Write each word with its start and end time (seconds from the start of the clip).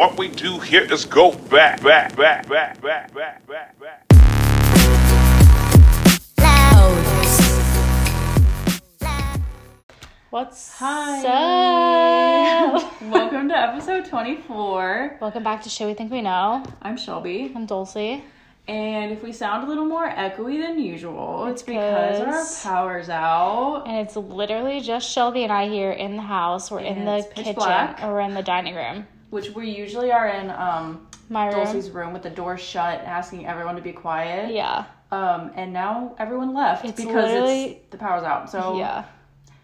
What 0.00 0.16
we 0.16 0.28
do 0.28 0.58
here 0.58 0.90
is 0.90 1.04
go 1.04 1.32
back, 1.50 1.82
back, 1.82 2.16
back, 2.16 2.48
back, 2.48 2.80
back, 2.80 3.12
back, 3.12 3.46
back, 3.46 3.78
back. 3.78 4.06
What's 10.30 10.78
Hi. 10.78 11.26
up? 12.72 13.02
Welcome 13.10 13.50
to 13.50 13.58
episode 13.58 14.06
24. 14.06 15.18
Welcome 15.20 15.42
back 15.42 15.62
to 15.64 15.68
Shit 15.68 15.86
We 15.86 15.92
Think 15.92 16.10
We 16.10 16.22
Know. 16.22 16.64
I'm 16.80 16.96
Shelby. 16.96 17.52
I'm 17.54 17.66
Dulci. 17.66 18.22
And 18.68 19.12
if 19.12 19.22
we 19.22 19.32
sound 19.32 19.64
a 19.64 19.68
little 19.68 19.84
more 19.84 20.08
echoey 20.08 20.66
than 20.66 20.78
usual, 20.78 21.44
it's 21.48 21.62
because 21.62 22.20
our 22.22 22.72
power's 22.72 23.10
out. 23.10 23.84
And 23.86 23.98
it's 23.98 24.16
literally 24.16 24.80
just 24.80 25.10
Shelby 25.10 25.42
and 25.42 25.52
I 25.52 25.68
here 25.68 25.90
in 25.90 26.16
the 26.16 26.22
house. 26.22 26.70
We're 26.70 26.80
in 26.80 27.04
the 27.04 27.28
kitchen 27.34 27.54
black. 27.54 28.02
or 28.02 28.14
we're 28.14 28.20
in 28.20 28.32
the 28.32 28.42
dining 28.42 28.76
room. 28.76 29.06
Which 29.30 29.50
we 29.50 29.70
usually 29.70 30.12
are 30.12 30.28
in 30.28 30.50
um, 30.50 31.06
My 31.28 31.46
room. 31.46 31.54
Dulci's 31.54 31.90
room 31.90 32.12
with 32.12 32.22
the 32.22 32.30
door 32.30 32.58
shut, 32.58 33.00
asking 33.00 33.46
everyone 33.46 33.76
to 33.76 33.82
be 33.82 33.92
quiet. 33.92 34.52
Yeah. 34.52 34.84
Um, 35.12 35.50
and 35.56 35.72
now 35.72 36.14
everyone 36.18 36.54
left 36.54 36.84
It's 36.84 37.02
because 37.02 37.30
it's, 37.50 37.80
the 37.90 37.98
power's 37.98 38.22
out. 38.22 38.50
So 38.50 38.76
Yeah. 38.78 39.04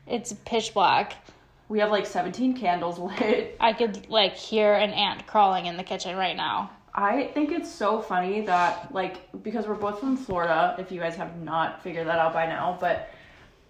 It's 0.06 0.32
pitch 0.44 0.72
black. 0.72 1.14
we 1.68 1.80
have 1.80 1.90
like 1.90 2.06
17 2.06 2.56
candles 2.56 2.98
lit. 3.20 3.56
I 3.60 3.72
could 3.72 4.08
like 4.08 4.34
hear 4.34 4.74
an 4.74 4.90
ant 4.90 5.26
crawling 5.26 5.66
in 5.66 5.76
the 5.76 5.84
kitchen 5.84 6.16
right 6.16 6.36
now. 6.36 6.70
I 6.94 7.24
think 7.34 7.52
it's 7.52 7.70
so 7.70 8.00
funny 8.00 8.40
that 8.46 8.92
like 8.94 9.42
because 9.42 9.66
we're 9.66 9.74
both 9.74 10.00
from 10.00 10.16
Florida, 10.16 10.74
if 10.78 10.90
you 10.90 10.98
guys 11.00 11.14
have 11.16 11.36
not 11.42 11.82
figured 11.82 12.06
that 12.06 12.18
out 12.18 12.32
by 12.32 12.46
now, 12.46 12.78
but 12.80 13.10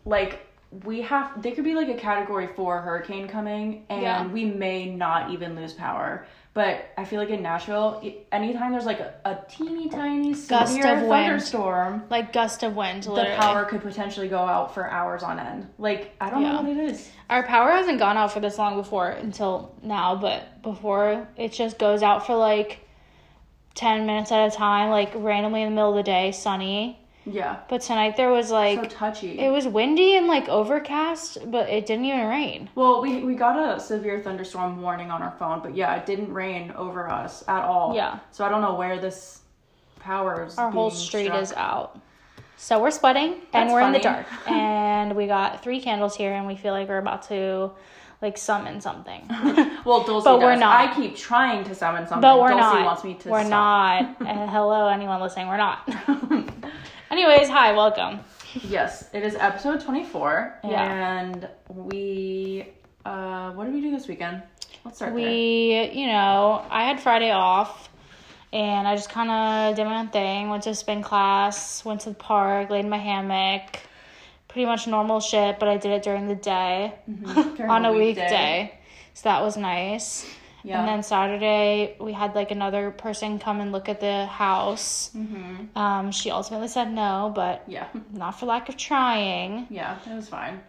like 0.04 0.45
we 0.84 1.00
have 1.02 1.40
there 1.42 1.52
could 1.52 1.64
be 1.64 1.74
like 1.74 1.88
a 1.88 1.94
category 1.94 2.48
4 2.48 2.80
hurricane 2.82 3.28
coming 3.28 3.84
and 3.88 4.02
Yeah. 4.02 4.26
we 4.26 4.44
may 4.44 4.86
not 4.86 5.30
even 5.30 5.54
lose 5.56 5.72
power. 5.72 6.26
But 6.54 6.86
I 6.96 7.04
feel 7.04 7.20
like 7.20 7.28
in 7.28 7.42
Nashville, 7.42 8.02
anytime 8.32 8.72
there's 8.72 8.86
like 8.86 8.98
a, 9.00 9.12
a 9.26 9.38
teeny 9.46 9.90
tiny 9.90 10.32
Gust 10.32 10.78
of 10.78 11.02
wind. 11.02 11.08
thunderstorm, 11.10 12.04
Like 12.08 12.32
gust 12.32 12.62
of 12.62 12.74
wind, 12.74 13.02
the 13.02 13.34
power 13.36 13.66
could 13.66 13.82
potentially 13.82 14.28
go 14.28 14.38
out 14.38 14.72
for 14.72 14.90
hours 14.90 15.22
on 15.22 15.38
end. 15.38 15.68
Like 15.78 16.14
I 16.20 16.30
don't 16.30 16.42
Yeah. 16.42 16.52
know 16.52 16.62
what 16.62 16.70
it 16.70 16.90
is. 16.90 17.10
Our 17.30 17.42
power 17.42 17.70
hasn't 17.72 17.98
gone 17.98 18.16
out 18.16 18.32
for 18.32 18.40
this 18.40 18.56
long 18.58 18.76
before 18.76 19.08
until 19.10 19.74
now, 19.82 20.16
but 20.16 20.62
before 20.62 21.28
it 21.36 21.52
just 21.52 21.78
goes 21.78 22.02
out 22.02 22.26
for 22.26 22.34
like 22.34 22.80
10 23.74 24.06
minutes 24.06 24.32
at 24.32 24.46
a 24.52 24.56
time, 24.56 24.88
like 24.90 25.12
randomly 25.14 25.62
in 25.62 25.68
the 25.68 25.74
middle 25.74 25.90
of 25.90 25.96
the 25.96 26.02
day, 26.02 26.32
sunny. 26.32 26.98
Yeah. 27.26 27.58
But 27.68 27.80
tonight 27.82 28.16
there 28.16 28.30
was 28.30 28.50
like 28.50 28.78
so 28.78 28.88
touchy. 28.88 29.38
It 29.38 29.50
was 29.50 29.66
windy 29.66 30.16
and 30.16 30.28
like 30.28 30.48
overcast, 30.48 31.50
but 31.50 31.68
it 31.68 31.84
didn't 31.84 32.04
even 32.04 32.26
rain. 32.28 32.70
Well, 32.76 33.02
we 33.02 33.22
we 33.24 33.34
got 33.34 33.58
a 33.58 33.80
severe 33.80 34.20
thunderstorm 34.20 34.80
warning 34.80 35.10
on 35.10 35.22
our 35.22 35.34
phone, 35.38 35.60
but 35.60 35.74
yeah, 35.74 35.96
it 35.96 36.06
didn't 36.06 36.32
rain 36.32 36.72
over 36.76 37.10
us 37.10 37.42
at 37.48 37.64
all. 37.64 37.94
Yeah. 37.94 38.20
So 38.30 38.44
I 38.44 38.48
don't 38.48 38.62
know 38.62 38.74
where 38.74 38.98
this 39.00 39.40
power 39.98 40.46
is. 40.46 40.56
Our 40.56 40.70
whole 40.70 40.90
street 40.90 41.26
struck. 41.26 41.42
is 41.42 41.52
out. 41.54 42.00
So 42.56 42.80
we're 42.80 42.90
sweating 42.92 43.32
and 43.32 43.42
That's 43.52 43.72
we're 43.72 43.82
in 43.82 43.92
the 43.92 43.98
dark. 43.98 44.26
and 44.48 45.14
we 45.14 45.26
got 45.26 45.62
three 45.62 45.80
candles 45.80 46.16
here 46.16 46.32
and 46.32 46.46
we 46.46 46.56
feel 46.56 46.72
like 46.72 46.88
we're 46.88 46.98
about 46.98 47.22
to 47.28 47.72
like 48.22 48.38
summon 48.38 48.80
something. 48.80 49.28
Well, 49.86 50.02
Dulci 50.02 50.24
But 50.24 50.38
does. 50.38 50.42
we're 50.42 50.56
not. 50.56 50.90
I 50.90 50.92
keep 50.96 51.14
trying 51.14 51.62
to 51.62 51.72
summon 51.72 52.08
something. 52.08 52.20
But 52.22 52.40
we're 52.40 52.50
Dulci 52.50 52.58
not. 52.58 52.84
wants 52.84 53.04
me 53.04 53.14
to. 53.14 53.28
we're 53.28 53.44
stop. 53.44 53.50
not. 54.20 54.28
And 54.28 54.40
uh, 54.40 54.46
hello, 54.48 54.88
anyone 54.88 55.20
listening, 55.20 55.46
we're 55.46 55.56
not. 55.58 55.88
Anyways, 57.16 57.48
hi, 57.48 57.72
welcome. 57.72 58.20
yes, 58.68 59.08
it 59.14 59.22
is 59.22 59.36
episode 59.36 59.80
twenty 59.80 60.04
four, 60.04 60.60
Yeah. 60.62 61.18
and 61.18 61.48
we. 61.66 62.68
Uh, 63.06 63.52
what 63.52 63.64
did 63.64 63.72
we 63.72 63.80
do 63.80 63.90
this 63.90 64.06
weekend? 64.06 64.42
Let's 64.84 64.98
start 64.98 65.14
there. 65.14 65.24
We, 65.24 65.92
you 65.94 66.08
know, 66.08 66.62
I 66.68 66.84
had 66.84 67.00
Friday 67.00 67.30
off 67.30 67.88
and 68.52 68.86
I 68.86 68.94
just 68.96 69.08
kind 69.08 69.30
of 69.30 69.76
did 69.76 69.86
my 69.86 70.00
own 70.00 70.08
thing. 70.08 70.50
Went 70.50 70.64
to 70.64 70.74
spin 70.74 71.02
class, 71.02 71.86
went 71.86 72.02
to 72.02 72.10
the 72.10 72.16
park, 72.16 72.68
laid 72.68 72.84
in 72.84 72.90
my 72.90 72.98
hammock. 72.98 73.78
Pretty 74.48 74.66
much 74.66 74.86
normal 74.86 75.20
shit, 75.20 75.58
but 75.58 75.70
I 75.70 75.78
did 75.78 75.92
it 75.92 76.02
during 76.02 76.28
the 76.28 76.34
day 76.34 76.92
During 77.56 77.70
on 77.70 77.86
a 77.86 77.94
weekday. 77.94 78.78
So 79.14 79.30
that 79.30 79.40
was 79.40 79.56
nice. 79.56 80.26
Yeah. 80.66 80.80
And 80.80 80.88
then 80.88 81.02
Saturday, 81.04 81.96
we 82.00 82.12
had 82.12 82.34
like 82.34 82.50
another 82.50 82.90
person 82.90 83.38
come 83.38 83.60
and 83.60 83.70
look 83.70 83.88
at 83.88 84.00
the 84.00 84.26
house. 84.26 85.10
Mm-hmm. 85.16 85.78
Um, 85.78 86.10
she 86.10 86.30
ultimately 86.32 86.66
said 86.68 86.92
no, 86.92 87.30
but 87.34 87.62
Yeah. 87.68 87.86
not 88.12 88.32
for 88.38 88.46
lack 88.46 88.68
of 88.68 88.76
trying. 88.76 89.66
Yeah, 89.70 89.96
it 90.04 90.14
was 90.14 90.28
fine. 90.28 90.60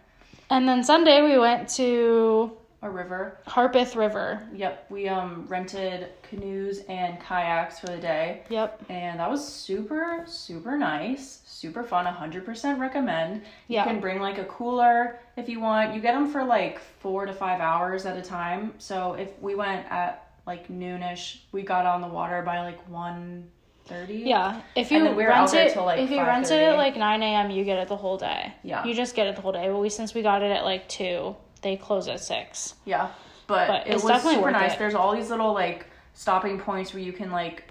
And 0.50 0.68
then 0.68 0.84
Sunday, 0.84 1.20
we 1.22 1.36
went 1.36 1.68
to 1.70 2.52
A 2.80 2.88
river. 2.88 3.38
Harpeth 3.48 3.96
River. 3.96 4.46
Yep, 4.54 4.86
we 4.88 5.08
um 5.08 5.44
rented 5.48 6.08
canoes 6.22 6.82
and 6.88 7.18
kayaks 7.20 7.80
for 7.80 7.88
the 7.88 7.98
day. 7.98 8.42
Yep. 8.50 8.84
and 8.88 9.18
that 9.18 9.28
was 9.28 9.42
super 9.46 10.22
super 10.26 10.78
nice 10.78 11.40
super 11.58 11.82
fun 11.82 12.06
100% 12.06 12.78
recommend 12.78 13.42
Yeah. 13.66 13.84
you 13.84 13.90
can 13.90 14.00
bring 14.00 14.20
like 14.20 14.38
a 14.38 14.44
cooler 14.44 15.18
if 15.36 15.48
you 15.48 15.58
want 15.58 15.92
you 15.92 16.00
get 16.00 16.14
them 16.14 16.30
for 16.30 16.44
like 16.44 16.78
four 16.78 17.26
to 17.26 17.32
five 17.32 17.60
hours 17.60 18.06
at 18.06 18.16
a 18.16 18.22
time 18.22 18.74
so 18.78 19.14
if 19.14 19.36
we 19.40 19.56
went 19.56 19.84
at 19.90 20.30
like 20.46 20.68
noonish 20.68 21.38
we 21.50 21.62
got 21.62 21.84
on 21.84 22.00
the 22.00 22.06
water 22.06 22.42
by 22.42 22.60
like 22.60 22.78
1.30 22.88 24.24
Yeah, 24.24 24.60
if 24.76 24.92
And 24.92 24.98
you 25.02 25.04
then 25.08 25.16
we 25.16 25.24
rent 25.26 25.52
it, 25.52 25.76
like, 25.76 25.98
if 25.98 26.10
you 26.10 26.18
rent 26.18 26.46
it 26.52 26.62
at 26.62 26.76
like 26.76 26.96
nine 26.96 27.22
a.m., 27.24 27.50
you 27.50 27.64
get 27.64 27.78
it 27.78 27.88
the 27.88 27.96
whole 27.96 28.18
day. 28.18 28.52
Yeah. 28.62 28.84
you 28.84 28.94
just 28.94 29.16
get 29.16 29.26
it 29.26 29.34
the 29.34 29.42
whole 29.42 29.52
day. 29.52 29.66
But 29.68 29.78
we 29.78 29.88
since 29.88 30.14
we 30.14 30.22
got 30.22 30.42
it 30.42 30.52
at 30.52 30.62
like 30.64 30.88
two, 30.88 31.34
they 31.62 31.76
close 31.76 32.06
at 32.06 32.20
six. 32.20 32.74
yeah 32.84 33.08
but, 33.48 33.66
But 33.66 33.86
it 33.88 33.94
it's 33.94 34.04
was 34.04 34.12
definitely 34.12 34.36
super 34.36 34.50
nice 34.52 34.74
it. 34.74 34.78
there's 34.78 34.94
all 34.94 35.16
these 35.16 35.28
little 35.30 35.52
like 35.54 35.86
stopping 36.14 36.58
points 36.60 36.94
where 36.94 37.02
you 37.02 37.12
can 37.12 37.30
like 37.32 37.64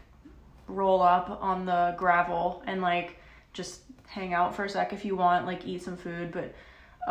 roll 0.68 1.02
up 1.02 1.40
on 1.42 1.66
the 1.66 1.96
gravel 1.98 2.62
and 2.68 2.81
like 2.81 3.18
just 3.57 3.81
hang 4.07 4.34
out 4.34 4.56
for 4.56 4.63
a 4.66 4.69
sec 4.69 4.94
if 4.94 5.03
you 5.03 5.16
want 5.16 5.45
like 5.45 5.66
eat 5.66 5.81
some 5.84 5.97
food 5.97 6.31
but 6.31 6.53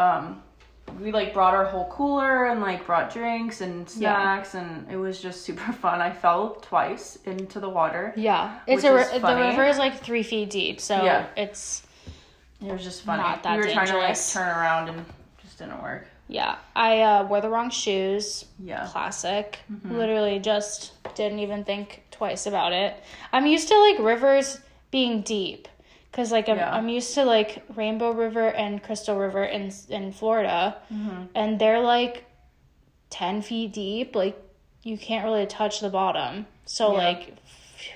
um 0.02 0.40
we 1.00 1.10
like 1.10 1.34
brought 1.34 1.52
our 1.52 1.64
whole 1.64 1.88
cooler 1.90 2.46
and 2.46 2.60
like 2.60 2.86
brought 2.86 3.12
drinks 3.12 3.60
and 3.60 3.80
Yeah. 3.96 4.14
snacks 4.14 4.54
and 4.54 4.90
it 4.90 4.96
was 4.96 5.20
just 5.20 5.42
super 5.42 5.72
fun 5.82 6.00
i 6.00 6.10
fell 6.12 6.54
twice 6.62 7.18
into 7.26 7.58
the 7.60 7.68
water 7.68 8.14
Yeah, 8.16 8.60
it's 8.68 8.84
a 8.84 8.96
is 8.96 9.20
the 9.20 9.36
river 9.36 9.64
is 9.66 9.78
like 9.78 10.00
three 10.00 10.22
feet 10.22 10.48
deep, 10.50 10.80
so 10.80 11.04
Yeah. 11.04 11.26
it's 11.36 11.82
it 12.64 12.72
was 12.72 12.84
just 12.84 13.02
funny 13.02 13.22
Not 13.22 13.42
that 13.42 13.58
we 13.58 13.66
were 13.66 13.72
trying 13.72 13.88
to 13.88 13.98
like 13.98 14.16
turn 14.32 14.48
around 14.48 14.88
and 14.88 15.04
just 15.42 15.58
didn't 15.58 15.82
work 15.82 16.06
yeah. 16.28 16.56
I 16.74 17.02
uh, 17.02 17.24
wore 17.28 17.40
the 17.40 17.48
wrong 17.48 17.70
shoes. 17.70 18.46
yeah 18.58 18.88
Classic. 18.90 19.58
Mm-hmm. 19.72 19.96
Literally, 19.96 20.38
just 20.40 20.92
didn't 21.14 21.38
even 21.38 21.62
think 21.64 22.02
twice 22.10 22.46
about 22.46 22.72
it. 22.72 22.96
I'm 23.32 23.46
used 23.46 23.68
to 23.68 23.78
like 23.78 23.98
rivers 24.00 24.58
being 24.90 25.22
deep. 25.22 25.68
Cause 26.16 26.32
like 26.32 26.48
I'm, 26.48 26.56
Yeah. 26.56 26.74
I'm 26.74 26.88
used 26.88 27.12
to 27.14 27.24
like 27.26 27.62
Rainbow 27.76 28.10
River 28.12 28.48
and 28.48 28.82
Crystal 28.82 29.16
River 29.18 29.44
in 29.44 29.70
in 29.90 30.12
Florida, 30.12 30.76
Mm-hmm. 30.92 31.22
and 31.34 31.58
they're 31.60 31.80
like 31.80 32.24
ten 33.10 33.42
feet 33.42 33.72
deep. 33.74 34.16
Like 34.16 34.36
you 34.82 34.96
can't 34.96 35.24
really 35.26 35.44
touch 35.46 35.80
the 35.80 35.90
bottom. 35.90 36.46
So 36.64 36.92
Yeah. 36.92 36.98
like, 37.06 37.22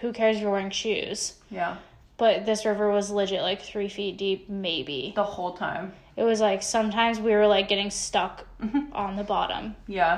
who 0.00 0.12
cares 0.12 0.36
if 0.36 0.42
you're 0.42 0.50
wearing 0.52 0.70
shoes? 0.70 1.34
yeah 1.50 1.76
But 2.18 2.44
this 2.44 2.64
river 2.66 2.90
was 2.92 3.10
legit 3.10 3.42
like 3.42 3.62
three 3.62 3.88
feet 3.88 4.18
deep, 4.18 4.48
maybe. 4.50 5.12
the 5.16 5.24
whole 5.36 5.52
time 5.66 5.92
It 6.16 6.24
was 6.24 6.40
like 6.48 6.62
sometimes 6.62 7.18
we 7.26 7.32
were 7.32 7.46
like 7.56 7.66
getting 7.68 7.90
stuck 7.90 8.44
Mm-hmm. 8.60 8.92
on 8.92 9.16
the 9.16 9.24
bottom. 9.24 9.74
Yeah. 9.86 10.14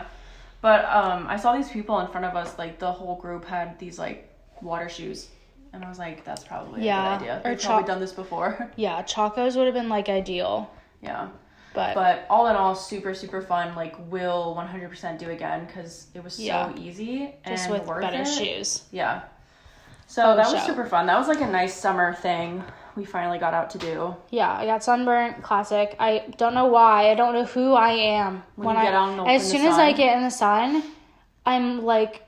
But 0.61 0.81
um 1.01 1.21
I 1.35 1.37
saw 1.37 1.55
these 1.57 1.71
people 1.77 2.01
in 2.01 2.09
front 2.13 2.27
of 2.27 2.35
us, 2.43 2.59
like 2.59 2.75
the 2.81 2.91
whole 2.99 3.17
group 3.25 3.45
had 3.45 3.79
these 3.79 3.97
like 4.05 4.19
water 4.61 4.89
shoes. 4.89 5.29
And 5.73 5.85
I 5.85 5.89
was 5.89 5.99
like, 5.99 6.25
that's 6.25 6.45
probably 6.45 6.85
Yeah, 6.85 7.17
a 7.17 7.19
good 7.19 7.23
idea. 7.25 7.41
or 7.45 7.55
They've 7.55 7.63
probably 7.65 7.87
done 7.87 8.01
this 8.01 8.13
before. 8.13 8.71
Yeah, 8.77 9.03
Chacos 9.03 9.57
would 9.57 9.67
have 9.67 9.75
been 9.75 9.89
like 9.89 10.09
ideal, 10.09 10.71
yeah. 11.03 11.29
but, 11.75 11.95
But 11.95 12.27
all 12.29 12.47
in 12.49 12.57
all, 12.57 12.75
super, 12.75 13.15
super 13.15 13.41
fun. 13.41 13.75
Like, 13.75 13.95
will 14.11 14.55
100% 14.59 15.19
do 15.19 15.31
again 15.31 15.65
because 15.67 16.09
it 16.15 16.23
was 16.23 16.35
so 16.35 16.43
Yeah. 16.43 16.73
easy 16.77 17.35
just 17.47 17.65
and 17.65 17.73
with 17.73 17.87
worth 17.87 18.03
better 18.03 18.23
it. 18.23 18.27
shoes. 18.27 18.83
Yeah. 18.91 19.23
So 20.07 20.23
Fun 20.23 20.37
that 20.37 20.53
was 20.53 20.63
super 20.65 20.85
fun. 20.85 21.07
That 21.07 21.19
was 21.19 21.29
like 21.29 21.41
a 21.41 21.47
nice 21.47 21.73
summer 21.75 22.13
thing 22.15 22.63
we 22.95 23.07
finally 23.07 23.39
got 23.39 23.55
out 23.55 23.71
to 23.71 23.79
do. 23.79 24.15
Yeah, 24.29 24.53
I 24.53 24.67
got 24.67 24.85
sunburnt, 24.85 25.43
classic. 25.43 25.97
I 25.99 26.25
don't 26.37 26.53
know 26.53 26.67
why. 26.67 27.11
I 27.11 27.15
don't 27.15 27.33
know 27.33 27.47
who 27.47 27.73
I 27.73 27.93
am 27.93 28.43
When 28.57 28.77
you 28.77 28.83
I 28.83 28.93
out 28.93 29.09
in 29.13 29.17
the- 29.17 29.25
as 29.25 29.51
soon 29.51 29.67
as 29.67 29.79
I 29.79 29.93
get 29.93 30.15
in 30.19 30.23
the 30.25 30.31
sun, 30.31 30.83
I'm 31.47 31.83
like 31.83 32.23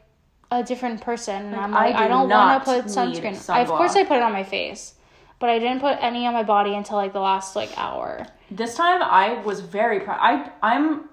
a 0.60 0.62
different 0.62 1.00
person, 1.00 1.46
and 1.46 1.52
Like, 1.52 1.62
I'm 1.62 1.70
like 1.72 1.94
I 1.94 1.98
I, 1.98 2.02
do 2.04 2.08
don't 2.08 2.28
want 2.28 2.64
to 2.64 2.70
put 2.72 2.84
sunscreen. 2.86 3.50
I, 3.50 3.60
of 3.60 3.68
course. 3.68 3.96
I 3.96 4.04
put 4.04 4.16
it 4.16 4.22
on 4.22 4.32
my 4.32 4.44
face, 4.44 4.94
but 5.38 5.50
I 5.50 5.58
didn't 5.58 5.80
put 5.80 5.98
any 6.00 6.26
on 6.26 6.32
my 6.32 6.42
body 6.42 6.74
until 6.74 6.96
like 6.96 7.12
the 7.12 7.20
last 7.20 7.56
like 7.56 7.76
hour. 7.76 8.26
This 8.50 8.74
time 8.76 9.02
I 9.02 9.34
was 9.42 9.60
very 9.60 10.00
proud. 10.00 10.18
I 10.20 10.50
I'm 10.62 11.08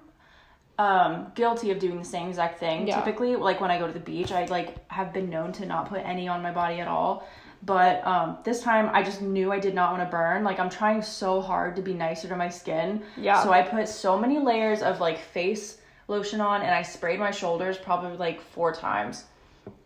um 0.78 1.32
guilty 1.34 1.70
of 1.70 1.78
doing 1.78 1.98
the 1.98 2.04
same 2.04 2.28
exact 2.28 2.58
thing. 2.58 2.86
Yeah. 2.86 3.00
Typically, 3.00 3.36
like 3.36 3.60
when 3.60 3.70
I 3.70 3.78
go 3.78 3.86
to 3.86 3.92
the 3.92 4.00
beach, 4.00 4.32
I 4.32 4.44
like 4.46 4.88
have 4.90 5.12
been 5.12 5.28
known 5.28 5.52
to 5.52 5.66
not 5.66 5.88
put 5.88 6.00
any 6.04 6.28
on 6.28 6.42
my 6.42 6.52
body 6.52 6.80
at 6.80 6.88
all. 6.88 7.28
But 7.64 8.06
um 8.06 8.38
this 8.44 8.62
time 8.62 8.90
I 8.92 9.02
just 9.02 9.22
knew 9.22 9.52
I 9.52 9.58
did 9.58 9.74
not 9.74 9.92
want 9.92 10.02
to 10.04 10.10
burn. 10.10 10.44
Like 10.44 10.58
I'm 10.60 10.70
trying 10.70 11.02
so 11.02 11.40
hard 11.40 11.76
to 11.76 11.82
be 11.82 11.94
nicer 11.94 12.28
to 12.28 12.36
my 12.36 12.48
skin. 12.48 13.02
Yeah. 13.16 13.42
So 13.42 13.52
I 13.52 13.62
put 13.62 13.88
so 13.88 14.18
many 14.18 14.38
layers 14.38 14.82
of 14.82 15.00
like 15.00 15.18
face 15.18 15.78
lotion 16.08 16.40
on 16.40 16.62
and 16.62 16.74
I 16.74 16.82
sprayed 16.82 17.20
my 17.20 17.30
shoulders 17.30 17.78
probably 17.78 18.16
like 18.16 18.40
four 18.40 18.72
times. 18.72 19.24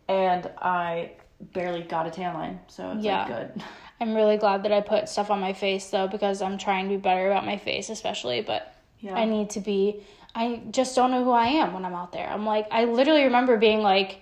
And 0.07 0.49
I 0.59 1.11
barely 1.53 1.81
got 1.83 2.07
a 2.07 2.11
tan 2.11 2.33
line, 2.33 2.59
so 2.67 2.91
it's 2.91 3.03
Yeah. 3.03 3.19
like 3.19 3.27
good. 3.27 3.63
I'm 3.99 4.13
really 4.15 4.37
glad 4.37 4.63
that 4.63 4.71
I 4.71 4.81
put 4.81 5.09
stuff 5.09 5.31
on 5.31 5.39
my 5.39 5.53
face 5.53 5.89
though 5.89 6.07
because 6.07 6.41
I'm 6.41 6.57
trying 6.57 6.85
to 6.89 6.95
be 6.95 7.01
better 7.01 7.29
about 7.31 7.45
my 7.45 7.57
face, 7.57 7.89
especially. 7.89 8.41
But 8.41 8.73
Yeah. 8.99 9.15
I 9.15 9.25
need 9.25 9.49
to 9.51 9.59
be. 9.59 10.01
I 10.35 10.61
just 10.71 10.95
don't 10.95 11.09
know 11.11 11.23
who 11.23 11.31
I 11.31 11.47
am 11.47 11.73
when 11.73 11.83
I'm 11.83 11.95
out 11.95 12.11
there. 12.11 12.27
I'm 12.29 12.45
like, 12.45 12.67
I 12.71 12.85
literally 12.85 13.23
remember 13.23 13.57
being 13.57 13.81
like, 13.81 14.21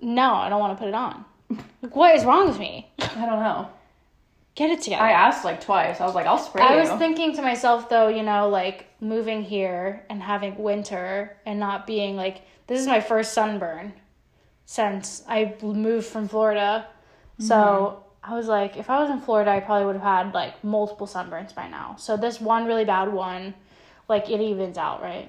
no, 0.00 0.34
I 0.34 0.48
don't 0.48 0.60
want 0.60 0.76
to 0.76 0.82
put 0.82 0.88
it 0.88 0.94
on. 0.94 1.24
Like, 1.82 1.94
what 1.94 2.14
is 2.14 2.24
wrong 2.24 2.48
with 2.48 2.58
me? 2.58 2.90
I 2.98 3.26
don't 3.26 3.40
know. 3.40 3.68
Get 4.54 4.70
it 4.70 4.80
together. 4.80 5.02
I 5.02 5.10
asked 5.10 5.44
like 5.44 5.60
twice. 5.60 6.00
I 6.00 6.06
was 6.06 6.14
like, 6.14 6.26
I'll 6.26 6.38
spray 6.38 6.62
I 6.62 6.74
you. 6.74 6.80
was 6.80 6.88
thinking 6.98 7.34
to 7.36 7.42
myself 7.42 7.90
though, 7.90 8.08
you 8.08 8.22
know, 8.22 8.48
like 8.48 8.86
moving 9.00 9.42
here 9.42 10.02
and 10.08 10.22
having 10.22 10.56
winter 10.56 11.36
and 11.44 11.60
not 11.60 11.86
being 11.86 12.16
like 12.16 12.40
this 12.66 12.80
is 12.80 12.86
my 12.86 13.00
first 13.00 13.34
sunburn 13.34 13.92
since 14.66 15.22
I 15.28 15.54
moved 15.62 16.06
from 16.06 16.28
Florida. 16.28 16.86
So 17.38 18.04
I 18.22 18.34
was 18.34 18.46
like, 18.46 18.76
if 18.76 18.88
I 18.88 19.00
was 19.00 19.10
in 19.10 19.20
Florida, 19.20 19.50
I 19.50 19.60
probably 19.60 19.86
would 19.86 19.96
have 19.96 20.26
had 20.26 20.34
like 20.34 20.62
multiple 20.64 21.06
sunburns 21.06 21.54
by 21.54 21.68
now. 21.68 21.96
So 21.98 22.16
this 22.16 22.40
one 22.40 22.64
really 22.64 22.84
bad 22.84 23.12
one, 23.12 23.54
like 24.08 24.30
it 24.30 24.40
evens 24.40 24.78
out, 24.78 25.02
right? 25.02 25.28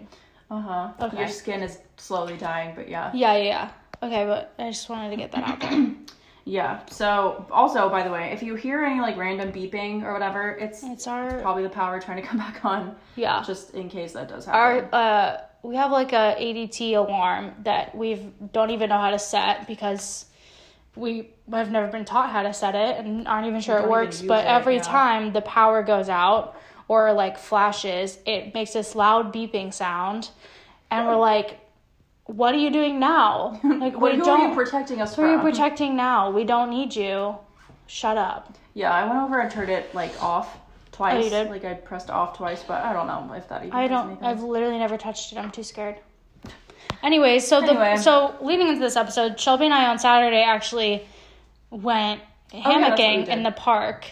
uh 0.51 0.61
huh. 0.61 0.91
Okay. 1.01 1.17
Your 1.19 1.27
skin 1.27 1.63
is 1.63 1.79
slowly 1.97 2.37
dying, 2.37 2.75
but 2.75 2.87
yeah. 2.87 3.11
Yeah, 3.13 3.35
yeah, 3.37 3.43
yeah. 3.43 3.71
Okay, 4.03 4.25
but 4.25 4.53
I 4.59 4.69
just 4.69 4.87
wanted 4.89 5.09
to 5.09 5.15
get 5.17 5.31
that 5.31 5.43
out 5.43 5.59
there. 5.59 5.71
Yeah. 6.45 6.85
So 6.85 7.47
also, 7.49 7.89
by 7.89 8.03
the 8.03 8.11
way, 8.11 8.31
if 8.31 8.43
you 8.43 8.53
hear 8.55 8.83
any 8.83 9.01
like 9.01 9.17
random 9.17 9.51
beeping 9.51 10.03
or 10.03 10.13
whatever, 10.13 10.51
it's 10.51 10.83
It's 10.83 11.07
our 11.07 11.41
probably 11.41 11.63
the 11.63 11.69
power 11.69 11.99
trying 11.99 12.21
to 12.21 12.27
come 12.27 12.37
back 12.45 12.63
on, 12.63 12.95
yeah. 13.15 13.43
just 13.45 13.73
in 13.73 13.89
case 13.89 14.13
that 14.13 14.29
does 14.29 14.45
happen. 14.45 14.89
our 14.93 14.95
uh 14.95 15.41
we 15.65 15.75
have 15.75 15.91
like 15.91 16.13
a 16.13 16.35
ADT 16.39 16.95
alarm 16.95 17.53
that 17.63 17.95
we've 17.95 18.31
don't 18.53 18.69
even 18.69 18.89
know 18.89 18.99
how 18.99 19.09
to 19.09 19.19
set 19.19 19.65
because 19.67 20.25
we 20.95 21.31
have 21.51 21.71
never 21.71 21.87
been 21.87 22.05
taught 22.05 22.29
how 22.29 22.43
to 22.43 22.53
set 22.53 22.75
it 22.75 22.97
and 23.03 23.27
aren't 23.27 23.47
even 23.47 23.59
sure 23.59 23.79
it 23.79 23.89
works 23.89 24.21
but 24.21 24.45
it, 24.45 24.47
every 24.47 24.75
yeah. 24.75 24.81
time 24.81 25.33
the 25.33 25.41
power 25.41 25.81
goes 25.83 26.07
out 26.07 26.55
or 26.87 27.11
like 27.13 27.37
flashes 27.37 28.19
it 28.25 28.53
makes 28.53 28.73
this 28.73 28.95
loud 28.95 29.33
beeping 29.33 29.73
sound 29.73 30.29
and 30.91 31.07
we're 31.07 31.15
like 31.15 31.59
what 32.25 32.53
are 32.53 32.57
you 32.57 32.71
doing 32.71 32.99
now 32.99 33.59
like 33.63 33.99
what 33.99 34.13
we 34.13 34.17
don't 34.17 34.41
are 34.41 34.49
you 34.49 34.55
protecting 34.55 35.01
us 35.01 35.15
who 35.15 35.21
are 35.21 35.31
you 35.35 35.39
protecting 35.39 35.95
now 35.95 36.29
we 36.31 36.43
don't 36.43 36.69
need 36.69 36.95
you 36.95 37.35
shut 37.87 38.17
up 38.17 38.55
yeah, 38.75 38.93
I 38.93 39.05
went 39.05 39.19
over 39.21 39.39
and 39.39 39.49
turned 39.49 39.69
it 39.69 39.95
like 39.95 40.21
off 40.21 40.57
twice. 40.91 41.15
Oh, 41.15 41.23
you 41.23 41.29
did? 41.29 41.49
Like 41.49 41.63
I 41.63 41.73
pressed 41.73 42.09
off 42.09 42.37
twice, 42.37 42.61
but 42.61 42.83
I 42.83 42.91
don't 42.91 43.07
know 43.07 43.33
if 43.33 43.47
that 43.47 43.63
even. 43.63 43.73
I 43.73 43.87
don't. 43.87 44.07
Anything. 44.07 44.25
I've 44.27 44.43
literally 44.43 44.77
never 44.77 44.97
touched 44.97 45.31
it. 45.31 45.37
I'm 45.37 45.49
too 45.49 45.63
scared. 45.63 45.95
Anyways, 47.01 47.47
so 47.47 47.59
Anyway. 47.59 47.95
the 47.95 48.01
so 48.01 48.35
leading 48.41 48.67
into 48.67 48.81
this 48.81 48.97
episode, 48.97 49.39
Shelby 49.39 49.65
and 49.65 49.73
I 49.73 49.87
on 49.87 49.97
Saturday 49.97 50.43
actually 50.43 51.07
went 51.71 52.21
Oh, 52.53 52.57
yeah, 52.57 52.63
that's 52.63 52.99
what 52.99 52.99
we 52.99 53.05
hammocking 53.05 53.27
in 53.29 53.43
the 53.43 53.51
park. 53.51 54.05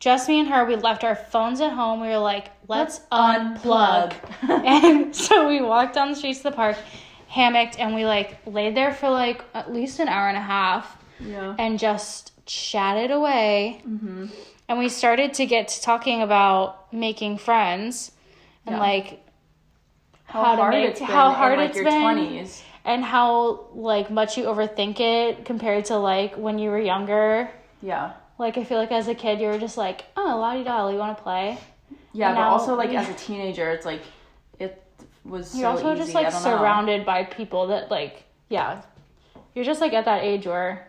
Just 0.00 0.28
me 0.28 0.40
and 0.40 0.48
her. 0.48 0.64
We 0.64 0.74
left 0.76 1.04
our 1.04 1.14
phones 1.14 1.60
at 1.60 1.72
home. 1.72 2.00
We 2.00 2.08
were 2.08 2.18
like, 2.18 2.50
let's, 2.68 3.00
Let's 3.10 3.62
unplug. 3.62 4.14
unplug. 4.42 4.64
and 4.66 5.14
so 5.14 5.48
we 5.48 5.60
walked 5.60 5.94
down 5.94 6.10
the 6.10 6.16
streets 6.16 6.38
of 6.40 6.44
the 6.44 6.52
park, 6.52 6.76
hammocked, 7.28 7.78
and 7.78 7.94
we 7.94 8.04
like 8.04 8.38
laid 8.46 8.74
there 8.74 8.92
for 8.92 9.08
like 9.10 9.44
at 9.54 9.72
least 9.72 10.00
an 10.00 10.08
hour 10.08 10.28
and 10.28 10.36
a 10.36 10.40
half 10.40 10.96
Yeah. 11.20 11.54
and 11.58 11.78
just 11.78 12.32
chatted 12.46 13.10
away. 13.10 13.80
Mm-hmm. 13.86 14.26
And 14.68 14.78
we 14.78 14.88
started 14.88 15.34
to 15.34 15.46
get 15.46 15.68
to 15.68 15.80
talking 15.82 16.22
about 16.22 16.92
making 16.92 17.38
friends 17.38 18.10
and 18.66 18.76
Yeah. 18.76 18.80
like 18.80 19.24
How, 20.24 20.44
how 20.44 20.56
hard 20.56 20.74
make- 20.74 20.90
it's 20.90 21.00
been 21.00 21.08
how 21.08 21.30
hard 21.30 21.54
in 21.54 21.58
like 21.60 21.68
it's 21.70 21.76
your 21.76 21.84
been. 21.84 22.00
twenties. 22.02 22.62
and 22.84 23.04
how 23.04 23.66
like 23.74 24.10
much 24.10 24.36
you 24.38 24.44
overthink 24.44 24.98
it 25.00 25.44
compared 25.44 25.84
to 25.86 25.96
like 25.96 26.34
when 26.36 26.58
you 26.58 26.70
were 26.70 26.78
younger. 26.80 27.50
Yeah. 27.82 28.12
Like 28.38 28.56
I 28.56 28.64
feel 28.64 28.78
like 28.78 28.92
as 28.92 29.08
a 29.08 29.14
kid 29.14 29.40
you 29.40 29.48
were 29.48 29.58
just 29.58 29.76
like, 29.76 30.04
oh, 30.16 30.38
la 30.40 30.54
di 30.54 30.64
da, 30.64 30.88
you 30.88 30.96
want 30.98 31.16
to 31.16 31.22
play? 31.22 31.58
Yeah, 32.12 32.28
And 32.28 32.36
but 32.36 32.40
now 32.42 32.50
also 32.50 32.74
like 32.74 32.90
as 32.90 33.08
a 33.08 33.14
teenager, 33.14 33.70
it's 33.70 33.84
like 33.86 34.02
was 35.28 35.50
so 35.50 35.58
You're 35.58 35.68
also 35.68 35.92
easy. 35.92 35.98
just 36.02 36.14
like 36.14 36.30
don't 36.30 36.42
know. 36.42 36.58
surrounded 36.58 37.04
by 37.06 37.24
people 37.24 37.68
that 37.68 37.90
like 37.90 38.24
yeah. 38.48 38.82
You're 39.54 39.64
just 39.64 39.80
like 39.80 39.92
at 39.92 40.04
that 40.04 40.22
age 40.22 40.46
where 40.46 40.86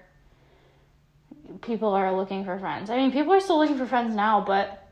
people 1.62 1.90
are 1.90 2.16
looking 2.16 2.46
for 2.46 2.58
friends. 2.60 2.90
I 2.90 2.98
mean, 2.98 3.12
people 3.12 3.34
are 3.34 3.40
still 3.40 3.58
looking 3.58 3.78
for 3.78 3.86
friends 3.86 4.16
now, 4.16 4.42
but 4.46 4.88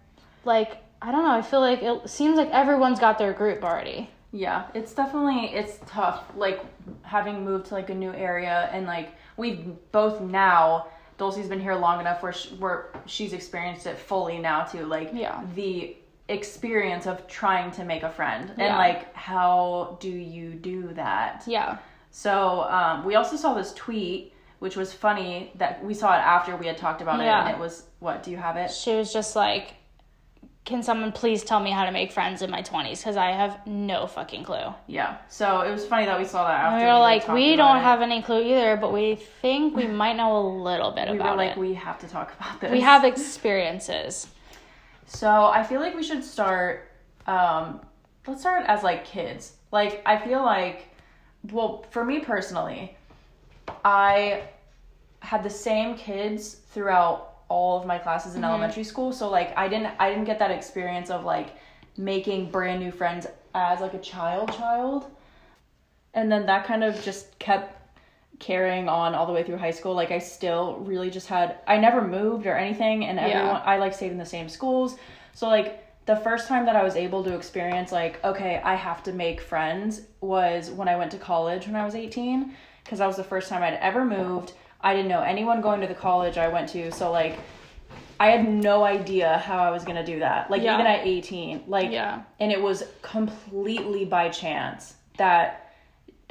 like 0.46 0.78
I 1.02 1.12
don't 1.12 1.24
know, 1.24 1.32
I 1.32 1.42
feel 1.42 1.60
like 1.62 1.82
it 1.84 2.10
seems 2.10 2.38
like 2.38 2.50
everyone's 2.52 3.00
got 3.00 3.18
their 3.20 3.34
group 3.34 3.64
already. 3.64 4.10
Yeah, 4.32 4.66
it's 4.74 4.94
definitely 4.94 5.46
it's 5.54 5.80
tough. 5.88 6.24
Like 6.36 6.62
having 7.04 7.46
moved 7.46 7.68
to 7.68 7.76
like 7.76 7.90
a 7.90 7.96
new 7.96 8.12
area 8.14 8.70
and 8.74 8.86
like 8.86 9.12
we've 9.38 9.76
both 9.92 10.22
now. 10.22 10.88
Dulci's 11.18 11.48
been 11.48 11.60
here 11.60 11.74
long 11.74 12.00
enough 12.00 12.22
where 12.22 12.32
she, 12.34 12.50
where 12.58 12.92
she's 13.08 13.34
experienced 13.34 13.88
it 13.88 13.98
fully 13.98 14.38
now 14.38 14.64
too. 14.64 14.86
Like 14.86 15.10
Yeah. 15.14 15.42
the 15.56 15.96
experience 16.30 17.08
of 17.08 17.26
trying 17.28 17.72
to 17.72 17.84
make 17.86 18.04
a 18.04 18.10
friend 18.10 18.50
and 18.58 18.76
like 18.76 19.14
how 19.16 19.98
do 20.00 20.10
you 20.10 20.52
do 20.54 20.94
that? 20.94 21.44
Yeah. 21.48 21.78
So 22.12 22.62
um, 22.64 23.06
we 23.06 23.16
also 23.16 23.36
saw 23.36 23.54
this 23.54 23.74
tweet, 23.74 24.34
which 24.60 24.76
was 24.76 24.92
funny 24.94 25.52
that 25.56 25.84
we 25.86 25.94
saw 25.94 26.14
it 26.14 26.20
after 26.22 26.56
we 26.56 26.66
had 26.68 26.78
talked 26.78 27.02
about 27.02 27.20
Yeah. 27.20 27.44
it, 27.44 27.46
and 27.48 27.56
it 27.56 27.60
was 27.60 27.84
what? 28.00 28.24
Do 28.24 28.32
you 28.32 28.38
have 28.38 28.58
it? 28.58 28.72
She 28.72 28.94
was 28.96 29.14
just 29.14 29.36
like, 29.36 29.76
"Can 30.66 30.84
someone 30.84 31.12
please 31.12 31.44
tell 31.44 31.60
me 31.62 31.72
how 31.72 31.86
to 31.86 31.92
make 31.92 32.12
friends 32.12 32.42
in 32.42 32.50
my 32.52 32.62
20s 32.62 33.04
cuz 33.04 33.16
I 33.16 33.32
have 33.32 33.66
no 33.68 34.06
fucking 34.08 34.44
clue." 34.44 34.74
Yeah. 34.88 35.18
So 35.30 35.62
it 35.62 35.72
was 35.72 35.86
funny 35.86 36.06
that 36.08 36.18
we 36.20 36.26
saw 36.26 36.44
that 36.48 36.60
after. 36.60 36.76
And 36.78 36.86
we 36.88 36.92
were 36.92 37.00
like, 37.00 37.28
"We 37.30 37.56
don't 37.56 37.78
it. 37.78 37.82
have 37.82 38.02
any 38.02 38.22
clue 38.22 38.42
either, 38.42 38.76
but 38.78 38.92
we 38.92 39.16
think 39.16 39.76
we 39.78 39.88
might 39.88 40.16
know 40.18 40.36
a 40.38 40.46
little 40.70 40.92
bit 40.92 41.10
We 41.10 41.18
about 41.18 41.32
were 41.38 41.44
like, 41.44 41.52
it. 41.52 41.58
we 41.58 41.74
have 41.76 42.00
to 42.00 42.08
talk 42.08 42.34
about 42.38 42.60
this. 42.60 42.72
we 42.72 42.82
have 42.82 43.04
experiences." 43.14 44.28
So 45.08 45.46
I 45.46 45.64
feel 45.64 45.80
like 45.80 45.96
we 45.96 46.04
should 46.04 46.24
start. 46.24 46.92
Um, 47.26 47.82
let's 48.28 48.42
start 48.42 48.66
as 48.68 48.84
like 48.84 49.06
kids. 49.06 49.54
Like 49.72 50.02
I 50.06 50.18
feel 50.18 50.44
like, 50.44 50.90
well, 51.52 51.86
for 51.90 52.06
me 52.06 52.20
personally, 52.20 52.96
I 53.84 54.44
had 55.20 55.44
the 55.44 55.50
same 55.50 55.96
kids 55.96 56.56
throughout 56.72 57.36
all 57.50 57.80
of 57.80 57.88
my 57.88 57.98
classes 57.98 58.36
in 58.36 58.44
elementary 58.44 58.84
school. 58.84 59.12
So 59.12 59.30
like 59.30 59.58
I 59.58 59.68
didn't 59.68 59.94
I 60.00 60.10
didn't 60.10 60.26
get 60.26 60.40
that 60.40 60.52
experience 60.52 61.10
of 61.10 61.24
like 61.24 61.56
making 61.98 62.52
brand 62.52 62.82
new 62.82 62.92
friends 62.92 63.28
as 63.56 63.80
like 63.80 63.94
a 63.94 64.00
child 64.00 64.54
child. 64.54 65.10
And 66.14 66.32
then 66.32 66.46
that 66.48 66.66
kind 66.66 66.84
of 66.84 67.02
just 67.02 67.38
kept 67.40 67.77
carrying 68.40 68.88
on 68.88 69.16
all 69.16 69.26
the 69.26 69.34
way 69.34 69.44
through 69.44 69.58
high 69.58 69.72
school. 69.72 69.94
Like 69.94 70.12
I 70.12 70.20
still 70.20 70.78
really 70.82 71.10
just 71.10 71.28
had 71.28 71.58
I 71.68 71.78
never 71.78 72.02
moved 72.08 72.46
or 72.46 72.56
anything 72.56 73.06
and 73.06 73.20
everyone 73.20 73.62
I 73.66 73.78
like 73.78 73.94
stayed 73.94 74.12
in 74.12 74.18
the 74.18 74.26
same 74.26 74.50
schools. 74.50 74.98
So 75.34 75.48
like 75.48 75.84
the 76.06 76.16
first 76.18 76.48
time 76.48 76.66
that 76.66 76.76
I 76.76 76.84
was 76.84 76.96
able 76.96 77.24
to 77.24 77.36
experience 77.36 77.92
like 77.92 78.24
okay, 78.24 78.62
I 78.64 78.76
have 78.76 79.04
to 79.04 79.14
make 79.14 79.42
friends 79.42 80.02
was 80.22 80.70
when 80.72 80.88
I 80.88 80.96
went 80.98 81.12
to 81.12 81.18
college 81.18 81.66
when 81.68 81.76
I 81.76 81.86
was 81.86 81.96
18 81.96 82.54
because 82.84 83.00
that 83.00 83.08
was 83.08 83.18
the 83.18 83.24
first 83.24 83.50
time 83.50 83.64
I'd 83.64 83.74
ever 83.76 84.06
moved. 84.06 84.54
I 84.82 84.94
didn't 84.94 85.10
know 85.10 85.22
anyone 85.22 85.62
going 85.62 85.82
to 85.82 85.88
the 85.88 85.96
college 85.96 86.38
I 86.38 86.48
went 86.48 86.70
to. 86.70 86.92
So 86.92 87.12
like 87.12 87.40
I 88.20 88.32
had 88.32 88.48
no 88.48 88.84
idea 88.84 89.38
how 89.40 89.60
I 89.60 89.70
was 89.70 89.84
going 89.84 89.98
to 89.98 90.06
do 90.06 90.20
that. 90.20 90.50
Like 90.50 90.62
Yeah. 90.64 90.74
even 90.76 90.88
at 90.88 91.06
18, 91.06 91.64
like 91.68 91.92
Yeah. 91.92 92.22
and 92.40 92.52
it 92.52 92.62
was 92.62 92.84
completely 93.02 94.06
by 94.06 94.30
chance 94.30 94.96
that 95.18 95.67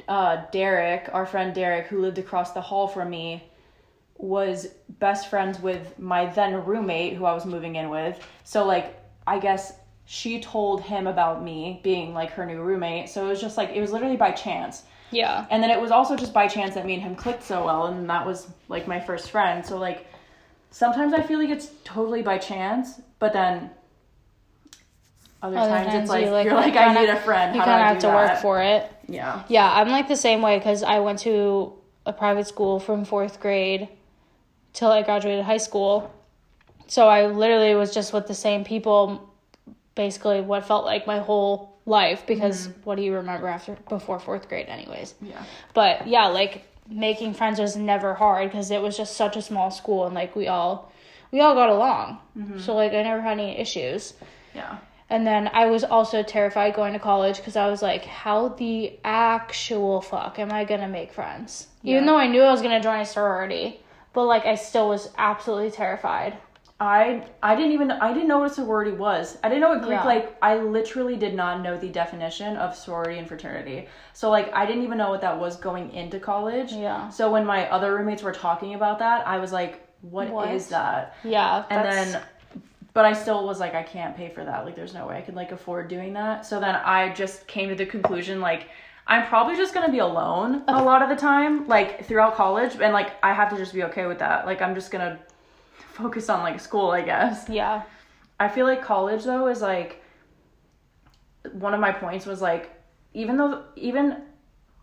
uh, 0.07 0.43
Derek, 0.51 1.09
our 1.13 1.25
friend 1.25 1.53
Derek, 1.53 1.87
who 1.87 2.01
lived 2.01 2.17
across 2.17 2.51
the 2.51 2.61
hall 2.61 2.87
from 2.87 3.09
me, 3.09 3.43
was 4.17 4.67
best 4.99 5.29
friends 5.29 5.59
with 5.59 5.97
my 5.99 6.25
then 6.25 6.65
roommate 6.65 7.13
who 7.13 7.25
I 7.25 7.33
was 7.33 7.45
moving 7.45 7.75
in 7.75 7.89
with. 7.89 8.19
So 8.43 8.65
like 8.65 8.99
I 9.25 9.39
guess 9.39 9.73
she 10.05 10.41
told 10.41 10.81
him 10.81 11.05
about 11.05 11.43
me 11.43 11.81
being 11.83 12.13
like 12.13 12.31
her 12.31 12.45
new 12.45 12.61
roommate. 12.61 13.09
So 13.09 13.25
it 13.25 13.29
was 13.29 13.41
just 13.41 13.57
like 13.57 13.69
it 13.71 13.81
was 13.81 13.91
literally 13.91 14.17
by 14.17 14.31
chance. 14.31 14.83
Yeah. 15.11 15.45
And 15.49 15.61
then 15.61 15.69
it 15.69 15.79
was 15.79 15.91
also 15.91 16.15
just 16.15 16.33
by 16.33 16.47
chance 16.47 16.73
that 16.75 16.85
me 16.85 16.93
and 16.95 17.03
him 17.03 17.15
clicked 17.15 17.43
so 17.43 17.63
well 17.65 17.87
and 17.87 18.09
that 18.09 18.25
was 18.25 18.47
like 18.69 18.87
my 18.87 18.99
first 18.99 19.29
friend. 19.29 19.65
So 19.65 19.77
like 19.77 20.07
sometimes 20.71 21.13
I 21.13 21.21
feel 21.21 21.39
like 21.39 21.49
it's 21.49 21.71
totally 21.83 22.21
by 22.21 22.37
chance, 22.37 23.01
but 23.19 23.33
then 23.33 23.69
other, 25.41 25.57
Other 25.57 25.69
times, 25.69 25.93
it's 25.93 26.09
times 26.11 26.25
you, 26.25 26.31
like, 26.31 26.45
you're 26.45 26.55
like 26.55 26.75
I 26.75 26.85
kinda- 26.85 27.01
need 27.01 27.09
a 27.09 27.17
friend. 27.17 27.55
You 27.55 27.61
How 27.61 27.67
kind 27.67 27.81
of 27.81 27.85
I 27.85 27.89
have 27.89 27.99
to 27.99 28.09
work 28.09 28.37
for 28.41 28.61
it. 28.61 28.91
Yeah. 29.07 29.43
Yeah, 29.47 29.71
I'm 29.71 29.89
like 29.89 30.07
the 30.07 30.15
same 30.15 30.41
way 30.41 30.57
because 30.57 30.83
I 30.83 30.99
went 30.99 31.19
to 31.19 31.73
a 32.05 32.13
private 32.13 32.47
school 32.47 32.79
from 32.79 33.05
fourth 33.05 33.39
grade 33.39 33.87
till 34.73 34.91
I 34.91 35.03
graduated 35.03 35.45
high 35.45 35.57
school. 35.57 36.11
So 36.87 37.07
I 37.07 37.27
literally 37.27 37.75
was 37.75 37.93
just 37.93 38.13
with 38.13 38.27
the 38.27 38.33
same 38.33 38.63
people 38.63 39.33
basically 39.95 40.41
what 40.41 40.65
felt 40.65 40.85
like 40.85 41.07
my 41.07 41.19
whole 41.19 41.77
life 41.85 42.25
because 42.27 42.67
mm-hmm. 42.67 42.81
what 42.83 42.95
do 42.95 43.01
you 43.01 43.15
remember 43.15 43.47
after 43.47 43.75
before 43.89 44.19
fourth 44.19 44.47
grade 44.47 44.67
anyways. 44.67 45.15
Yeah. 45.21 45.43
But 45.73 46.07
yeah, 46.07 46.27
like 46.27 46.63
making 46.89 47.33
friends 47.33 47.59
was 47.59 47.75
never 47.75 48.13
hard 48.13 48.49
because 48.49 48.71
it 48.71 48.81
was 48.81 48.95
just 48.95 49.17
such 49.17 49.35
a 49.35 49.41
small 49.41 49.71
school 49.71 50.05
and 50.05 50.13
like 50.13 50.35
we 50.35 50.47
all 50.47 50.91
we 51.31 51.41
all 51.41 51.55
got 51.55 51.69
along. 51.69 52.19
Mm-hmm. 52.37 52.59
So 52.59 52.75
like 52.75 52.93
I 52.93 53.03
never 53.03 53.21
had 53.21 53.33
any 53.33 53.57
issues. 53.57 54.13
Yeah. 54.53 54.77
And 55.09 55.25
then 55.25 55.49
I 55.53 55.67
was 55.67 55.83
also 55.83 56.21
terrified 56.21 56.73
going 56.73 56.93
to 56.93 56.99
college 56.99 57.37
because 57.37 57.55
I 57.55 57.67
was 57.69 57.81
like, 57.81 58.03
how 58.05 58.49
the 58.49 58.99
actual 59.03 60.01
fuck 60.01 60.37
am 60.37 60.51
I 60.51 60.65
gonna 60.65 60.89
make 60.89 61.13
friends? 61.13 61.67
Even 61.83 62.05
though 62.05 62.17
I 62.17 62.27
knew 62.27 62.41
I 62.41 62.51
was 62.51 62.61
gonna 62.61 62.81
join 62.81 62.99
a 62.99 63.05
sorority, 63.05 63.79
but 64.13 64.25
like 64.25 64.45
I 64.45 64.55
still 64.55 64.89
was 64.89 65.09
absolutely 65.17 65.71
terrified. 65.71 66.37
I 66.79 67.25
I 67.41 67.55
didn't 67.55 67.71
even 67.71 67.89
I 67.89 68.13
didn't 68.13 68.27
know 68.27 68.39
what 68.39 68.51
a 68.51 68.53
sorority 68.53 68.91
was. 68.91 69.37
I 69.43 69.49
didn't 69.49 69.61
know 69.61 69.69
what 69.69 69.81
Greek 69.81 69.91
Yeah. 69.99 70.03
like 70.05 70.37
I 70.41 70.57
literally 70.57 71.15
did 71.15 71.33
not 71.33 71.61
know 71.61 71.77
the 71.77 71.89
definition 71.89 72.55
of 72.57 72.75
sorority 72.75 73.17
and 73.17 73.27
fraternity. 73.27 73.87
So 74.13 74.29
like 74.29 74.53
I 74.53 74.65
didn't 74.65 74.83
even 74.83 74.97
know 74.97 75.09
what 75.09 75.21
that 75.21 75.39
was 75.39 75.55
going 75.55 75.91
into 75.93 76.19
college. 76.19 76.73
Yeah. 76.73 77.09
So 77.09 77.31
when 77.31 77.45
my 77.45 77.67
other 77.69 77.95
roommates 77.95 78.21
were 78.21 78.31
talking 78.31 78.75
about 78.75 78.99
that, 78.99 79.27
I 79.27 79.39
was 79.39 79.51
like, 79.51 79.87
what 80.01 80.51
is 80.51 80.67
that? 80.67 81.15
Yeah. 81.23 81.63
And 81.71 81.83
then 81.83 82.21
but 82.97 83.05
I 83.05 83.13
still 83.13 83.45
was 83.45 83.59
like 83.59 83.75
I 83.75 83.83
can't 83.83 84.17
pay 84.17 84.27
for 84.27 84.43
that. 84.43 84.65
Like 84.65 84.73
there's 84.73 84.95
no 84.95 85.05
way 85.05 85.19
I 85.19 85.21
could 85.21 85.35
like 85.35 85.51
afford 85.51 85.87
doing 85.87 86.13
that. 86.13 86.47
So 86.47 86.59
then 86.59 86.73
I 86.73 87.13
just 87.13 87.45
came 87.45 87.69
to 87.69 87.75
the 87.75 87.85
conclusion 87.85 88.41
like 88.41 88.69
I'm 89.05 89.27
probably 89.27 89.55
just 89.55 89.71
to 89.85 89.91
be 89.91 89.99
alone 89.99 90.63
a 90.67 90.83
lot 90.83 91.03
of 91.03 91.09
the 91.09 91.15
time 91.15 91.67
like 91.67 92.05
throughout 92.05 92.33
college 92.33 92.71
and 92.81 92.93
like 92.93 93.11
I 93.21 93.33
have 93.33 93.51
to 93.51 93.55
just 93.55 93.71
be 93.71 93.83
okay 93.83 94.07
with 94.07 94.17
that. 94.17 94.47
Like 94.47 94.63
I'm 94.63 94.73
just 94.73 94.89
to 95.05 95.19
focus 95.93 96.27
on 96.27 96.41
like 96.41 96.59
school, 96.59 96.89
I 96.89 97.03
guess. 97.03 97.47
yeah. 97.47 97.83
I 98.39 98.47
feel 98.47 98.65
like 98.65 98.81
college 98.81 99.25
though 99.25 99.47
is 99.47 99.61
like 99.61 100.01
one 101.51 101.75
of 101.75 101.79
my 101.79 101.91
points 101.91 102.25
was 102.25 102.41
like 102.41 102.81
even 103.13 103.37
though 103.37 103.63
even 103.75 104.23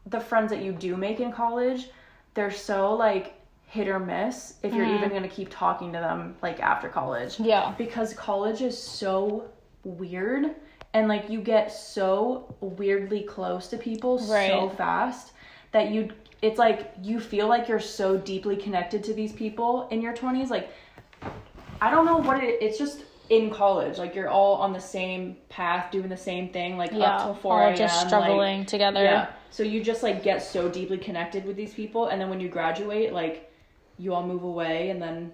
the 0.06 0.20
friends 0.20 0.50
that 0.50 0.62
you 0.62 0.70
do 0.70 0.96
make 0.96 1.18
in 1.18 1.32
college, 1.32 1.88
they're 2.34 2.52
so 2.52 2.94
like 2.94 3.34
hit 3.74 3.88
or 3.88 3.98
miss 3.98 4.54
if 4.62 4.72
you're 4.72 4.84
even 4.84 5.08
mm. 5.08 5.10
going 5.10 5.22
to 5.24 5.28
keep 5.28 5.48
talking 5.50 5.92
to 5.92 5.98
them 5.98 6.36
like 6.42 6.60
after 6.60 6.88
college. 6.88 7.40
Yeah. 7.40 7.74
Because 7.76 8.14
college 8.14 8.62
is 8.62 8.80
so 8.80 9.50
weird 9.82 10.54
and 10.92 11.08
like 11.08 11.28
you 11.28 11.40
get 11.40 11.72
so 11.72 12.54
weirdly 12.60 13.22
close 13.22 13.66
to 13.66 13.76
people 13.76 14.16
so 14.16 14.70
fast 14.76 15.32
that 15.72 15.90
you 15.90 16.08
it's 16.40 16.56
like 16.56 16.92
you 17.02 17.18
feel 17.18 17.48
like 17.48 17.66
you're 17.66 17.80
so 17.80 18.16
deeply 18.16 18.56
connected 18.56 19.02
to 19.02 19.12
these 19.12 19.32
people 19.32 19.88
in 19.90 20.00
your 20.00 20.14
20s 20.14 20.50
like 20.50 20.70
I 21.82 21.90
don't 21.90 22.06
know 22.06 22.18
what 22.18 22.44
it 22.44 22.62
it's 22.62 22.78
just 22.78 23.02
in 23.28 23.50
college 23.50 23.98
like 23.98 24.14
you're 24.14 24.28
all 24.28 24.54
on 24.54 24.72
the 24.72 24.80
same 24.80 25.36
path 25.48 25.90
doing 25.90 26.08
the 26.08 26.16
same 26.16 26.50
thing 26.50 26.78
like 26.78 26.92
Yeah. 26.92 27.16
up 27.16 27.24
till 27.24 27.34
4 27.34 27.62
All 27.62 27.74
just 27.74 27.96
like- 27.96 28.06
struggling 28.06 28.64
together. 28.64 29.02
yeah 29.02 29.26
so 29.50 29.64
you 29.64 29.82
just 29.82 30.04
like 30.04 30.22
get 30.22 30.42
so 30.42 30.68
deeply 30.68 30.98
connected 30.98 31.44
with 31.44 31.56
these 31.56 31.74
people 31.74 32.06
and 32.06 32.20
then 32.20 32.30
when 32.30 32.38
you 32.38 32.48
graduate 32.48 33.12
like 33.12 33.50
you 33.98 34.12
all 34.14 34.26
move 34.26 34.42
away 34.42 34.90
and 34.90 35.00
then 35.00 35.32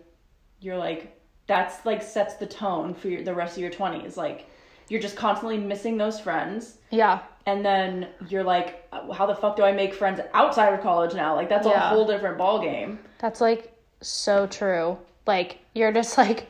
you're 0.61 0.77
like 0.77 1.17
that's 1.47 1.85
like 1.87 2.03
sets 2.03 2.35
the 2.37 2.47
tone 2.47 2.95
for 2.95 3.09
your, 3.09 3.23
the 3.25 3.35
rest 3.35 3.57
of 3.57 3.63
your 3.63 3.71
20s 3.71 4.17
like 4.17 4.47
you're 4.89 5.01
just 5.01 5.17
constantly 5.17 5.57
missing 5.59 5.97
those 5.97 6.21
friends 6.21 6.79
Yeah. 6.91 7.21
and 7.47 7.65
then 7.65 8.09
you're 8.29 8.45
like 8.45 8.87
how 9.15 9.27
the 9.27 9.35
fuck 9.35 9.57
do 9.57 9.63
i 9.63 9.73
make 9.73 9.95
friends 9.95 10.21
outside 10.35 10.73
of 10.75 10.81
college 10.83 11.15
now 11.15 11.35
like 11.35 11.49
that's 11.49 11.67
a 11.67 11.79
whole 11.79 12.07
different 12.07 12.39
ball 12.39 12.61
game 12.61 12.99
That's 13.19 13.41
like 13.41 13.73
so 14.03 14.47
true. 14.47 14.97
Like 15.27 15.59
you're 15.75 15.93
just 15.93 16.17
like 16.19 16.47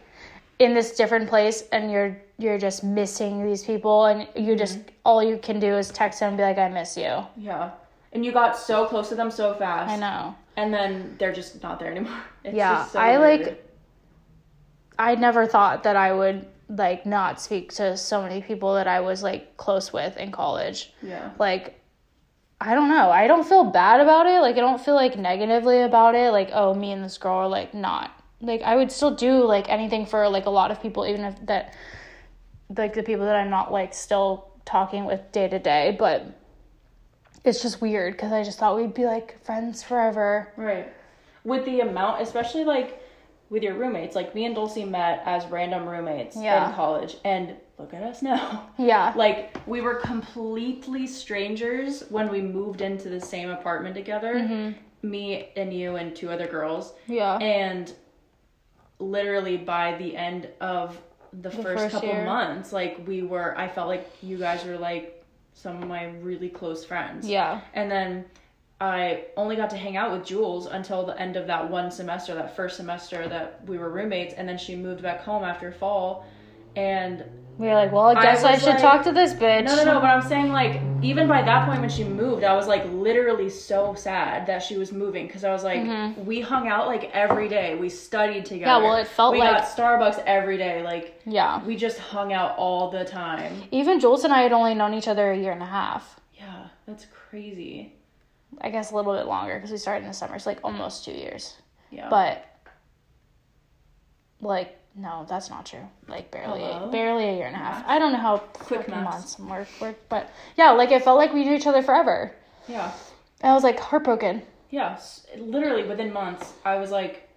in 0.59 0.73
this 0.75 0.97
different 0.97 1.29
place 1.29 1.65
and 1.73 1.91
you're 1.91 2.17
you're 2.39 2.59
just 2.59 2.83
missing 2.85 3.45
these 3.45 3.65
people 3.65 4.07
and 4.07 4.27
you 4.37 4.57
just 4.57 4.79
Mm-hmm. 4.79 4.89
all 5.05 5.23
you 5.23 5.37
can 5.39 5.59
do 5.61 5.77
is 5.77 5.91
text 5.91 6.21
them 6.21 6.29
and 6.31 6.37
be 6.37 6.43
like 6.45 6.59
I 6.59 6.69
miss 6.69 6.97
you. 6.97 7.25
yeah 7.37 7.71
and 8.13 8.25
you 8.25 8.33
got 8.33 8.57
so 8.59 8.87
close 8.87 9.09
to 9.11 9.15
them 9.17 9.31
so 9.31 9.55
fast 9.55 9.91
I 9.91 9.97
know. 9.97 10.35
And 10.61 10.73
then 10.75 11.17
they're 11.19 11.33
just 11.41 11.63
not 11.63 11.79
there 11.81 11.91
anymore 11.91 12.21
it's 12.45 12.55
Yeah, 12.57 12.75
just 12.83 12.93
so 12.93 12.99
I, 13.01 13.19
weird. 13.19 13.47
like- 13.47 13.67
I 14.99 15.15
never 15.15 15.47
thought 15.47 15.83
that 15.85 15.97
I 15.97 16.13
would 16.13 16.47
like 16.69 17.07
not 17.07 17.41
speak 17.41 17.73
to 17.75 17.97
so 17.97 18.23
many 18.23 18.43
people 18.43 18.75
that 18.75 18.87
I 18.87 19.01
was 19.01 19.23
like 19.23 19.57
close 19.57 19.93
with 19.93 20.17
in 20.17 20.31
college. 20.31 20.93
yeah 21.03 21.31
Like 21.39 21.77
I 22.63 22.75
don't 22.75 22.91
know. 22.91 23.11
I 23.11 23.27
don't 23.27 23.49
feel 23.49 23.65
bad 23.65 24.01
about 24.03 24.27
it. 24.27 24.41
Like 24.41 24.57
I 24.57 24.61
don't 24.61 24.81
feel 24.85 24.95
like 24.95 25.17
negatively 25.19 25.81
about 25.81 26.15
it. 26.15 26.31
Like 26.31 26.51
oh, 26.53 26.75
me 26.75 26.93
and 26.93 27.03
this 27.03 27.17
girl 27.17 27.37
are 27.39 27.49
like 27.49 27.73
not. 27.73 28.11
Like 28.43 28.61
I 28.63 28.77
would 28.77 28.93
still 28.93 29.15
do 29.15 29.45
like 29.45 29.71
anything 29.71 30.05
for 30.05 30.29
like 30.29 30.45
a 30.47 30.51
lot 30.51 30.71
of 30.71 30.83
people 30.83 31.07
even 31.07 31.25
if 31.25 31.35
that 31.47 31.75
like 32.77 32.93
the 32.95 33.03
people 33.03 33.25
that 33.25 33.37
I'm 33.37 33.51
not 33.51 33.73
like 33.73 33.95
still 33.95 34.31
talking 34.67 35.07
with 35.07 35.33
day 35.33 35.49
to 35.49 35.59
day, 35.59 35.97
but 35.99 36.27
it's 37.45 37.63
just 37.63 37.81
weird 37.81 38.19
cuz 38.19 38.33
I 38.33 38.43
just 38.43 38.59
thought 38.59 38.77
we'd 38.77 38.95
be 38.95 39.07
like 39.07 39.43
friends 39.45 39.83
forever. 39.83 40.53
Right. 40.57 40.93
With 41.45 41.65
the 41.65 41.81
amount, 41.81 42.21
especially 42.23 42.65
like 42.65 43.03
with 43.49 43.63
your 43.63 43.75
roommates, 43.75 44.15
like 44.15 44.35
me 44.35 44.45
and 44.45 44.55
Dulci 44.57 44.89
met 44.89 45.23
as 45.25 45.47
random 45.47 45.89
roommates 45.89 46.37
Yeah. 46.37 46.69
in 46.69 46.75
college, 46.75 47.17
and 47.25 47.57
look 47.79 47.93
at 47.95 48.03
us 48.03 48.23
now. 48.23 48.69
Yeah. 48.79 49.13
Like 49.17 49.57
we 49.67 49.81
were 49.81 49.95
completely 49.97 51.07
strangers 51.07 52.05
when 52.11 52.29
we 52.31 52.41
moved 52.43 52.81
into 52.81 53.09
the 53.09 53.21
same 53.21 53.51
apartment 53.51 53.95
together. 53.97 54.35
Mm-hmm. 54.35 55.11
Me 55.11 55.49
and 55.57 55.73
you 55.73 55.97
and 55.97 56.15
two 56.15 56.31
other 56.31 56.47
girls, 56.47 56.93
Yeah. 57.07 57.39
and 57.39 57.93
literally 58.99 59.57
by 59.57 59.97
the 59.97 60.15
end 60.17 60.49
of 60.61 61.01
the, 61.33 61.51
first, 61.51 61.63
first 61.65 61.91
couple 61.93 62.09
year. 62.11 62.25
months, 62.25 62.73
like 62.73 63.01
we 63.07 63.23
were, 63.23 63.57
I 63.57 63.67
felt 63.69 63.89
like 63.89 64.07
you 64.23 64.37
guys 64.37 64.65
were 64.65 64.77
like 64.77 65.20
some 65.55 65.83
of 65.83 65.89
my 65.89 66.05
really 66.23 66.49
close 66.49 66.85
friends. 66.85 67.29
yeah. 67.29 67.61
And 67.75 67.91
then 67.91 68.25
I 68.81 69.27
only 69.37 69.57
got 69.57 69.71
to 69.71 69.77
hang 69.77 69.97
out 69.97 70.11
with 70.11 70.25
Jules 70.27 70.67
until 70.67 71.05
the 71.05 71.19
end 71.21 71.37
of 71.37 71.47
that 71.49 71.71
one 71.71 71.91
semester, 71.91 72.35
that 72.35 72.57
first 72.57 72.77
semester 72.77 73.29
that 73.29 73.61
we 73.67 73.77
were 73.77 73.91
roommates. 73.91 74.33
And 74.35 74.49
then 74.49 74.57
she 74.57 74.75
moved 74.75 75.03
back 75.03 75.21
home 75.21 75.45
after 75.45 75.71
fall. 75.71 76.25
And 76.77 77.25
We 77.61 77.67
were 77.67 77.75
like, 77.75 77.93
well, 77.93 78.07
I 78.07 78.15
guess 78.23 78.43
I, 78.43 78.53
was 78.53 78.61
should 78.63 78.71
like- 78.71 78.81
talk 78.81 79.05
to 79.05 79.13
this 79.13 79.35
bitch. 79.35 79.67
no, 79.67 79.77
no, 79.77 79.85
no, 79.85 79.95
but 80.01 80.07
I'm 80.07 80.23
saying 80.23 80.51
like, 80.51 80.81
even 81.03 81.29
by 81.29 81.43
that 81.43 81.67
point 81.69 81.81
when 81.83 81.91
she 81.91 82.05
moved, 82.05 82.43
I 82.43 82.55
was 82.55 82.67
like 82.67 82.87
literally 82.87 83.51
so 83.51 83.93
sad 83.93 84.47
that 84.47 84.63
she 84.63 84.79
was 84.79 84.93
moving 84.93 85.27
because 85.27 85.45
I 85.45 85.53
was 85.53 85.63
like, 85.63 86.17
we 86.25 86.41
hung 86.41 86.69
out 86.69 86.87
like 86.87 87.11
every 87.13 87.49
day. 87.49 87.75
We 87.75 87.91
studied 87.91 88.47
together. 88.47 88.71
Mm-hmm. 88.81 88.85
well, 88.85 88.97
it 88.97 89.09
felt 89.09 89.33
we 89.35 89.41
like- 89.41 89.59
got 89.59 89.65
Starbucks 89.77 90.23
every 90.25 90.57
day. 90.57 90.83
Like, 90.83 91.21
Yeah. 91.27 91.63
we 91.67 91.77
just 91.77 91.99
hung 91.99 92.33
out 92.33 92.57
all 92.57 92.91
the 92.91 93.05
time. 93.05 93.53
Even 93.71 94.01
Jules 94.01 94.25
and 94.25 94.33
I 94.33 94.41
had 94.41 94.53
only 94.53 94.73
known 94.73 94.95
each 94.95 95.07
other 95.07 95.31
a 95.31 95.37
year 95.37 95.53
and 95.53 95.63
a 95.63 95.67
half. 95.67 96.19
Yeah, 96.39 96.69
that's 96.87 97.05
crazy. 97.29 97.93
I 98.63 98.71
guess 98.71 98.91
a 98.91 98.97
little 98.97 99.13
bit 99.15 99.27
longer 99.27 99.57
because 99.57 99.71
we 99.71 99.77
started 99.77 100.05
in 100.05 100.09
the 100.09 100.15
summer. 100.15 100.39
So 100.39 100.49
like 100.49 100.61
almost 100.65 101.05
two 101.05 101.13
years. 101.13 101.57
Yeah. 101.91 102.09
But 102.09 102.43
like 104.41 104.79
no, 104.97 105.25
that's 105.29 105.49
not 105.51 105.67
true. 105.67 105.87
Like 106.09 106.31
barely, 106.31 106.61
Hello? 106.61 106.91
barely 106.91 107.25
a 107.29 107.35
year 107.37 107.47
and 107.47 107.55
a 107.57 107.59
half. 107.59 107.85
I 107.87 107.99
don't 107.99 108.13
know 108.13 108.19
how 108.19 108.39
Quick 108.39 108.89
months 108.89 109.39
work, 109.39 109.69
work, 109.81 109.97
but 110.09 110.31
yeah, 110.57 110.71
like 110.73 110.91
it 110.91 111.05
felt 111.05 111.17
like 111.19 111.33
we 111.33 111.45
knew 111.45 111.55
each 111.55 111.67
other 111.67 111.83
forever. 111.83 112.35
yeah. 112.69 112.93
And 113.43 113.51
I 113.51 113.55
was 113.55 113.65
like 113.65 113.79
heartbroken. 113.81 114.43
Yeah, 114.71 115.01
literally 115.39 115.85
within 115.89 116.13
months, 116.13 116.53
I 116.65 116.77
was 116.77 116.91
like, 116.91 117.29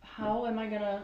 how 0.00 0.46
am 0.46 0.58
I 0.58 0.66
gonna 0.68 1.02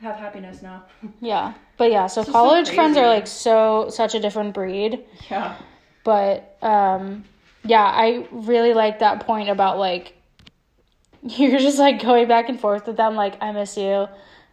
have 0.00 0.16
happiness 0.16 0.62
now? 0.62 0.84
Yeah, 1.20 1.54
but 1.76 1.90
yeah, 1.90 2.06
so 2.06 2.20
is 2.20 2.26
so 2.26 2.32
college 2.32 2.70
friends 2.70 2.96
are 2.96 3.06
like 3.06 3.26
so 3.26 3.88
such 3.90 4.14
a 4.14 4.20
different 4.20 4.54
breed. 4.54 5.04
yeah. 5.30 5.56
but 6.04 6.56
um 6.62 7.24
yeah 7.64 7.84
i 7.84 8.26
really 8.30 8.72
like 8.72 9.00
that 9.00 9.26
point 9.26 9.48
about 9.48 9.78
like 9.78 10.14
you're 11.22 11.58
just 11.58 11.78
like 11.78 12.00
going 12.00 12.28
back 12.28 12.48
and 12.48 12.58
forth 12.60 12.86
with 12.86 12.96
them 12.96 13.16
like 13.16 13.34
i 13.42 13.50
miss 13.52 13.76
you 13.76 14.06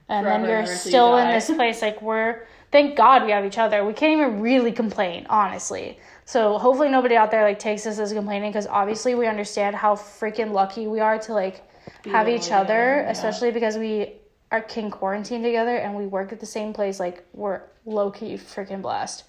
and 0.09 0.25
then 0.25 0.43
you're 0.43 0.59
and 0.59 0.67
ever 0.67 0.77
till 0.77 0.85
you 0.85 0.89
still 0.89 1.17
in 1.17 1.29
this 1.29 1.49
place 1.51 1.81
like 1.81 2.01
we're 2.01 2.45
thank 2.71 2.95
god 2.95 3.23
we 3.23 3.31
have 3.31 3.45
each 3.45 3.57
other 3.57 3.85
we 3.85 3.93
can't 3.93 4.13
even 4.13 4.41
really 4.41 4.71
complain 4.71 5.25
honestly 5.29 5.97
so 6.25 6.57
hopefully 6.57 6.89
nobody 6.89 7.15
out 7.15 7.31
there 7.31 7.43
like 7.43 7.59
takes 7.59 7.83
this 7.83 7.99
as 7.99 8.13
complaining 8.13 8.51
because 8.51 8.67
obviously 8.67 9.15
we 9.15 9.27
understand 9.27 9.75
how 9.75 9.95
freaking 9.95 10.51
lucky 10.51 10.87
we 10.87 10.99
are 10.99 11.17
to 11.17 11.33
like 11.33 11.63
have 12.05 12.27
each 12.27 12.51
other 12.51 13.01
yeah. 13.01 13.09
especially 13.09 13.51
because 13.51 13.77
we 13.77 14.13
are 14.51 14.61
can 14.61 14.91
quarantine 14.91 15.41
together 15.41 15.77
and 15.77 15.95
we 15.95 16.05
work 16.05 16.31
at 16.31 16.39
the 16.39 16.45
same 16.45 16.71
place 16.73 16.99
like 16.99 17.25
we're 17.33 17.61
low-key 17.85 18.35
freaking 18.35 18.81
blessed 18.81 19.23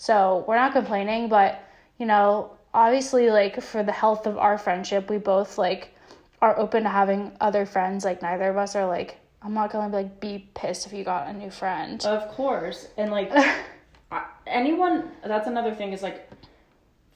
so 0.00 0.46
we're 0.48 0.56
not 0.56 0.72
complaining, 0.72 1.28
but 1.28 1.62
you 1.98 2.06
know, 2.06 2.56
obviously 2.72 3.30
like 3.30 3.60
for 3.60 3.82
the 3.82 3.92
health 3.92 4.26
of 4.26 4.38
our 4.38 4.56
friendship, 4.56 5.10
we 5.10 5.18
both 5.18 5.58
like 5.58 5.94
are 6.40 6.58
open 6.58 6.84
to 6.84 6.88
having 6.88 7.36
other 7.38 7.66
friends. 7.66 8.02
Like 8.02 8.22
neither 8.22 8.48
of 8.48 8.56
us 8.56 8.74
are 8.74 8.86
like 8.86 9.19
I'm 9.42 9.54
not 9.54 9.70
gonna 9.72 9.88
be 9.88 9.96
like 9.96 10.20
be 10.20 10.48
pissed 10.54 10.86
if 10.86 10.92
you 10.92 11.04
got 11.04 11.28
a 11.28 11.32
new 11.32 11.50
friend. 11.50 12.04
Of 12.04 12.28
course, 12.28 12.88
and 12.96 13.10
like 13.10 13.32
anyone. 14.46 15.10
That's 15.24 15.46
another 15.46 15.74
thing 15.74 15.92
is 15.92 16.02
like 16.02 16.28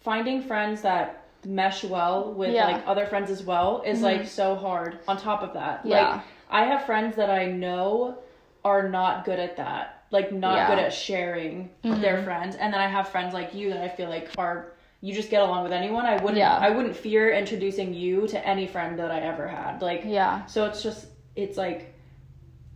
finding 0.01 0.43
friends 0.43 0.83
that 0.83 1.27
mesh 1.47 1.85
well 1.85 2.33
with 2.33 2.53
Yeah. 2.53 2.65
Mm-hmm. 2.67 2.73
like 2.79 2.87
other 2.87 3.07
friends 3.07 3.31
as 3.31 3.43
well 3.43 3.83
is 3.85 4.01
like 4.01 4.27
so 4.27 4.55
hard. 4.55 4.99
On 5.09 5.17
top 5.17 5.43
of 5.43 5.53
that, 5.55 5.85
Yeah. 5.85 6.13
like 6.13 6.21
I 6.51 6.65
have 6.65 6.85
friends 6.87 7.17
that 7.17 7.31
I 7.31 7.47
know 7.47 8.19
are 8.65 8.89
not 8.89 9.25
good 9.25 9.39
at 9.39 9.57
that, 9.59 10.05
like 10.11 10.33
not 10.33 10.55
Yeah. 10.57 10.67
Mm-hmm. 10.67 10.75
good 10.77 10.85
at 10.85 10.93
sharing 10.95 11.71
their 11.83 12.23
friends, 12.23 12.57
and 12.57 12.73
then 12.73 12.81
I 12.81 12.87
have 12.87 13.09
friends 13.09 13.35
like 13.35 13.55
you 13.55 13.71
that 13.71 13.83
I 13.83 13.89
feel 13.89 14.09
like 14.09 14.31
are 14.39 14.73
you 15.03 15.13
just 15.13 15.29
get 15.29 15.43
along 15.43 15.65
with 15.65 15.73
anyone. 15.73 16.07
I 16.07 16.15
wouldn't 16.17 16.39
Yeah. 16.39 16.57
I 16.57 16.71
wouldn't 16.71 16.97
fear 16.97 17.31
introducing 17.35 17.93
you 17.93 18.27
to 18.29 18.47
any 18.49 18.67
friend 18.67 18.99
that 18.99 19.11
I 19.11 19.21
ever 19.21 19.47
had. 19.47 19.83
Like 19.83 20.03
yeah. 20.07 20.47
so 20.47 20.65
it's 20.65 20.83
just 20.83 21.07
it's 21.37 21.59
like 21.59 21.94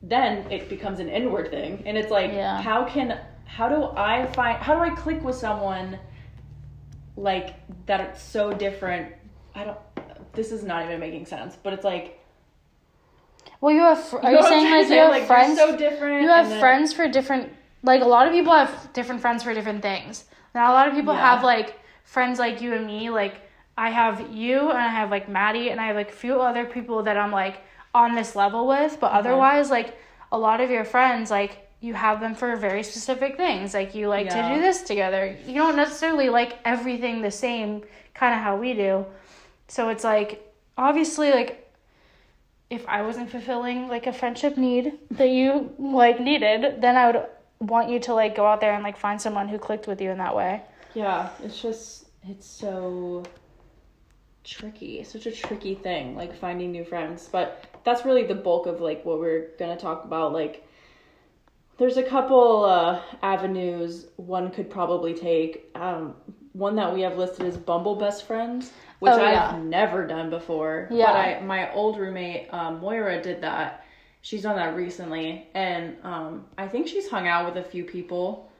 then 0.03 0.51
it 0.51 0.69
becomes 0.69 1.01
an 1.01 1.09
inward 1.09 1.51
thing 1.51 1.83
and 1.87 1.97
it's 1.99 2.11
like 2.11 2.33
Yeah. 2.33 2.61
how 2.63 2.85
can 2.85 3.19
how 3.45 3.69
do 3.69 3.85
I 3.97 4.27
find 4.27 4.57
how 4.63 4.75
do 4.75 4.81
I 4.81 4.91
click 4.91 5.23
with 5.25 5.35
someone 5.37 5.99
like 7.17 7.55
that 7.87 8.01
it's 8.01 8.23
so 8.23 8.53
different? 8.53 9.13
I 9.55 9.65
don't 9.65 9.79
this 10.35 10.53
is 10.53 10.63
not 10.63 10.85
even 10.85 11.01
making 11.01 11.27
sense, 11.27 11.57
but 11.63 11.73
it's 11.73 11.85
like 11.85 12.21
Well, 13.61 13.75
you 13.75 13.81
have. 13.83 13.99
Are 14.15 14.23
You 14.31 14.37
you 14.37 14.43
know 14.43 14.49
saying 14.49 14.71
like 14.71 14.89
you 14.89 14.97
have 14.99 15.11
Like, 15.11 15.27
friends? 15.27 15.59
so 15.59 15.77
different, 15.77 16.23
You 16.23 16.29
have 16.29 16.49
then- 16.49 16.61
friends 16.61 16.93
for 16.93 17.09
different. 17.09 17.53
Like 17.83 18.03
a 18.03 18.07
lot 18.17 18.27
of 18.27 18.33
people 18.33 18.53
have 18.53 18.93
different 18.93 19.21
friends 19.21 19.43
for 19.43 19.53
different 19.55 19.83
things. 19.83 20.25
Now 20.55 20.73
a 20.73 20.75
lot 20.75 20.87
of 20.89 20.95
people 20.95 21.15
Yeah. 21.15 21.35
have 21.35 21.43
like 21.43 21.75
friends 22.05 22.39
like 22.39 22.61
you 22.61 22.73
and 22.75 22.87
me. 22.87 23.11
Like 23.11 23.41
I 23.77 23.91
have 23.91 24.31
you 24.31 24.69
and 24.71 24.79
I 24.79 24.89
have 24.89 25.11
like 25.11 25.29
Maddie 25.29 25.71
and 25.71 25.81
I 25.81 25.87
have 25.89 25.97
like 25.97 26.11
a 26.11 26.19
few 26.25 26.41
other 26.41 26.65
people 26.67 27.03
that 27.05 27.17
I'm 27.17 27.33
like 27.33 27.57
on 27.95 28.15
this 28.15 28.37
level 28.37 28.67
with. 28.67 28.99
But 29.01 29.13
otherwise, 29.13 29.71
like 29.71 29.97
a 30.33 30.39
lot 30.39 30.61
of 30.61 30.71
your 30.71 30.85
friends, 30.85 31.31
like 31.31 31.69
you 31.81 31.95
have 31.95 32.21
them 32.21 32.35
for 32.35 32.55
very 32.57 32.83
specific 32.83 33.37
things. 33.37 33.75
Like 33.75 33.95
you 33.95 34.09
like 34.09 34.27
Yeah. 34.27 34.49
to 34.49 34.55
do 34.55 34.61
this 34.61 34.83
together. 34.83 35.37
You 35.47 35.55
don't 35.55 35.77
necessarily 35.77 36.29
like 36.29 36.59
everything 36.65 37.23
the 37.23 37.31
same, 37.31 37.83
kind 38.15 38.35
of 38.35 38.41
how 38.41 38.57
we 38.57 38.75
do. 38.75 39.07
So 39.69 39.89
it's 39.89 40.05
like 40.05 40.45
obviously 40.77 41.31
like 41.31 41.65
if 42.71 42.87
I 42.87 43.03
wasn't 43.03 43.31
fulfilling 43.31 43.89
like 43.89 44.07
a 44.07 44.13
friendship 44.13 44.57
need 44.59 44.93
that 45.13 45.31
you 45.31 45.73
like 45.79 46.21
needed, 46.21 46.81
then 46.83 46.97
I 46.97 47.07
would 47.11 47.27
want 47.61 47.89
you 47.91 47.99
to 48.01 48.15
like 48.15 48.37
go 48.37 48.47
out 48.47 48.61
there 48.61 48.75
and 48.75 48.85
like 48.85 48.97
find 48.97 49.21
someone 49.21 49.49
who 49.49 49.59
clicked 49.59 49.87
with 49.87 50.01
you 50.01 50.11
in 50.11 50.19
that 50.19 50.35
way. 50.37 50.63
Yeah, 50.95 51.31
it's 51.43 51.61
just 51.63 52.07
it's 52.25 52.47
so 52.47 53.23
tricky. 54.45 55.03
Such 55.05 55.27
a 55.27 55.33
tricky 55.33 55.75
thing, 55.75 56.15
like 56.17 56.35
finding 56.39 56.73
new 56.73 56.85
friends. 56.85 57.29
But 57.31 57.65
that's 57.89 58.05
really 58.05 58.25
the 58.25 58.35
bulk 58.35 58.67
of 58.67 58.81
like 58.83 59.03
what 59.07 59.19
we're 59.19 59.49
gonna 59.59 59.77
talk 59.79 60.05
about. 60.05 60.33
Like 60.35 60.67
there's 61.79 61.97
a 61.97 62.03
couple 62.03 62.65
uh 62.65 63.01
avenues 63.23 64.07
one 64.17 64.51
could 64.51 64.69
probably 64.71 65.15
take. 65.15 65.71
Um 65.75 66.15
one 66.53 66.77
that 66.77 66.93
we 66.93 67.03
have 67.03 67.17
listed 67.17 67.47
is 67.47 67.57
Bumble 67.57 67.95
Best 67.95 68.27
Friends, 68.27 68.73
which 68.99 69.13
Oh, 69.13 69.25
I've 69.25 69.63
never 69.63 70.07
done 70.07 70.29
before. 70.29 70.89
Yeah. 70.91 71.07
But 71.07 71.17
I 71.17 71.41
my 71.41 71.73
old 71.73 71.99
roommate, 71.99 72.53
um, 72.53 72.81
Moira, 72.81 73.23
did 73.23 73.41
that. 73.43 73.85
She's 74.21 74.43
done 74.43 74.57
that 74.57 74.75
recently. 74.77 75.47
And 75.55 75.97
um 76.05 76.45
I 76.59 76.69
think 76.69 76.89
she's 76.89 77.09
hung 77.09 77.27
out 77.27 77.47
with 77.47 77.65
a 77.65 77.69
few 77.69 77.85
people 77.85 78.51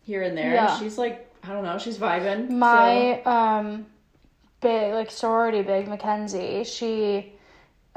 here 0.00 0.22
and 0.22 0.36
there. 0.36 0.54
Yeah. 0.54 0.76
She's 0.78 0.98
like 0.98 1.28
I 1.44 1.52
don't 1.52 1.62
know, 1.64 1.78
she's 1.78 1.98
vibing. 1.98 2.48
so- 2.48 2.54
My 2.54 3.22
um 3.22 3.86
big 4.60 4.92
like 4.94 5.10
sorority 5.12 5.62
big 5.62 5.86
Mackenzie, 5.86 6.64
she 6.64 7.32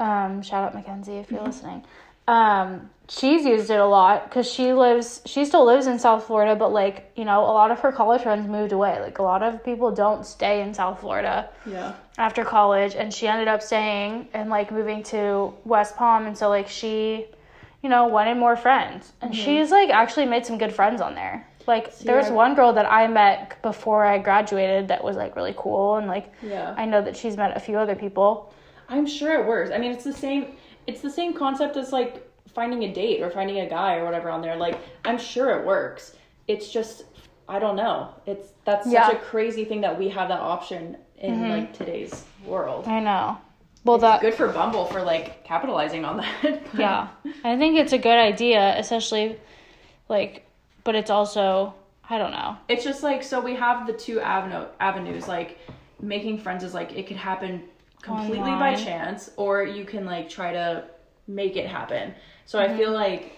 um 0.00 0.42
shout 0.42 0.64
out 0.64 0.74
Mackenzie 0.74 1.16
if 1.16 1.30
you're 1.30 1.42
listening. 1.42 1.84
Um 2.28 2.90
she's 3.08 3.44
used 3.44 3.70
it 3.70 3.78
a 3.78 3.86
lot 3.86 4.30
cuz 4.32 4.50
she 4.50 4.72
lives 4.72 5.22
she 5.26 5.44
still 5.44 5.64
lives 5.64 5.86
in 5.86 5.98
South 5.98 6.24
Florida 6.24 6.56
but 6.56 6.72
like, 6.72 7.12
you 7.14 7.24
know, 7.24 7.40
a 7.44 7.54
lot 7.60 7.70
of 7.70 7.78
her 7.80 7.92
college 7.92 8.22
friends 8.22 8.48
moved 8.48 8.72
away. 8.72 9.00
Like 9.00 9.18
a 9.18 9.22
lot 9.22 9.42
of 9.44 9.62
people 9.64 9.92
don't 9.92 10.26
stay 10.26 10.60
in 10.60 10.74
South 10.74 11.00
Florida. 11.00 11.48
yeah. 11.64 11.92
after 12.18 12.44
college 12.44 12.94
and 12.96 13.12
she 13.14 13.28
ended 13.28 13.46
up 13.46 13.62
staying 13.62 14.26
and 14.34 14.50
like 14.50 14.70
moving 14.72 15.02
to 15.04 15.52
West 15.64 15.96
Palm 15.96 16.26
and 16.26 16.36
so 16.36 16.48
like 16.48 16.68
she 16.68 17.26
you 17.82 17.88
know 17.90 18.06
wanted 18.06 18.36
more 18.36 18.56
friends 18.56 19.12
and 19.20 19.34
she's 19.36 19.70
like 19.70 19.90
actually 19.90 20.26
made 20.26 20.44
some 20.44 20.58
good 20.58 20.74
friends 20.74 21.00
on 21.00 21.14
there 21.14 21.46
like 21.68 21.96
there 22.00 22.16
was 22.16 22.30
one 22.30 22.54
girl 22.54 22.72
that 22.72 22.90
I 22.90 23.06
met 23.06 23.60
before 23.62 24.04
I 24.04 24.18
graduated 24.18 24.88
that 24.88 25.04
was 25.04 25.16
like 25.16 25.36
really 25.36 25.54
cool 25.56 25.96
and 25.96 26.06
like 26.08 26.32
Yeah. 26.42 26.74
I 26.76 26.86
know 26.86 27.02
that 27.02 27.16
she's 27.16 27.36
met 27.36 27.56
a 27.56 27.60
few 27.60 27.76
other 27.78 27.94
people 27.94 28.50
I'm 28.88 29.06
sure 29.06 29.40
it 29.40 29.46
works. 29.46 29.70
I 29.72 29.78
mean, 29.78 29.92
it's 29.92 30.04
the 30.04 30.12
same. 30.12 30.56
It's 30.86 31.00
the 31.00 31.10
same 31.10 31.34
concept 31.34 31.76
as 31.76 31.92
like 31.92 32.28
finding 32.54 32.84
a 32.84 32.92
date 32.92 33.22
or 33.22 33.30
finding 33.30 33.60
a 33.60 33.68
guy 33.68 33.96
or 33.96 34.04
whatever 34.04 34.30
on 34.30 34.40
there. 34.40 34.56
Like, 34.56 34.78
I'm 35.04 35.18
sure 35.18 35.58
it 35.58 35.66
works. 35.66 36.14
It's 36.48 36.70
just, 36.70 37.04
I 37.48 37.58
don't 37.58 37.76
know. 37.76 38.14
It's 38.24 38.50
that's 38.64 38.86
Yeah. 38.86 39.08
such 39.08 39.16
a 39.16 39.18
crazy 39.18 39.64
thing 39.64 39.80
that 39.82 39.98
we 39.98 40.08
have 40.10 40.28
that 40.28 40.40
option 40.40 40.96
in 41.18 41.34
mm-hmm. 41.34 41.50
like 41.50 41.72
today's 41.72 42.24
world. 42.44 42.86
I 42.86 43.00
know 43.00 43.38
well 43.86 43.98
that 43.98 44.20
Good 44.20 44.34
for 44.34 44.48
Bumble 44.48 44.84
for 44.86 45.00
like 45.02 45.44
capitalizing 45.44 46.04
on 46.04 46.18
that. 46.18 46.62
yeah 46.78 47.08
I 47.44 47.56
think 47.56 47.78
it's 47.78 47.92
a 47.92 47.98
good 47.98 48.18
idea 48.18 48.74
especially 48.78 49.38
like 50.08 50.44
but 50.84 50.94
it's 50.94 51.10
also 51.10 51.72
I 52.10 52.18
don't 52.18 52.32
know 52.32 52.56
it's 52.68 52.84
just 52.84 53.02
like 53.02 53.22
so 53.22 53.40
we 53.40 53.54
have 53.54 53.86
the 53.86 53.92
two 53.92 54.20
avenue 54.20 54.66
avenues 54.80 55.28
like 55.28 55.58
making 56.00 56.38
friends 56.38 56.64
is 56.64 56.74
like 56.74 56.92
it 56.92 57.06
could 57.06 57.16
happen 57.16 57.62
completely 58.06 58.50
by 58.50 58.74
chance 58.74 59.30
or 59.36 59.64
you 59.64 59.84
can 59.84 60.04
like 60.04 60.28
try 60.28 60.52
to 60.52 60.84
make 61.26 61.56
it 61.56 61.66
happen 61.66 62.14
so 62.44 62.58
i 62.58 62.66
mm-hmm. 62.66 62.78
feel 62.78 62.92
like 62.92 63.32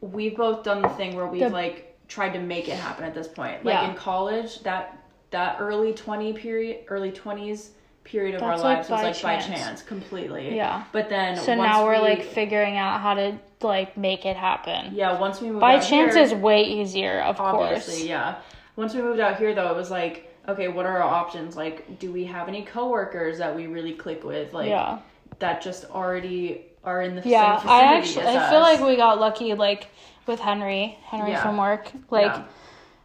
we've 0.00 0.36
both 0.36 0.62
done 0.64 0.82
the 0.82 0.88
thing 0.90 1.14
where 1.16 1.26
we've 1.26 1.40
The- 1.40 1.48
like 1.50 1.82
tried 2.08 2.32
to 2.34 2.40
make 2.40 2.68
it 2.68 2.76
happen 2.76 3.04
at 3.04 3.14
this 3.14 3.28
point 3.28 3.64
like 3.64 3.74
Yeah. 3.74 3.90
in 3.90 3.96
college 3.96 4.60
that 4.62 5.02
that 5.30 5.56
early 5.60 5.92
20 5.92 6.32
period 6.34 6.84
early 6.88 7.10
20s 7.10 7.70
period 8.04 8.36
of 8.36 8.40
That's, 8.40 8.62
our 8.62 8.68
like, 8.68 8.76
lives 8.78 8.90
was 8.90 9.02
like 9.02 9.22
by 9.22 9.42
chance. 9.44 9.60
chance 9.60 9.82
completely 9.82 10.54
Yeah. 10.56 10.84
but 10.92 11.08
then 11.08 11.36
so 11.36 11.54
now 11.54 11.84
we're 11.84 11.94
we- 12.00 12.08
like 12.08 12.22
figuring 12.22 12.76
out 12.76 13.00
how 13.00 13.14
to 13.14 13.38
like 13.60 13.96
make 13.96 14.24
it 14.24 14.36
happen 14.36 14.94
yeah 14.94 15.18
once 15.18 15.40
we 15.40 15.48
moved 15.48 15.60
By 15.60 15.76
out 15.76 15.82
chance 15.82 16.14
here- 16.14 16.22
is 16.22 16.32
way 16.32 16.62
easier, 16.62 17.20
of 17.20 17.40
obviously 17.40 17.94
course. 17.94 18.04
yeah 18.04 18.36
once 18.76 18.94
we 18.94 19.02
moved 19.02 19.18
out 19.20 19.36
here 19.38 19.54
though 19.54 19.70
it 19.70 19.76
was 19.76 19.90
like 19.90 20.32
okay 20.48 20.68
what 20.68 20.86
are 20.86 21.02
our 21.02 21.02
options 21.02 21.56
like 21.56 21.98
do 21.98 22.12
we 22.12 22.24
have 22.24 22.48
any 22.48 22.62
coworkers 22.62 23.38
that 23.38 23.54
we 23.54 23.66
really 23.66 23.92
click 23.92 24.24
with 24.24 24.52
like 24.52 24.68
Yeah. 24.68 24.98
that 25.38 25.60
just 25.62 25.84
already 25.86 26.66
are 26.84 27.02
in 27.02 27.16
the 27.16 27.28
Yeah, 27.28 27.58
same 27.60 27.68
I 27.68 27.82
actually 27.82 28.26
I 28.26 28.48
feel 28.50 28.60
like 28.60 28.80
we 28.80 28.96
got 28.96 29.18
lucky 29.18 29.52
like 29.54 29.88
with 30.26 30.40
Henry, 30.40 30.98
Henry 31.04 31.30
Yeah. 31.32 31.42
from 31.42 31.56
work. 31.56 31.90
Like 32.10 32.32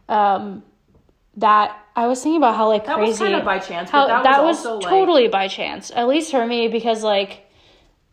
Yeah. 0.08 0.36
um 0.36 0.62
that 1.36 1.78
I 1.96 2.06
was 2.06 2.22
thinking 2.22 2.38
about 2.38 2.56
how 2.56 2.68
like 2.68 2.84
that 2.86 2.96
crazy 2.96 3.10
was 3.10 3.18
kind 3.18 3.34
of 3.34 3.44
by 3.44 3.58
chance 3.58 3.90
how 3.90 4.06
but 4.06 4.22
that, 4.22 4.42
was, 4.42 4.64
also 4.64 4.78
like 4.78 4.88
totally 4.88 5.28
by 5.28 5.48
chance. 5.48 5.90
At 5.90 6.06
least 6.08 6.30
for 6.30 6.46
me 6.46 6.68
because 6.68 7.02
like 7.02 7.46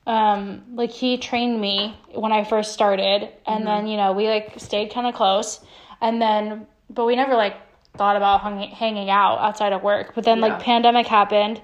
um 0.07 0.63
like 0.73 0.89
he 0.91 1.17
trained 1.17 1.59
me 1.61 1.97
when 2.13 2.31
I 2.31 2.43
first 2.43 2.73
started 2.73 3.21
Mm-hmm. 3.21 3.51
and 3.51 3.67
then 3.67 3.87
you 3.87 3.97
know 3.97 4.13
we 4.13 4.27
like 4.27 4.53
stayed 4.59 4.91
kind 4.93 5.05
of 5.07 5.13
close 5.13 5.59
and 6.01 6.21
then 6.21 6.67
but 6.89 7.05
we 7.05 7.15
never 7.15 7.35
like 7.35 7.55
thought 7.97 8.15
about 8.15 8.41
hung, 8.41 8.59
hanging 8.61 9.09
out 9.09 9.39
outside 9.39 9.73
of 9.73 9.83
work. 9.83 10.13
But 10.15 10.23
then 10.23 10.39
Yeah. 10.39 10.47
like 10.47 10.59
pandemic 10.63 11.07
happened 11.07 11.61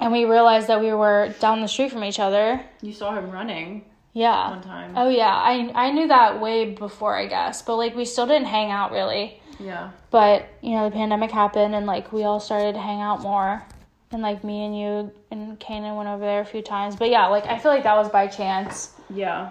and 0.00 0.12
we 0.12 0.24
realized 0.24 0.68
that 0.68 0.80
we 0.80 0.92
were 0.92 1.34
down 1.40 1.60
the 1.60 1.68
street 1.68 1.90
from 1.92 2.04
each 2.04 2.18
other. 2.20 2.60
you 2.80 2.92
saw 2.92 3.12
him 3.12 3.30
running 3.30 3.84
Yeah. 4.12 4.50
one 4.50 4.62
time 4.62 4.94
Oh 4.96 5.08
yeah, 5.08 5.28
I 5.34 5.70
I 5.74 5.90
knew 5.90 6.08
that 6.08 6.40
way 6.40 6.70
before, 6.72 7.16
I 7.16 7.26
guess, 7.26 7.62
but 7.62 7.76
like 7.76 7.94
we 7.94 8.04
still 8.04 8.26
didn't 8.26 8.46
hang 8.48 8.70
out 8.70 8.92
really. 8.92 9.40
yeah 9.58 9.90
But 10.10 10.46
you 10.62 10.72
know, 10.72 10.88
the 10.88 10.94
pandemic 10.96 11.30
happened, 11.30 11.74
and 11.74 11.86
like 11.86 12.12
we 12.12 12.24
all 12.24 12.40
started 12.40 12.72
to 12.74 12.80
hang 12.80 13.00
out 13.00 13.20
more, 13.20 13.62
and 14.10 14.22
like 14.22 14.42
me 14.42 14.64
and 14.64 14.76
you 14.78 15.12
and 15.30 15.60
Kanan 15.60 15.96
went 15.96 16.08
over 16.08 16.24
there 16.24 16.40
a 16.40 16.44
few 16.46 16.62
times. 16.62 16.96
But 16.96 17.10
yeah, 17.10 17.26
like 17.26 17.46
I 17.46 17.58
feel 17.58 17.70
like 17.70 17.82
that 17.84 17.96
was 17.96 18.08
by 18.08 18.26
chance, 18.26 18.94
yeah 19.10 19.50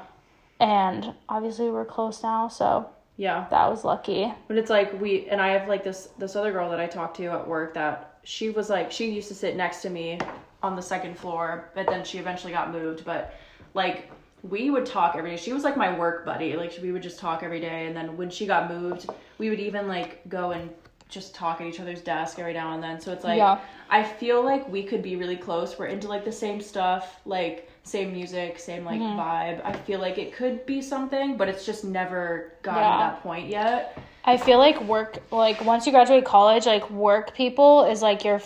and 0.61 1.13
obviously 1.29 1.69
we're 1.69 1.85
close 1.85 2.21
now, 2.23 2.47
so 2.49 2.89
yeah 3.19 3.45
that 3.51 3.69
was 3.69 3.83
lucky. 3.83 4.33
But 4.47 4.57
it's 4.57 4.69
like 4.69 4.99
we 4.99 5.27
and 5.27 5.41
I 5.41 5.49
have 5.49 5.67
like 5.67 5.83
this 5.83 6.09
this 6.17 6.37
other 6.37 6.53
girl 6.53 6.69
that 6.71 6.79
I 6.79 6.87
talked 6.87 7.17
to 7.17 7.25
at 7.25 7.47
work 7.47 7.73
that 7.73 8.19
she 8.23 8.49
was 8.49 8.69
like 8.69 8.91
she 8.91 9.11
used 9.11 9.27
to 9.27 9.35
sit 9.35 9.57
next 9.57 9.81
to 9.81 9.89
me 9.89 10.19
on 10.63 10.75
the 10.75 10.81
second 10.81 11.17
floor, 11.17 11.69
but 11.75 11.85
then 11.85 12.03
she 12.05 12.17
eventually 12.17 12.53
got 12.53 12.71
moved. 12.71 13.03
But 13.03 13.33
like 13.73 14.09
we 14.41 14.69
would 14.69 14.85
talk 14.85 15.17
every 15.17 15.31
day. 15.31 15.37
She 15.37 15.51
was 15.51 15.65
like 15.65 15.75
my 15.75 15.97
work 15.97 16.25
buddy. 16.25 16.55
Like 16.55 16.79
we 16.81 16.93
would 16.93 17.03
just 17.03 17.19
talk 17.19 17.43
every 17.43 17.59
day. 17.59 17.87
And 17.87 17.95
then 17.95 18.15
when 18.15 18.29
she 18.29 18.45
got 18.45 18.71
moved, 18.71 19.07
we 19.37 19.49
would 19.49 19.59
even 19.59 19.87
like 19.87 20.27
go 20.29 20.51
and 20.51 20.69
just 21.09 21.35
talk 21.35 21.59
at 21.59 21.67
each 21.67 21.79
other's 21.79 22.01
desk 22.01 22.39
every 22.39 22.53
now 22.53 22.73
and 22.73 22.81
then. 22.81 23.01
So 23.01 23.11
it's 23.11 23.25
like 23.25 23.37
Yeah. 23.37 23.59
I 23.89 24.03
feel 24.03 24.43
like 24.43 24.67
we 24.69 24.83
could 24.83 25.01
be 25.01 25.17
really 25.17 25.35
close. 25.35 25.77
We're 25.77 25.87
into 25.87 26.07
like 26.07 26.23
the 26.23 26.31
same 26.31 26.61
stuff, 26.61 27.19
like 27.25 27.68
same 27.89 28.11
music, 28.13 28.59
same 28.59 28.85
like 28.85 28.99
Mm-hmm. 29.01 29.19
vibe. 29.19 29.61
I 29.65 29.73
feel 29.73 29.99
like 29.99 30.17
it 30.17 30.33
could 30.33 30.65
be 30.65 30.81
something, 30.81 31.37
but 31.37 31.47
it's 31.49 31.65
just 31.65 31.83
never 31.83 32.53
gotten 32.61 32.83
Yeah. 32.83 32.91
to 32.93 32.99
that 32.99 33.23
point 33.23 33.47
yet. 33.49 33.97
I 34.23 34.37
feel 34.37 34.57
like 34.59 34.79
work, 34.81 35.19
like 35.31 35.63
once 35.65 35.85
you 35.85 35.91
graduate 35.91 36.25
college, 36.25 36.65
like 36.65 36.89
work 36.91 37.33
people 37.35 37.85
is 37.85 38.01
like 38.01 38.23
your, 38.23 38.41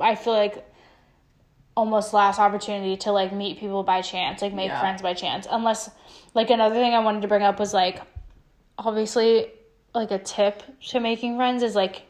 I 0.00 0.14
feel 0.16 0.32
like 0.32 0.66
almost 1.76 2.12
last 2.12 2.38
opportunity 2.40 2.96
to 2.96 3.12
like 3.12 3.32
meet 3.32 3.58
people 3.60 3.82
by 3.82 4.02
chance, 4.02 4.42
like 4.42 4.52
make 4.52 4.68
Yeah. 4.70 4.80
friends 4.80 5.02
by 5.02 5.14
chance. 5.14 5.46
Unless, 5.50 5.90
like 6.34 6.50
another 6.50 6.74
thing 6.74 6.94
I 6.94 6.98
wanted 7.00 7.22
to 7.22 7.28
bring 7.28 7.42
up 7.42 7.58
was 7.58 7.72
like, 7.72 8.00
obviously, 8.78 9.46
like 9.94 10.10
a 10.10 10.18
tip 10.18 10.62
to 10.88 11.00
making 11.00 11.36
friends 11.36 11.62
is 11.62 11.74
like, 11.74 12.02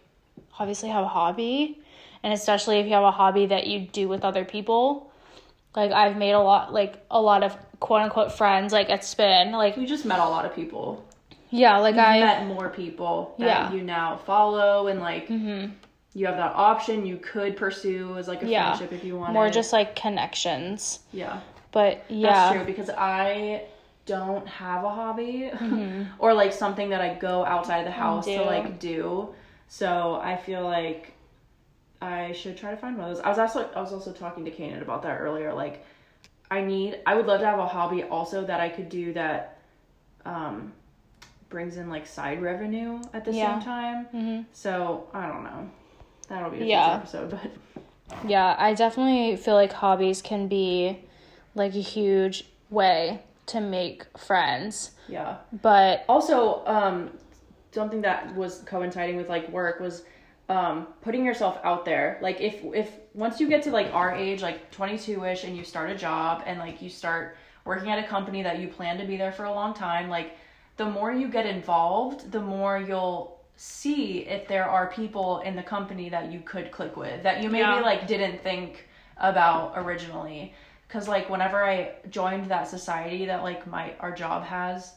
obviously 0.58 0.88
have 0.88 1.04
a 1.04 1.08
hobby, 1.08 1.80
and 2.22 2.32
especially 2.32 2.78
if 2.78 2.86
you 2.86 2.92
have 2.92 3.04
a 3.04 3.10
hobby 3.10 3.46
that 3.46 3.66
you 3.66 3.80
do 3.80 4.08
with 4.08 4.24
other 4.24 4.44
people. 4.44 5.09
Like 5.76 5.92
I've 5.92 6.16
made 6.16 6.32
a 6.32 6.40
lot, 6.40 6.72
like 6.72 7.04
a 7.10 7.20
lot 7.20 7.42
of 7.42 7.56
quote 7.78 8.02
unquote 8.02 8.32
friends, 8.32 8.72
like 8.72 8.90
at 8.90 9.04
Spin, 9.04 9.52
like 9.52 9.76
You 9.76 9.86
just 9.86 10.04
met 10.04 10.18
a 10.18 10.24
lot 10.28 10.44
of 10.44 10.54
people. 10.54 11.04
yeah, 11.50 11.78
like 11.78 11.94
You've 11.94 12.04
I 12.04 12.20
met 12.20 12.46
more 12.46 12.68
people 12.68 13.34
that 13.38 13.46
Yeah. 13.46 13.66
Mm-hmm. 13.66 13.76
you 13.76 13.82
now 13.82 14.16
follow, 14.26 14.88
and 14.88 15.00
like 15.00 15.28
you 15.30 16.26
have 16.26 16.36
that 16.36 16.54
option 16.56 17.06
you 17.06 17.16
could 17.18 17.56
pursue 17.56 18.16
as 18.18 18.26
like 18.26 18.42
a 18.42 18.46
Yeah. 18.46 18.74
friendship 18.76 18.92
if 18.98 19.04
you 19.04 19.16
want. 19.16 19.32
more 19.32 19.48
just 19.48 19.72
like 19.72 19.94
connections. 19.94 21.00
yeah, 21.12 21.38
But 21.72 21.98
that's 22.08 22.10
yeah, 22.10 22.52
true 22.52 22.64
because 22.64 22.90
I 22.90 23.62
don't 24.06 24.46
have 24.48 24.82
a 24.84 24.88
hobby 24.90 25.52
or 26.18 26.34
like 26.34 26.52
something 26.52 26.90
that 26.90 27.00
I 27.00 27.14
go 27.14 27.44
outside 27.44 27.86
the 27.86 27.92
house 27.92 28.24
to 28.26 28.42
like 28.42 28.80
do. 28.80 29.28
So 29.68 30.20
I 30.20 30.36
feel 30.36 30.64
like 30.64 31.14
I 32.02 32.32
should 32.32 32.56
try 32.56 32.70
to 32.70 32.76
find 32.76 32.96
one 32.96 33.10
of 33.10 33.16
those. 33.16 33.24
I 33.24 33.28
was 33.28 33.38
also 33.38 33.68
I 33.74 33.80
was 33.80 33.92
also 33.92 34.12
talking 34.12 34.44
to 34.46 34.50
Kanan 34.50 34.82
about 34.82 35.02
that 35.02 35.20
earlier. 35.20 35.52
Like 35.52 35.84
I 36.50 36.62
need 36.62 37.00
I 37.06 37.14
would 37.14 37.26
love 37.26 37.40
to 37.40 37.46
have 37.46 37.58
a 37.58 37.66
hobby 37.66 38.02
also 38.04 38.44
that 38.46 38.60
I 38.60 38.68
could 38.68 38.88
do 38.88 39.12
that 39.14 39.58
um 40.24 40.72
brings 41.48 41.76
in 41.76 41.88
like 41.90 42.06
side 42.06 42.40
revenue 42.40 43.00
at 43.12 43.24
the 43.24 43.32
Yeah. 43.32 43.54
same 43.58 43.64
time. 43.64 44.06
Mhm. 44.14 44.44
So 44.52 45.08
I 45.12 45.26
don't 45.26 45.44
know. 45.44 45.70
That'll 46.28 46.50
be 46.50 46.56
a 46.56 46.60
future 46.60 46.70
Yeah. 46.70 46.94
episode, 46.96 47.30
but 47.30 47.50
Yeah, 48.28 48.56
I 48.58 48.74
definitely 48.74 49.36
feel 49.36 49.54
like 49.54 49.72
hobbies 49.72 50.20
can 50.22 50.48
be 50.48 50.98
like 51.54 51.74
a 51.74 51.80
huge 51.80 52.44
way 52.70 53.20
to 53.46 53.60
make 53.60 54.06
friends. 54.18 54.92
yeah. 55.08 55.36
But 55.52 56.04
also 56.08 56.64
um 56.66 57.10
something 57.72 58.00
that 58.02 58.34
was 58.34 58.60
coinciding 58.66 59.16
with 59.16 59.28
like 59.28 59.48
work 59.50 59.80
was 59.80 60.02
um 60.50 60.88
putting 61.00 61.24
yourself 61.24 61.58
out 61.62 61.84
there 61.84 62.18
like 62.20 62.40
if 62.40 62.56
if 62.74 62.90
once 63.14 63.38
you 63.40 63.48
get 63.48 63.62
to 63.62 63.70
like 63.70 63.92
our 63.94 64.12
age 64.14 64.42
like 64.42 64.70
22ish 64.72 65.44
and 65.44 65.56
you 65.56 65.62
start 65.62 65.88
a 65.88 65.94
job 65.94 66.42
and 66.44 66.58
like 66.58 66.82
you 66.82 66.90
start 66.90 67.36
working 67.64 67.88
at 67.90 68.02
a 68.04 68.06
company 68.08 68.42
that 68.42 68.58
you 68.58 68.66
plan 68.66 68.98
to 68.98 69.06
be 69.06 69.16
there 69.16 69.30
for 69.30 69.44
a 69.44 69.52
long 69.52 69.72
time 69.72 70.08
like 70.08 70.32
the 70.76 70.84
more 70.84 71.12
you 71.12 71.28
get 71.28 71.46
involved 71.46 72.32
the 72.32 72.40
more 72.40 72.78
you'll 72.78 73.38
see 73.56 74.20
if 74.20 74.48
there 74.48 74.68
are 74.68 74.88
people 74.88 75.38
in 75.40 75.54
the 75.54 75.62
company 75.62 76.08
that 76.08 76.32
you 76.32 76.40
could 76.40 76.72
click 76.72 76.96
with 76.96 77.22
that 77.22 77.42
you 77.42 77.48
maybe 77.48 77.60
Yeah. 77.60 77.80
like 77.80 78.08
didn't 78.08 78.42
think 78.42 78.88
about 79.18 79.74
originally 79.76 80.52
because 80.88 81.06
like 81.06 81.30
whenever 81.30 81.62
i 81.62 81.92
joined 82.08 82.46
that 82.46 82.66
society 82.66 83.26
that 83.26 83.44
like 83.44 83.66
my 83.68 83.94
our 84.00 84.12
job 84.12 84.42
has 84.42 84.94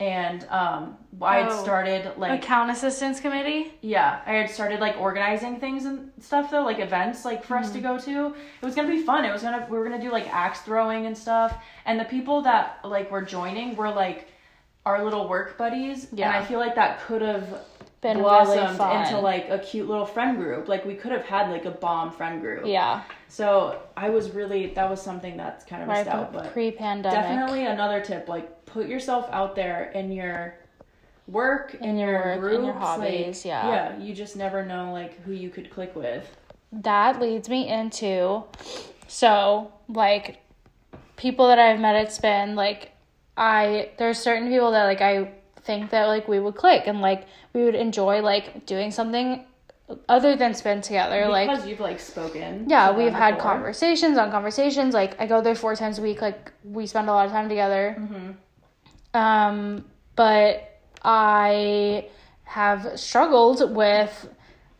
and 0.00 0.44
um 0.50 0.96
i 1.22 1.38
had 1.38 1.48
Oh. 1.50 1.62
started 1.62 2.12
like 2.18 2.42
account 2.42 2.70
assistance 2.70 3.18
committee? 3.20 3.72
yeah 3.80 4.20
i 4.26 4.32
had 4.34 4.50
started 4.50 4.78
like 4.80 4.96
organizing 5.00 5.58
things 5.58 5.86
and 5.86 6.10
stuff 6.20 6.50
though 6.50 6.62
like 6.62 6.78
events 6.78 7.24
like 7.24 7.42
for 7.44 7.56
us 7.56 7.70
to 7.70 7.78
Mm-hmm. 7.78 7.86
go 7.86 7.98
to 7.98 8.34
it 8.60 8.64
was 8.64 8.74
gonna 8.74 8.88
be 8.88 9.02
fun 9.02 9.24
it 9.24 9.32
was 9.32 9.42
gonna 9.42 9.66
we 9.70 9.78
were 9.78 9.84
gonna 9.88 10.00
do 10.00 10.10
like 10.12 10.28
axe 10.32 10.60
throwing 10.60 11.06
and 11.06 11.16
stuff 11.16 11.56
and 11.86 11.98
the 11.98 12.04
people 12.04 12.42
that 12.42 12.78
like 12.84 13.10
were 13.10 13.22
joining 13.22 13.74
were 13.76 13.90
like 13.90 14.28
our 14.84 15.02
little 15.02 15.28
work 15.28 15.56
buddies 15.56 16.08
Yeah. 16.12 16.28
and 16.34 16.36
i 16.36 16.46
feel 16.46 16.58
like 16.58 16.74
that 16.74 17.00
could 17.06 17.22
have 17.22 17.60
Been 18.02 18.18
blossomed 18.18 18.60
really 18.60 18.76
fun. 18.76 19.04
into 19.06 19.18
like 19.18 19.48
a 19.48 19.58
cute 19.58 19.88
little 19.88 20.04
friend 20.06 20.36
group 20.36 20.68
like 20.68 20.84
we 20.84 20.94
could 20.94 21.12
have 21.12 21.24
had 21.24 21.50
like 21.50 21.64
a 21.64 21.70
bomb 21.70 22.12
friend 22.12 22.40
group 22.40 22.66
Yeah, 22.66 23.02
so 23.28 23.80
i 23.96 24.10
was 24.10 24.30
really 24.30 24.66
that 24.74 24.88
was 24.88 25.00
something 25.00 25.36
that's 25.36 25.64
kind 25.64 25.82
of 25.82 25.88
right. 25.88 26.04
missed 26.04 26.14
out 26.14 26.32
but 26.32 26.52
Pre-pandemic. 26.52 27.18
definitely 27.18 27.64
another 27.66 28.00
tip 28.02 28.28
like 28.28 28.66
put 28.66 28.86
yourself 28.86 29.28
out 29.32 29.56
there 29.56 29.90
in 29.92 30.12
your 30.12 30.58
work 31.26 31.74
in, 31.80 31.96
your 31.98 32.10
your 32.12 32.40
work, 32.40 32.52
in 32.52 32.64
your 32.64 32.74
hobbies, 32.74 33.38
like, 33.38 33.44
yeah. 33.44 33.68
yeah 33.68 33.98
you 33.98 34.14
just 34.14 34.36
never 34.36 34.64
know 34.64 34.92
like 34.92 35.20
who 35.22 35.32
you 35.32 35.48
could 35.48 35.70
click 35.70 35.96
with 35.96 36.36
that 36.70 37.20
leads 37.20 37.48
me 37.48 37.68
into 37.68 38.44
so 39.08 39.72
like 39.88 40.42
people 41.16 41.48
that 41.48 41.58
I've 41.58 41.80
met 41.80 41.96
at 41.96 42.12
Spin, 42.12 42.54
like 42.54 42.92
I 43.36 43.90
there's 43.98 44.18
certain 44.18 44.48
people 44.48 44.70
that 44.70 44.84
like 44.84 45.00
I 45.00 45.32
think 45.66 45.90
that 45.90 46.06
like 46.06 46.28
we 46.28 46.38
would 46.38 46.54
click 46.54 46.84
and 46.86 47.00
like 47.00 47.26
we 47.52 47.64
would 47.64 47.74
enjoy 47.74 48.22
like 48.22 48.64
doing 48.66 48.90
something 48.90 49.44
other 50.08 50.36
than 50.36 50.54
spend 50.54 50.82
together. 50.82 51.28
like 51.28 51.48
because 51.48 51.66
you've 51.66 51.80
like 51.80 52.00
spoken 52.00 52.66
yeah, 52.68 52.96
we've 52.96 53.12
had 53.12 53.36
before. 53.36 53.52
conversations 53.52 54.18
on 54.18 54.30
conversations. 54.30 54.94
Like 54.94 55.20
I 55.20 55.26
go 55.26 55.40
there 55.40 55.54
four 55.54 55.76
times 55.76 55.98
a 55.98 56.02
week. 56.02 56.20
Like 56.22 56.52
we 56.64 56.86
spend 56.86 57.08
a 57.08 57.12
lot 57.12 57.26
of 57.26 57.32
time 57.32 57.48
together. 57.48 57.92
Hmm. 57.92 58.30
Um, 59.16 59.84
but 60.14 60.80
I 61.02 62.08
have 62.44 62.98
struggled 62.98 63.74
with 63.74 64.28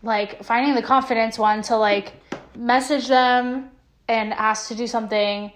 like 0.02 0.44
finding 0.44 0.74
the 0.74 0.82
confidence 0.82 1.38
one 1.38 1.62
to 1.62 1.76
like 1.76 2.12
message 2.56 3.08
them 3.08 3.70
and 4.08 4.32
ask 4.32 4.68
to 4.68 4.74
do 4.74 4.86
something, 4.86 5.52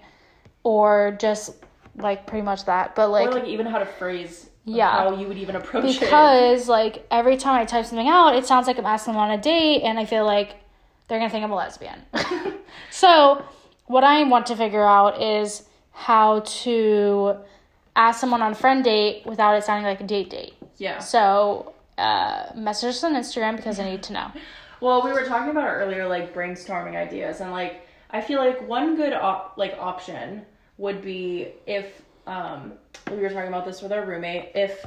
or 0.63 1.17
just 1.19 1.55
like 1.95 2.25
pretty 2.25 2.43
much 2.43 2.65
that. 2.65 2.95
But 2.95 3.09
like 3.09 3.27
or 3.27 3.33
like 3.33 3.45
even 3.45 3.65
how 3.65 3.79
to 3.79 3.85
phrase 3.85 4.50
Yeah. 4.65 4.89
how 4.91 5.15
you 5.17 5.27
would 5.27 5.37
even 5.37 5.55
approach 5.55 5.95
it 5.95 5.99
because 6.01 6.67
like 6.69 7.05
every 7.09 7.37
time 7.37 7.59
I 7.59 7.65
type 7.65 7.85
something 7.85 8.07
out, 8.07 8.35
it 8.35 8.45
sounds 8.45 8.67
like 8.67 8.77
I'm 8.77 8.85
asking 8.85 9.13
them 9.13 9.21
on 9.21 9.31
a 9.31 9.37
date, 9.41 9.81
and 9.81 9.97
I 9.97 10.05
feel 10.05 10.25
like 10.25 10.55
they're 11.07 11.17
gonna 11.19 11.29
think 11.31 11.43
I'm 11.43 11.51
a 11.51 11.55
lesbian. 11.55 12.01
so 12.91 13.43
what 13.85 14.03
I 14.03 14.23
want 14.23 14.45
to 14.47 14.55
figure 14.55 14.83
out 14.83 15.21
is 15.21 15.63
how 15.91 16.41
to 16.41 17.35
ask 17.95 18.19
someone 18.21 18.41
on 18.41 18.53
a 18.53 18.55
friend 18.55 18.83
date 18.83 19.25
without 19.25 19.55
it 19.55 19.63
sounding 19.63 19.85
like 19.85 19.99
a 19.99 20.05
date 20.05 20.29
date. 20.29 20.53
yeah 20.77 20.99
So 20.99 21.73
uh, 21.97 22.45
message 22.55 22.89
us 22.89 23.03
on 23.03 23.13
Instagram 23.15 23.55
because 23.57 23.79
I 23.79 23.89
need 23.89 24.03
to 24.03 24.13
know. 24.13 24.31
Well, 24.81 25.03
we 25.03 25.11
were 25.11 25.25
talking 25.25 25.51
about 25.51 25.67
it 25.67 25.73
earlier, 25.73 26.07
like 26.07 26.33
brainstorming 26.33 26.95
ideas, 26.95 27.39
and 27.39 27.51
like 27.51 27.85
I 28.09 28.19
feel 28.19 28.39
like 28.39 28.67
one 28.67 28.95
good 28.95 29.13
op- 29.13 29.55
like 29.55 29.75
option 29.77 30.43
would 30.79 31.03
be 31.03 31.49
if 31.67 32.01
um 32.27 32.73
we 33.09 33.17
were 33.17 33.29
talking 33.29 33.47
about 33.47 33.65
this 33.65 33.81
with 33.81 33.91
our 33.91 34.05
roommate 34.05 34.51
if 34.55 34.85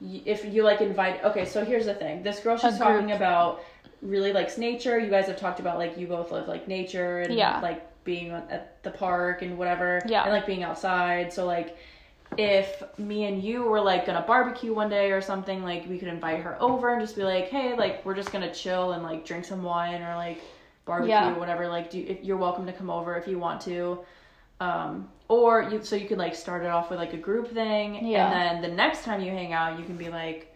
if 0.00 0.44
you 0.44 0.62
like 0.62 0.80
invite 0.80 1.22
okay 1.24 1.44
so 1.44 1.64
here's 1.64 1.86
the 1.86 1.94
thing 1.94 2.22
this 2.22 2.40
girl 2.40 2.56
she's 2.56 2.78
talking 2.78 3.12
about 3.12 3.62
really 4.00 4.32
likes 4.32 4.58
nature 4.58 4.98
you 4.98 5.10
guys 5.10 5.26
have 5.26 5.36
talked 5.38 5.60
about 5.60 5.78
like 5.78 5.96
you 5.96 6.06
both 6.06 6.30
love 6.32 6.48
like 6.48 6.66
nature 6.66 7.20
and 7.20 7.34
Yeah. 7.34 7.60
like 7.60 7.86
being 8.04 8.30
at 8.32 8.82
the 8.82 8.90
park 8.90 9.42
and 9.42 9.56
whatever 9.56 10.02
Yeah. 10.06 10.24
and 10.24 10.32
like 10.32 10.44
being 10.46 10.64
outside 10.64 11.32
so 11.32 11.46
like 11.46 11.76
if 12.38 12.82
me 12.98 13.24
and 13.26 13.42
you 13.42 13.62
were 13.64 13.80
like 13.80 14.06
gonna 14.06 14.24
barbecue 14.26 14.72
one 14.72 14.88
day 14.88 15.12
or 15.12 15.20
something, 15.20 15.62
like 15.62 15.86
we 15.86 15.98
could 15.98 16.08
invite 16.08 16.40
her 16.40 16.56
over 16.62 16.92
and 16.94 17.00
just 17.02 17.14
be 17.14 17.24
like, 17.24 17.48
hey, 17.50 17.76
like 17.76 18.02
we're 18.06 18.14
just 18.14 18.32
gonna 18.32 18.52
chill 18.54 18.92
and 18.92 19.02
like 19.02 19.26
drink 19.26 19.44
some 19.44 19.62
wine 19.62 20.02
or 20.02 20.16
like 20.16 20.40
barbecue 20.86 21.10
Yeah. 21.10 21.34
or 21.34 21.38
whatever. 21.38 21.68
Like, 21.68 21.90
do 21.90 22.02
if 22.08 22.24
you're 22.24 22.38
welcome 22.38 22.64
to 22.64 22.72
come 22.72 22.88
over 22.88 23.16
if 23.16 23.28
you 23.28 23.38
want 23.38 23.60
to. 23.62 23.98
Um, 24.60 25.10
or 25.28 25.62
you 25.62 25.82
so 25.82 25.96
you 25.96 26.06
could 26.06 26.18
like 26.18 26.34
start 26.34 26.62
it 26.64 26.68
off 26.68 26.90
with 26.90 26.98
like 26.98 27.12
a 27.12 27.16
group 27.18 27.52
thing, 27.52 28.06
Yeah. 28.06 28.26
and 28.30 28.62
then 28.62 28.70
the 28.70 28.76
next 28.76 29.04
time 29.04 29.20
you 29.22 29.30
hang 29.32 29.52
out, 29.52 29.78
you 29.78 29.84
can 29.84 29.96
be 29.96 30.08
like, 30.08 30.54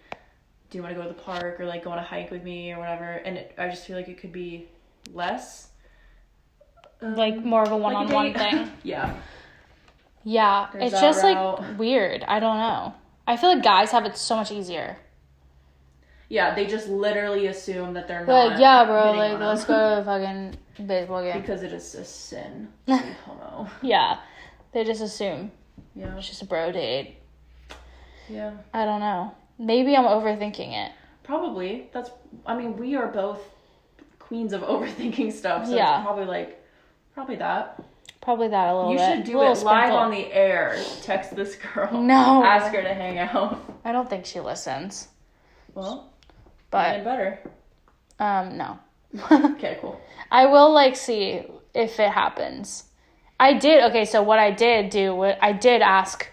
do 0.70 0.78
you 0.78 0.82
want 0.82 0.94
to 0.94 1.00
go 1.00 1.06
to 1.08 1.14
the 1.14 1.20
park 1.22 1.60
or 1.60 1.66
like 1.66 1.84
go 1.84 1.90
on 1.90 1.98
a 1.98 2.02
hike 2.02 2.30
with 2.30 2.42
me 2.42 2.72
or 2.72 2.78
whatever? 2.78 3.04
And 3.04 3.36
it, 3.38 3.54
I 3.58 3.68
just 3.68 3.86
feel 3.86 3.96
like 3.96 4.08
it 4.08 4.18
could 4.18 4.32
be 4.32 4.68
less 5.14 5.68
um, 7.02 7.14
Like 7.14 7.36
more 7.44 7.62
of 7.62 7.70
a 7.72 7.76
one 7.76 7.94
like 7.94 8.06
on 8.06 8.10
a 8.10 8.14
one 8.14 8.26
date. 8.32 8.36
thing. 8.38 8.70
yeah. 8.82 9.14
Yeah, 10.24 10.68
There's 10.72 10.92
it's 10.92 11.00
just 11.00 11.22
route. 11.22 11.60
like 11.60 11.78
weird. 11.78 12.24
I 12.26 12.40
don't 12.40 12.56
know. 12.58 12.94
I 13.28 13.36
feel 13.36 13.54
like 13.54 13.62
guys 13.62 13.92
have 13.92 14.04
it 14.06 14.16
so 14.16 14.36
much 14.36 14.50
easier. 14.50 14.96
Yeah, 16.28 16.54
they 16.56 16.66
just 16.66 16.88
literally 16.88 17.46
assume 17.46 17.94
that 17.94 18.08
they're 18.08 18.26
not. 18.26 18.48
Like, 18.50 18.58
yeah, 18.60 18.84
bro, 18.84 19.12
like 19.12 19.38
let's 19.38 19.64
go 19.64 19.74
to 19.78 20.00
a 20.00 20.04
fucking 20.04 20.56
baseball 20.84 21.22
game. 21.22 21.40
because 21.40 21.62
it 21.62 21.72
is 21.72 21.94
a 21.94 22.04
sin 22.04 22.66
homo. 22.88 23.68
Yeah, 23.82 24.18
they 24.76 24.84
just 24.84 25.00
assume 25.00 25.50
Yeah, 25.94 26.14
it's 26.18 26.28
just 26.28 26.42
a 26.42 26.44
bro 26.44 26.70
date. 26.70 27.16
yeah, 28.28 28.52
I 28.74 28.84
don't 28.84 29.00
know. 29.00 29.34
Maybe 29.58 29.96
I'm 29.96 30.04
overthinking 30.04 30.72
it. 30.86 30.92
probably. 31.22 31.88
That's. 31.94 32.10
I 32.44 32.54
mean, 32.54 32.76
we 32.76 32.94
are 32.94 33.06
both 33.08 33.40
queens 34.18 34.52
of 34.52 34.60
overthinking 34.74 35.32
stuff, 35.32 35.66
so 35.66 35.74
Yeah. 35.74 35.96
it's 36.00 36.04
probably 36.04 36.26
like, 36.26 36.62
probably 37.14 37.36
that. 37.36 37.82
Probably 38.20 38.48
that 38.48 38.68
a 38.68 38.76
little 38.76 38.92
bit. 38.92 39.00
You 39.00 39.06
bit. 39.06 39.16
should 39.16 39.24
do 39.32 39.40
it 39.40 39.44
live 39.48 39.56
sprinkle. 39.58 39.96
on 39.96 40.10
the 40.10 40.30
air. 40.32 40.76
Text 41.02 41.34
this 41.34 41.54
girl. 41.56 41.88
No. 42.02 42.44
Ask 42.44 42.70
her 42.74 42.82
to 42.82 42.92
hang 42.92 43.18
out. 43.18 43.58
I 43.84 43.92
don't 43.92 44.10
think 44.10 44.26
she 44.26 44.40
listens, 44.40 45.08
Well, 45.74 46.12
but 46.70 47.02
better. 47.02 47.38
um, 48.18 48.58
no. 48.58 48.78
Okay, 49.54 49.78
cool. 49.80 49.98
I 50.30 50.44
will 50.46 50.70
like 50.74 50.96
see 50.96 51.46
if 51.72 51.98
it 51.98 52.10
happens. 52.10 52.84
I 53.38 53.54
did 53.54 53.84
okay. 53.90 54.04
So 54.04 54.22
what 54.22 54.38
I 54.38 54.50
did 54.50 54.90
do, 54.90 55.22
I 55.22 55.52
did 55.52 55.82
ask, 55.82 56.28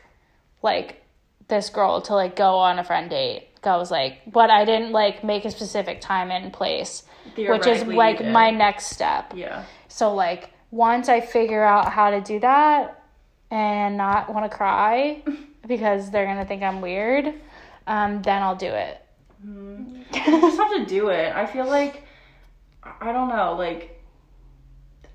like, 0.62 1.04
this 1.48 1.70
girl 1.70 2.02
to 2.02 2.16
like 2.16 2.36
go 2.36 2.56
on 2.56 2.80
a 2.80 2.84
friend 2.84 3.10
date. 3.10 3.50
I 3.64 3.78
was 3.78 3.92
like, 3.92 4.22
but 4.32 4.50
I 4.50 4.66
didn't 4.66 4.92
like 4.92 5.24
make 5.24 5.46
a 5.46 5.52
specific 5.52 6.02
time 6.02 6.32
and 6.32 6.52
place, 6.52 7.04
which 7.38 7.66
is 7.66 7.84
like 7.86 8.26
my 8.26 8.50
next 8.50 8.88
step. 8.88 9.34
Yeah. 9.36 9.64
So 9.88 10.14
like 10.14 10.52
once 10.72 11.08
I 11.08 11.22
figure 11.22 11.64
out 11.64 11.92
how 11.92 12.10
to 12.10 12.20
do 12.20 12.40
that 12.42 13.04
and 13.52 13.96
not 13.96 14.34
want 14.34 14.50
to 14.50 14.56
cry 14.56 15.24
because 15.68 16.12
they're 16.12 16.26
gonna 16.26 16.46
think 16.46 16.62
I'm 16.62 16.82
weird, 16.82 17.34
um, 17.88 18.22
then 18.22 18.42
I'll 18.42 18.56
do 18.56 18.68
it. 18.68 19.00
You 19.46 20.06
just 20.42 20.58
have 20.58 20.72
to 20.72 20.86
do 20.86 21.10
it. 21.10 21.34
I 21.34 21.46
feel 21.46 21.66
like 21.66 22.04
I 22.84 23.14
don't 23.14 23.30
know, 23.30 23.56
like 23.58 23.93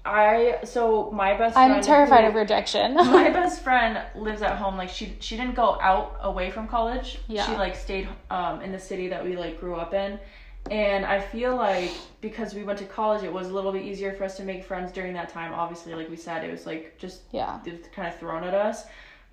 I 0.09 0.65
so 0.65 1.11
my 1.13 1.37
best 1.37 1.55
friend 1.55 1.73
I'm 1.75 1.83
terrified 1.83 2.23
who- 2.25 2.31
of 2.31 2.35
rejection. 2.35 2.95
my 3.21 3.29
best 3.41 3.63
friend 3.63 4.01
lives 4.15 4.43
at 4.43 4.57
home 4.57 4.77
like 4.77 4.89
she 4.91 5.17
she 5.21 5.37
didn't 5.37 5.55
go 5.55 5.79
out 5.81 6.17
away 6.23 6.51
from 6.51 6.67
college 6.69 7.19
Yeah. 7.29 7.45
she 7.47 7.53
like 7.57 7.77
stayed 7.77 8.09
um 8.31 8.61
in 8.63 8.73
the 8.73 8.79
city 8.79 9.09
that 9.09 9.23
we 9.25 9.37
like 9.37 9.61
grew 9.61 9.77
up 9.77 9.93
in 9.95 10.19
and 10.71 11.05
i 11.07 11.19
feel 11.21 11.55
like 11.57 11.91
because 12.21 12.53
we 12.55 12.63
went 12.63 12.79
to 12.79 12.85
college 12.85 13.23
it 13.23 13.33
was 13.33 13.47
a 13.49 13.53
little 13.53 13.73
bit 13.73 13.85
easier 13.91 14.13
for 14.13 14.25
us 14.25 14.37
to 14.37 14.43
make 14.45 14.65
friends 14.65 14.93
during 14.93 15.13
that 15.15 15.29
time 15.29 15.53
obviously 15.55 15.95
like 15.95 16.09
we 16.11 16.17
said 16.17 16.45
it 16.45 16.51
was 16.51 16.67
like 16.67 16.99
just 16.99 17.23
yeah. 17.33 17.61
it 17.65 17.73
was 17.73 17.81
kind 17.95 18.09
of 18.09 18.15
thrown 18.19 18.45
at 18.45 18.55
us 18.55 18.85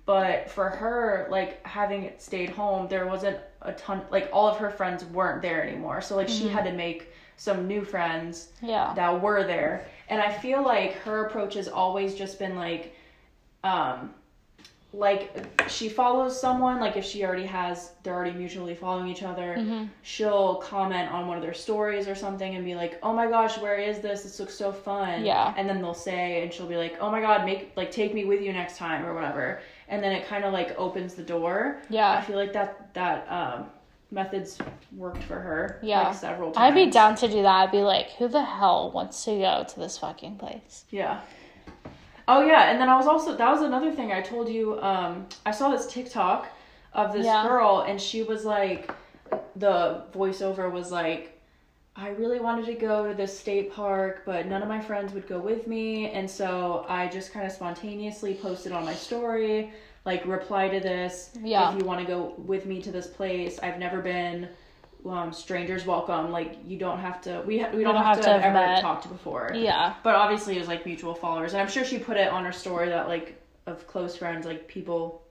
But 0.06 0.48
for 0.56 0.68
her, 0.82 1.26
like 1.30 1.52
having 1.66 2.12
stayed 2.18 2.50
home, 2.50 2.86
there 2.88 3.06
wasn't 3.14 3.38
a 3.70 3.72
ton. 3.72 4.02
Like 4.16 4.26
all 4.32 4.46
of 4.52 4.56
her 4.58 4.70
friends 4.70 5.04
weren't 5.16 5.42
there 5.42 5.60
anymore, 5.68 6.00
so 6.00 6.14
like 6.14 6.28
she 6.28 6.46
had 6.56 6.64
to 6.70 6.72
make 6.72 7.00
some 7.36 7.66
new 7.66 7.82
friends 7.84 8.34
Yeah. 8.62 8.94
that 8.94 9.20
were 9.20 9.42
there. 9.54 9.74
And 10.08 10.20
I 10.20 10.32
feel 10.32 10.62
like 10.62 10.92
her 10.98 11.26
approach 11.26 11.54
has 11.54 11.68
always 11.68 12.14
just 12.14 12.38
been 12.38 12.56
like, 12.56 12.94
um, 13.64 14.14
like 14.92 15.46
she 15.68 15.88
follows 15.90 16.40
someone, 16.40 16.80
like 16.80 16.96
if 16.96 17.04
she 17.04 17.24
already 17.24 17.44
has, 17.44 17.90
they're 18.02 18.14
already 18.14 18.32
mutually 18.38 18.74
following 18.74 19.08
each 19.08 19.22
other, 19.22 19.56
Mm-hmm. 19.58 19.86
she'll 20.02 20.54
comment 20.56 21.10
on 21.12 21.26
one 21.26 21.36
of 21.36 21.42
their 21.42 21.52
stories 21.52 22.08
or 22.08 22.14
something 22.14 22.54
and 22.54 22.64
be 22.64 22.74
like, 22.74 22.98
oh 23.02 23.12
my 23.12 23.26
gosh, 23.26 23.58
where 23.58 23.76
is 23.76 23.98
this? 23.98 24.22
This 24.22 24.38
looks 24.40 24.54
so 24.54 24.72
fun. 24.72 25.24
Yeah. 25.24 25.52
And 25.56 25.68
then 25.68 25.82
they'll 25.82 25.92
say, 25.92 26.42
and 26.42 26.52
she'll 26.52 26.68
be 26.68 26.76
like, 26.76 26.96
oh 27.00 27.10
my 27.10 27.20
god, 27.20 27.44
make, 27.44 27.72
like, 27.76 27.90
take 27.90 28.14
me 28.14 28.24
with 28.24 28.40
you 28.40 28.52
next 28.52 28.78
time 28.78 29.04
or 29.04 29.12
whatever. 29.14 29.60
And 29.88 30.02
then 30.02 30.12
it 30.12 30.26
kind 30.26 30.44
of 30.44 30.52
like 30.52 30.74
opens 30.78 31.14
the 31.14 31.22
door. 31.24 31.82
Yeah 31.90 32.12
i 32.12 32.20
feel 32.22 32.36
like 32.36 32.52
that, 32.54 32.94
that, 32.94 33.26
um, 33.30 33.66
methods 34.10 34.58
worked 34.92 35.22
for 35.24 35.38
her. 35.38 35.78
Yeah. 35.82 36.08
Like 36.08 36.14
several 36.16 36.52
times. 36.52 36.62
I'd 36.62 36.74
be 36.74 36.90
down 36.90 37.14
to 37.16 37.28
do 37.28 37.42
that. 37.42 37.64
I'd 37.64 37.72
be 37.72 37.82
like, 37.82 38.10
who 38.12 38.28
the 38.28 38.44
hell 38.44 38.90
wants 38.92 39.24
to 39.24 39.38
go 39.38 39.64
to 39.68 39.80
this 39.80 39.98
fucking 39.98 40.36
place? 40.36 40.84
Yeah. 40.90 41.20
Oh 42.28 42.44
yeah, 42.44 42.70
and 42.70 42.80
then 42.80 42.88
I 42.88 42.96
was 42.96 43.06
also 43.06 43.36
that 43.36 43.50
was 43.50 43.62
another 43.62 43.92
thing 43.92 44.10
I 44.12 44.20
told 44.20 44.48
you. 44.48 44.80
Um, 44.80 45.26
I 45.44 45.52
saw 45.52 45.70
this 45.70 45.86
TikTok 45.86 46.48
of 46.92 47.12
this 47.12 47.24
Yeah. 47.26 47.46
girl, 47.46 47.84
and 47.86 48.00
she 48.00 48.22
was 48.24 48.44
like, 48.44 48.90
the 49.54 50.02
voiceover 50.12 50.70
was 50.70 50.90
like, 50.90 51.40
I 51.94 52.08
really 52.10 52.40
wanted 52.40 52.66
to 52.66 52.74
go 52.74 53.06
to 53.08 53.14
this 53.14 53.38
state 53.38 53.72
park, 53.72 54.22
but 54.26 54.46
none 54.46 54.60
of 54.60 54.68
my 54.68 54.80
friends 54.80 55.12
would 55.12 55.28
go 55.28 55.38
with 55.38 55.66
me, 55.68 56.10
and 56.10 56.28
so 56.28 56.84
I 56.88 57.06
just 57.06 57.32
kind 57.32 57.46
of 57.46 57.52
spontaneously 57.52 58.34
posted 58.34 58.72
on 58.72 58.84
my 58.84 58.94
story, 58.94 59.72
like 60.06 60.24
reply 60.24 60.68
to 60.68 60.80
this. 60.80 61.30
Yeah. 61.42 61.72
If 61.72 61.78
you 61.78 61.84
want 61.84 62.00
to 62.00 62.06
go 62.06 62.34
with 62.38 62.64
me 62.64 62.80
to 62.80 62.90
this 62.92 63.08
place, 63.08 63.58
I've 63.58 63.78
never 63.78 64.00
been. 64.00 64.48
Um, 65.04 65.32
strangers 65.32 65.84
welcome. 65.84 66.32
Like 66.32 66.56
you 66.64 66.78
don't 66.78 66.98
have 66.98 67.20
to. 67.22 67.42
We 67.46 67.58
ha- 67.58 67.70
we 67.74 67.84
don't, 67.84 67.94
have, 67.96 68.20
to, 68.22 68.28
have 68.28 68.40
ever 68.42 68.54
met. 68.54 68.80
talked 68.80 69.08
before. 69.08 69.52
Yeah. 69.54 69.94
But 70.02 70.14
obviously, 70.14 70.56
it 70.56 70.60
was 70.60 70.68
like 70.68 70.86
mutual 70.86 71.14
followers, 71.14 71.52
and 71.52 71.60
I'm 71.60 71.68
sure 71.68 71.84
she 71.84 71.98
put 71.98 72.16
it 72.16 72.28
on 72.28 72.44
her 72.44 72.52
story 72.52 72.88
that 72.88 73.08
like 73.08 73.40
of 73.66 73.86
close 73.86 74.16
friends, 74.16 74.46
like 74.46 74.66
people 74.66 75.22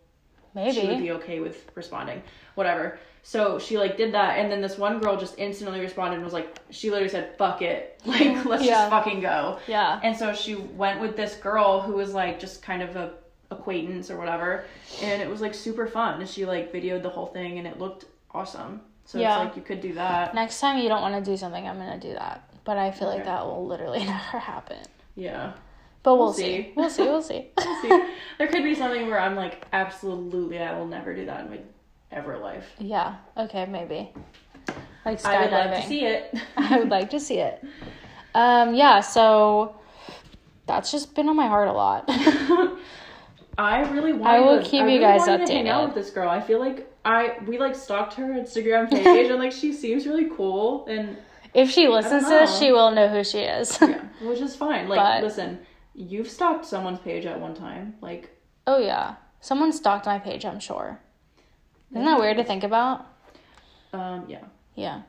she 0.71 0.87
would 0.87 0.99
be 0.99 1.11
okay 1.11 1.39
with 1.39 1.69
responding, 1.75 2.21
whatever. 2.55 2.99
So 3.23 3.59
she 3.59 3.77
like 3.77 3.97
did 3.97 4.13
that, 4.13 4.37
and 4.37 4.51
then 4.51 4.61
this 4.61 4.77
one 4.77 4.99
girl 4.99 5.17
just 5.17 5.37
instantly 5.37 5.79
responded 5.81 6.15
and 6.15 6.23
was 6.23 6.33
like, 6.33 6.55
she 6.69 6.89
literally 6.89 7.09
said, 7.09 7.35
"Fuck 7.37 7.61
it, 7.61 7.99
like 8.05 8.45
let's 8.45 8.63
Yeah. 8.63 8.71
just 8.73 8.89
fucking 8.91 9.19
go." 9.21 9.59
Yeah. 9.67 9.99
And 10.03 10.15
so 10.15 10.33
she 10.33 10.55
went 10.55 11.01
with 11.01 11.17
this 11.17 11.35
girl 11.35 11.81
who 11.81 11.93
was 11.93 12.13
like 12.13 12.39
just 12.39 12.61
kind 12.61 12.81
of 12.81 12.95
a 12.95 13.13
acquaintance 13.51 14.09
or 14.09 14.17
whatever, 14.17 14.65
and 15.01 15.21
it 15.21 15.29
was 15.29 15.41
like 15.41 15.53
super 15.53 15.87
fun. 15.87 16.19
And 16.19 16.29
she 16.29 16.45
like 16.45 16.73
videoed 16.73 17.03
the 17.03 17.09
whole 17.09 17.27
thing, 17.27 17.57
and 17.59 17.67
it 17.67 17.79
looked 17.79 18.05
awesome. 18.31 18.81
So 19.05 19.19
Yeah. 19.19 19.35
it's 19.37 19.45
like 19.45 19.55
you 19.55 19.61
could 19.61 19.81
do 19.81 19.93
that. 19.93 20.33
Next 20.33 20.59
time 20.59 20.79
you 20.79 20.89
don't 20.89 21.01
want 21.01 21.23
to 21.23 21.31
do 21.31 21.37
something, 21.37 21.67
I'm 21.67 21.77
gonna 21.77 21.99
do 21.99 22.13
that. 22.13 22.49
But 22.63 22.77
I 22.77 22.89
feel 22.91 23.07
like 23.07 23.25
that 23.25 23.45
will 23.45 23.65
literally 23.67 23.99
never 24.05 24.39
happen. 24.39 24.79
Yeah. 25.15 25.53
But 26.01 26.15
we'll, 26.15 26.25
We'll 26.25 26.33
see. 26.33 26.43
see. 26.43 26.73
We'll 26.75 26.89
see. 26.89 27.03
We'll 27.03 27.21
see. 27.21 27.47
See, 27.81 28.03
there 28.37 28.47
could 28.47 28.63
be 28.63 28.75
something 28.75 29.07
where 29.07 29.19
I'm 29.19 29.35
like, 29.35 29.65
absolutely, 29.73 30.59
I 30.59 30.77
will 30.77 30.85
never 30.87 31.15
do 31.15 31.25
that 31.25 31.41
in 31.45 31.49
my 31.49 31.59
ever 32.11 32.37
life. 32.37 32.65
yeah. 32.79 33.15
Okay. 33.37 33.65
Maybe. 33.65 34.11
Like 35.05 35.19
skydiving. 35.21 35.25
I 35.25 35.41
would 35.41 35.51
love 35.51 35.81
to 35.81 35.87
see 35.87 36.05
it. 36.05 36.35
I 36.57 36.77
would 36.79 36.89
like 36.89 37.09
to 37.11 37.19
see 37.19 37.37
it. 37.39 37.63
Um. 38.33 38.73
Yeah. 38.75 38.99
So 39.01 39.75
that's 40.67 40.91
just 40.91 41.13
been 41.15 41.29
on 41.29 41.35
my 41.35 41.47
heart 41.47 41.67
a 41.67 41.73
lot. 41.73 42.09
I 43.57 43.89
really 43.91 44.13
wanted. 44.13 44.27
I 44.35 44.39
will 44.41 44.61
to, 44.61 44.69
keep 44.69 44.81
I 44.81 44.87
you 44.87 44.99
really 44.99 44.99
guys 44.99 45.27
wanted 45.27 45.47
To 45.47 45.53
hang 45.53 45.69
out 45.69 45.85
with 45.85 45.95
this 45.95 46.11
girl. 46.11 46.29
I 46.29 46.41
feel 46.41 46.59
like 46.59 46.91
I 47.05 47.37
we 47.47 47.57
like 47.57 47.75
stalked 47.75 48.13
her 48.15 48.25
Instagram 48.25 48.89
page 48.89 49.29
and 49.29 49.39
like 49.39 49.51
she 49.51 49.71
seems 49.73 50.05
really 50.05 50.29
cool 50.35 50.85
and 50.87 51.17
if 51.53 51.69
she 51.71 51.87
listens 51.87 52.23
to 52.25 52.29
this, 52.31 52.59
she 52.59 52.71
will 52.73 52.91
know 52.91 53.07
who 53.07 53.23
she 53.23 53.39
is. 53.39 53.77
yeah, 53.81 54.01
which 54.21 54.41
is 54.41 54.55
fine. 54.57 54.89
Like, 54.89 54.99
But- 54.99 55.23
listen, 55.23 55.59
you've 55.93 56.29
stalked 56.29 56.65
someone's 56.65 56.99
page 56.99 57.25
at 57.25 57.39
one 57.39 57.53
time. 57.55 57.95
Like, 58.01 58.29
oh 58.67 58.77
yeah. 58.79 59.15
Someone 59.39 59.71
stalked 59.71 60.05
my 60.07 60.19
page. 60.19 60.43
I'm 60.43 60.59
sure. 60.59 60.99
Isn't 61.91 62.03
that 62.03 62.19
weird 62.19 62.37
to 62.37 62.43
think 62.43 62.63
about? 62.63 63.05
um, 63.93 64.25
yeah, 64.27 64.43
Yeah. 64.75 65.03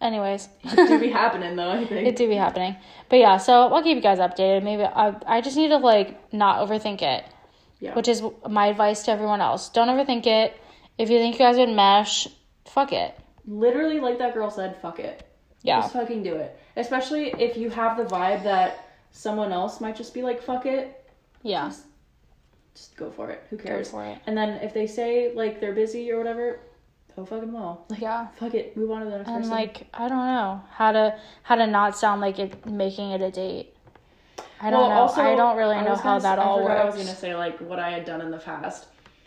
Anyways. 0.00 0.48
it 0.62 0.86
do 0.88 1.00
be 1.00 1.10
happening 1.10 1.56
though. 1.56 1.70
I 1.70 1.84
think. 1.84 2.06
it 2.06 2.14
do 2.14 2.28
be 2.28 2.36
happening. 2.36 2.76
But 3.08 3.16
yeah, 3.16 3.36
so 3.38 3.66
I'll 3.74 3.82
keep 3.82 3.96
you 3.96 4.02
guys 4.02 4.18
updated. 4.18 4.62
Maybe 4.62 4.84
I 4.84 5.16
I 5.26 5.40
just 5.40 5.56
need 5.56 5.68
to 5.70 5.78
like 5.78 6.32
not 6.32 6.64
overthink 6.64 7.02
it, 7.02 7.24
yeah. 7.80 7.94
which 7.94 8.08
is 8.08 8.22
my 8.48 8.66
advice 8.66 9.02
to 9.04 9.10
everyone 9.10 9.40
else. 9.40 9.68
Don't 9.70 9.88
overthink 9.88 10.26
it. 10.26 10.56
If 10.98 11.10
you 11.10 11.18
think 11.18 11.34
you 11.34 11.38
guys 11.38 11.56
would 11.56 11.68
mesh, 11.70 12.26
fuck 12.66 12.92
it. 12.92 13.18
Literally, 13.46 14.00
like 14.00 14.18
that 14.18 14.34
girl 14.34 14.50
said, 14.50 14.76
fuck 14.82 14.98
it. 15.00 15.24
Yeah. 15.62 15.80
Just 15.80 15.92
fucking 15.92 16.22
do 16.22 16.34
it. 16.36 16.58
Especially 16.76 17.28
if 17.38 17.56
you 17.56 17.70
have 17.70 17.96
the 17.96 18.04
vibe 18.04 18.42
that 18.44 18.84
someone 19.10 19.52
else 19.52 19.80
might 19.80 19.96
just 19.96 20.12
be 20.14 20.22
like, 20.22 20.42
fuck 20.42 20.66
it. 20.66 21.08
Yeah. 21.42 21.72
Just 22.74 22.96
go 22.96 23.10
for 23.10 23.30
it. 23.30 23.44
Who 23.50 23.56
Go 23.56 23.64
cares? 23.64 23.90
for 23.90 24.04
it. 24.04 24.18
And 24.26 24.36
then 24.36 24.50
if 24.62 24.72
they 24.74 24.86
say 24.86 25.32
like 25.34 25.60
they're 25.60 25.72
busy 25.74 26.10
or 26.12 26.18
whatever, 26.18 26.60
go 27.16 27.24
fucking 27.24 27.52
well. 27.52 27.86
Like, 27.88 28.00
Yeah. 28.00 28.28
fuck 28.36 28.54
it. 28.54 28.76
Move 28.76 28.90
on 28.92 29.00
to 29.04 29.10
the 29.10 29.16
next 29.18 29.28
And 29.28 29.36
person. 29.38 29.50
like 29.50 29.86
I 29.94 30.08
don't 30.08 30.18
know 30.26 30.62
how 30.70 30.92
to 30.92 31.18
how 31.42 31.56
to 31.56 31.66
not 31.66 31.96
sound 31.96 32.20
like 32.20 32.38
it 32.38 32.66
making 32.66 33.10
it 33.12 33.20
a 33.22 33.30
date. 33.30 33.74
I 34.60 34.70
don't 34.70 34.88
know. 34.88 35.08
I 35.08 35.34
don't 35.34 35.56
really 35.56 35.76
I 35.76 35.84
know 35.84 35.94
how 35.94 36.18
that 36.18 36.38
all 36.38 36.60
I 36.60 36.62
forgot 36.62 36.76
I 36.78 36.84
was 36.84 36.94
gonna 36.94 37.14
say 37.14 37.34
like 37.34 37.58
what 37.60 37.78
I 37.78 37.90
had 37.90 38.04
done 38.04 38.20
in 38.20 38.30
the 38.30 38.38
past. 38.38 38.86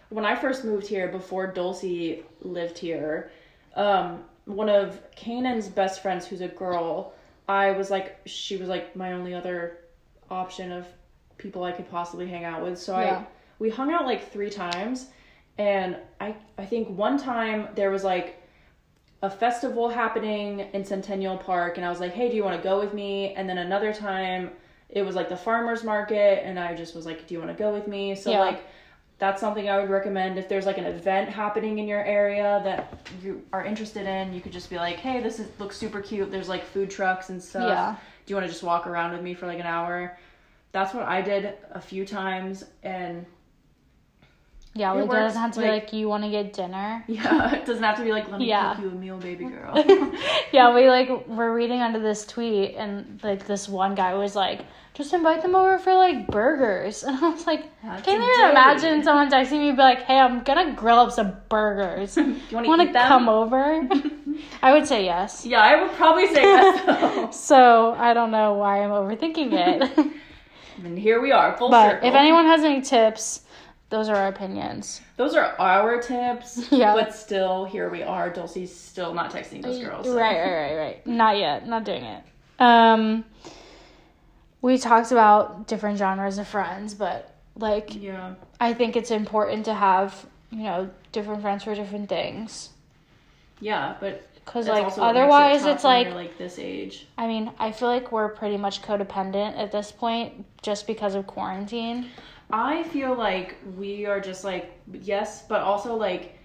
When 0.09 0.25
I 0.25 0.35
first 0.35 0.65
moved 0.65 0.87
here, 0.87 1.07
before 1.07 1.51
Dulci 1.53 2.23
lived 2.41 2.77
here, 2.77 3.31
um, 3.75 4.23
one 4.45 4.67
of 4.67 4.99
Kanan's 5.15 5.69
best 5.69 6.01
friends, 6.01 6.27
who's 6.27 6.41
a 6.41 6.49
girl, 6.49 7.13
I 7.47 7.71
was 7.71 7.89
like, 7.89 8.19
she 8.25 8.57
was 8.57 8.67
like 8.67 8.95
my 8.95 9.13
only 9.13 9.33
other 9.33 9.77
option 10.29 10.71
of 10.71 10.85
people 11.37 11.63
I 11.63 11.71
could 11.71 11.89
possibly 11.89 12.27
hang 12.27 12.43
out 12.43 12.61
with. 12.61 12.77
So 12.77 12.99
Yeah. 12.99 13.19
I 13.19 13.25
we 13.59 13.69
hung 13.69 13.91
out 13.93 14.05
like 14.05 14.31
three 14.31 14.49
times, 14.49 15.09
and 15.57 15.95
I 16.19 16.35
I 16.57 16.65
think 16.65 16.89
one 16.89 17.17
time 17.17 17.69
there 17.75 17.91
was 17.91 18.03
like 18.03 18.41
a 19.21 19.29
festival 19.29 19.87
happening 19.87 20.61
in 20.73 20.83
Centennial 20.83 21.37
Park, 21.37 21.77
and 21.77 21.85
I 21.85 21.89
was 21.89 21.99
like, 21.99 22.11
hey, 22.11 22.27
do 22.27 22.35
you 22.35 22.43
want 22.43 22.57
to 22.57 22.63
go 22.67 22.79
with 22.79 22.93
me? 22.93 23.33
And 23.35 23.47
then 23.47 23.59
another 23.59 23.93
time 23.93 24.51
it 24.91 25.03
was 25.03 25.15
like 25.15 25.29
the 25.29 25.37
farmers 25.37 25.83
market, 25.83 26.43
and 26.45 26.59
I 26.59 26.75
just 26.75 26.95
was 26.95 27.05
like, 27.05 27.25
do 27.27 27.33
you 27.33 27.39
want 27.39 27.55
to 27.55 27.57
go 27.61 27.73
with 27.73 27.87
me? 27.87 28.15
So 28.15 28.31
Yeah. 28.31 28.39
like 28.41 28.63
that's 29.17 29.39
something 29.39 29.69
I 29.69 29.79
would 29.79 29.89
recommend 29.89 30.39
if 30.39 30.49
there's 30.49 30.65
like 30.65 30.79
an 30.79 30.85
event 30.85 31.29
happening 31.29 31.77
in 31.77 31.87
your 31.87 32.03
area 32.03 32.59
that 32.63 33.07
you 33.23 33.43
are 33.53 33.63
interested 33.63 34.07
in. 34.07 34.33
You 34.33 34.41
could 34.41 34.51
just 34.51 34.69
be 34.69 34.77
like, 34.77 34.95
hey, 34.97 35.21
this 35.21 35.39
is 35.39 35.47
looks 35.59 35.77
super 35.77 36.01
cute. 36.01 36.31
There's 36.31 36.49
like 36.49 36.65
food 36.65 36.89
trucks 36.89 37.29
and 37.29 37.41
stuff. 37.41 37.67
Yeah. 37.67 37.95
Do 38.25 38.31
you 38.31 38.35
want 38.35 38.47
to 38.47 38.51
just 38.51 38.63
walk 38.63 38.87
around 38.87 39.11
with 39.13 39.21
me 39.21 39.33
for 39.33 39.47
like 39.47 39.59
an 39.59 39.65
hour? 39.65 40.17
That's 40.71 40.93
what 40.93 41.03
I 41.03 41.21
did 41.21 41.53
a 41.71 41.81
few 41.81 42.05
times, 42.05 42.63
and 42.83 43.25
Yeah, 44.73 44.93
It 44.95 44.99
it 44.99 45.07
works, 45.07 45.13
doesn't 45.15 45.41
have 45.41 45.51
to 45.53 45.59
be 45.59 45.67
like- 45.67 45.83
like 45.83 45.93
you 45.93 46.07
want 46.07 46.23
to 46.23 46.29
get 46.29 46.53
dinner. 46.53 47.03
yeah, 47.07 47.53
it 47.55 47.65
doesn't 47.65 47.83
have 47.83 47.97
to 47.97 48.03
be 48.03 48.11
like 48.11 48.29
let 48.29 48.39
me 48.39 48.47
Yeah. 48.47 48.75
cook 48.75 48.83
you 48.85 48.89
a 48.91 48.93
meal, 48.93 49.17
baby 49.17 49.45
girl. 49.45 49.73
yeah, 50.53 50.73
we 50.73 50.89
like 50.89 51.27
were 51.27 51.53
reading 51.53 51.81
under 51.81 51.99
this 51.99 52.25
tweet 52.25 52.75
and 52.75 53.19
like 53.23 53.45
this 53.47 53.67
one 53.67 53.95
guy 53.95 54.13
was 54.13 54.33
like, 54.35 54.61
just 54.93 55.13
invite 55.13 55.41
them 55.41 55.55
over 55.55 55.77
for 55.77 55.93
like 55.93 56.27
burgers. 56.27 57.03
And 57.07 57.17
I 57.17 57.29
was 57.31 57.45
like, 57.45 57.65
That's 57.83 58.03
can't 58.05 58.23
even 58.23 58.49
imagine 58.51 59.03
someone 59.03 59.29
texting 59.29 59.59
me 59.59 59.71
be 59.71 59.77
like, 59.77 60.03
hey, 60.03 60.17
I'm 60.17 60.41
gonna 60.43 60.73
grill 60.73 60.99
up 60.99 61.11
some 61.11 61.33
burgers. 61.49 62.15
Do 62.15 62.21
you 62.21 62.55
want 62.55 62.65
to 62.67 62.77
to 62.77 62.83
eat 62.83 62.93
them? 62.93 63.07
come 63.09 63.27
over? 63.27 63.87
I 64.63 64.71
would 64.73 64.87
say 64.87 65.03
yes. 65.03 65.45
Yeah, 65.45 65.59
I 65.61 65.81
would 65.83 65.91
probably 65.93 66.27
say 66.27 66.43
yes. 66.43 67.37
So 67.43 67.93
I 67.97 68.13
don't 68.13 68.31
know 68.31 68.53
why 68.53 68.83
I'm 68.83 68.91
overthinking 68.91 69.51
it. 69.51 70.11
and 70.83 70.97
here 70.97 71.19
we 71.21 71.33
are, 71.33 71.57
full 71.57 71.69
but 71.69 71.91
circle. 71.91 72.07
if 72.09 72.15
anyone 72.15 72.45
has 72.45 72.63
any 72.63 72.81
tips, 72.81 73.41
those 73.91 74.09
are 74.09 74.15
our 74.15 74.27
opinions. 74.29 75.01
Those 75.17 75.35
are 75.35 75.53
our 75.59 76.01
tips. 76.01 76.65
Yeah. 76.71 76.95
But 76.95 77.13
still, 77.13 77.65
here 77.65 77.89
we 77.89 78.01
are. 78.01 78.29
Dulci's 78.31 78.73
still 78.75 79.13
not 79.13 79.31
texting 79.31 79.61
those 79.61 79.77
girls. 79.83 80.07
so- 80.07 80.15
Right, 80.15 80.39
right, 80.39 80.53
right, 80.53 80.75
right. 80.77 81.07
Not 81.07 81.37
yet. 81.37 81.67
Not 81.67 81.83
doing 81.83 82.03
it. 82.03 82.23
Um, 82.59 83.25
we 84.61 84.77
talked 84.77 85.11
about 85.11 85.67
different 85.67 85.97
genres 85.99 86.37
of 86.37 86.47
friends, 86.47 86.93
but 86.93 87.35
like 87.55 87.93
Yeah. 88.01 88.35
I 88.59 88.73
think 88.73 88.95
it's 88.95 89.11
important 89.11 89.65
to 89.65 89.73
have 89.73 90.25
you 90.51 90.63
know 90.63 90.89
different 91.11 91.41
friends 91.41 91.63
for 91.63 91.75
different 91.75 92.07
things. 92.09 92.69
Yeah, 93.59 93.95
but 93.99 94.27
Because 94.35 94.67
like 94.67 94.83
also 94.85 95.01
what 95.01 95.15
it 95.15 95.19
otherwise, 95.19 95.65
it's 95.65 95.83
like 95.83 96.13
like 96.13 96.37
this 96.37 96.59
age. 96.59 97.07
I 97.17 97.27
mean 97.27 97.51
I 97.59 97.71
feel 97.71 97.87
like 97.89 98.11
we're 98.11 98.29
pretty 98.29 98.57
much 98.57 98.81
codependent 98.81 99.57
at 99.57 99.71
this 99.71 99.91
point 99.91 100.45
just 100.61 100.87
because 100.87 101.15
of 101.15 101.27
quarantine. 101.27 102.09
I 102.53 102.83
feel 102.83 103.15
like 103.15 103.55
we 103.77 104.05
are 104.05 104.19
just 104.19 104.43
like 104.43 104.71
yes, 104.91 105.43
but 105.47 105.61
also 105.61 105.95
like 105.95 106.37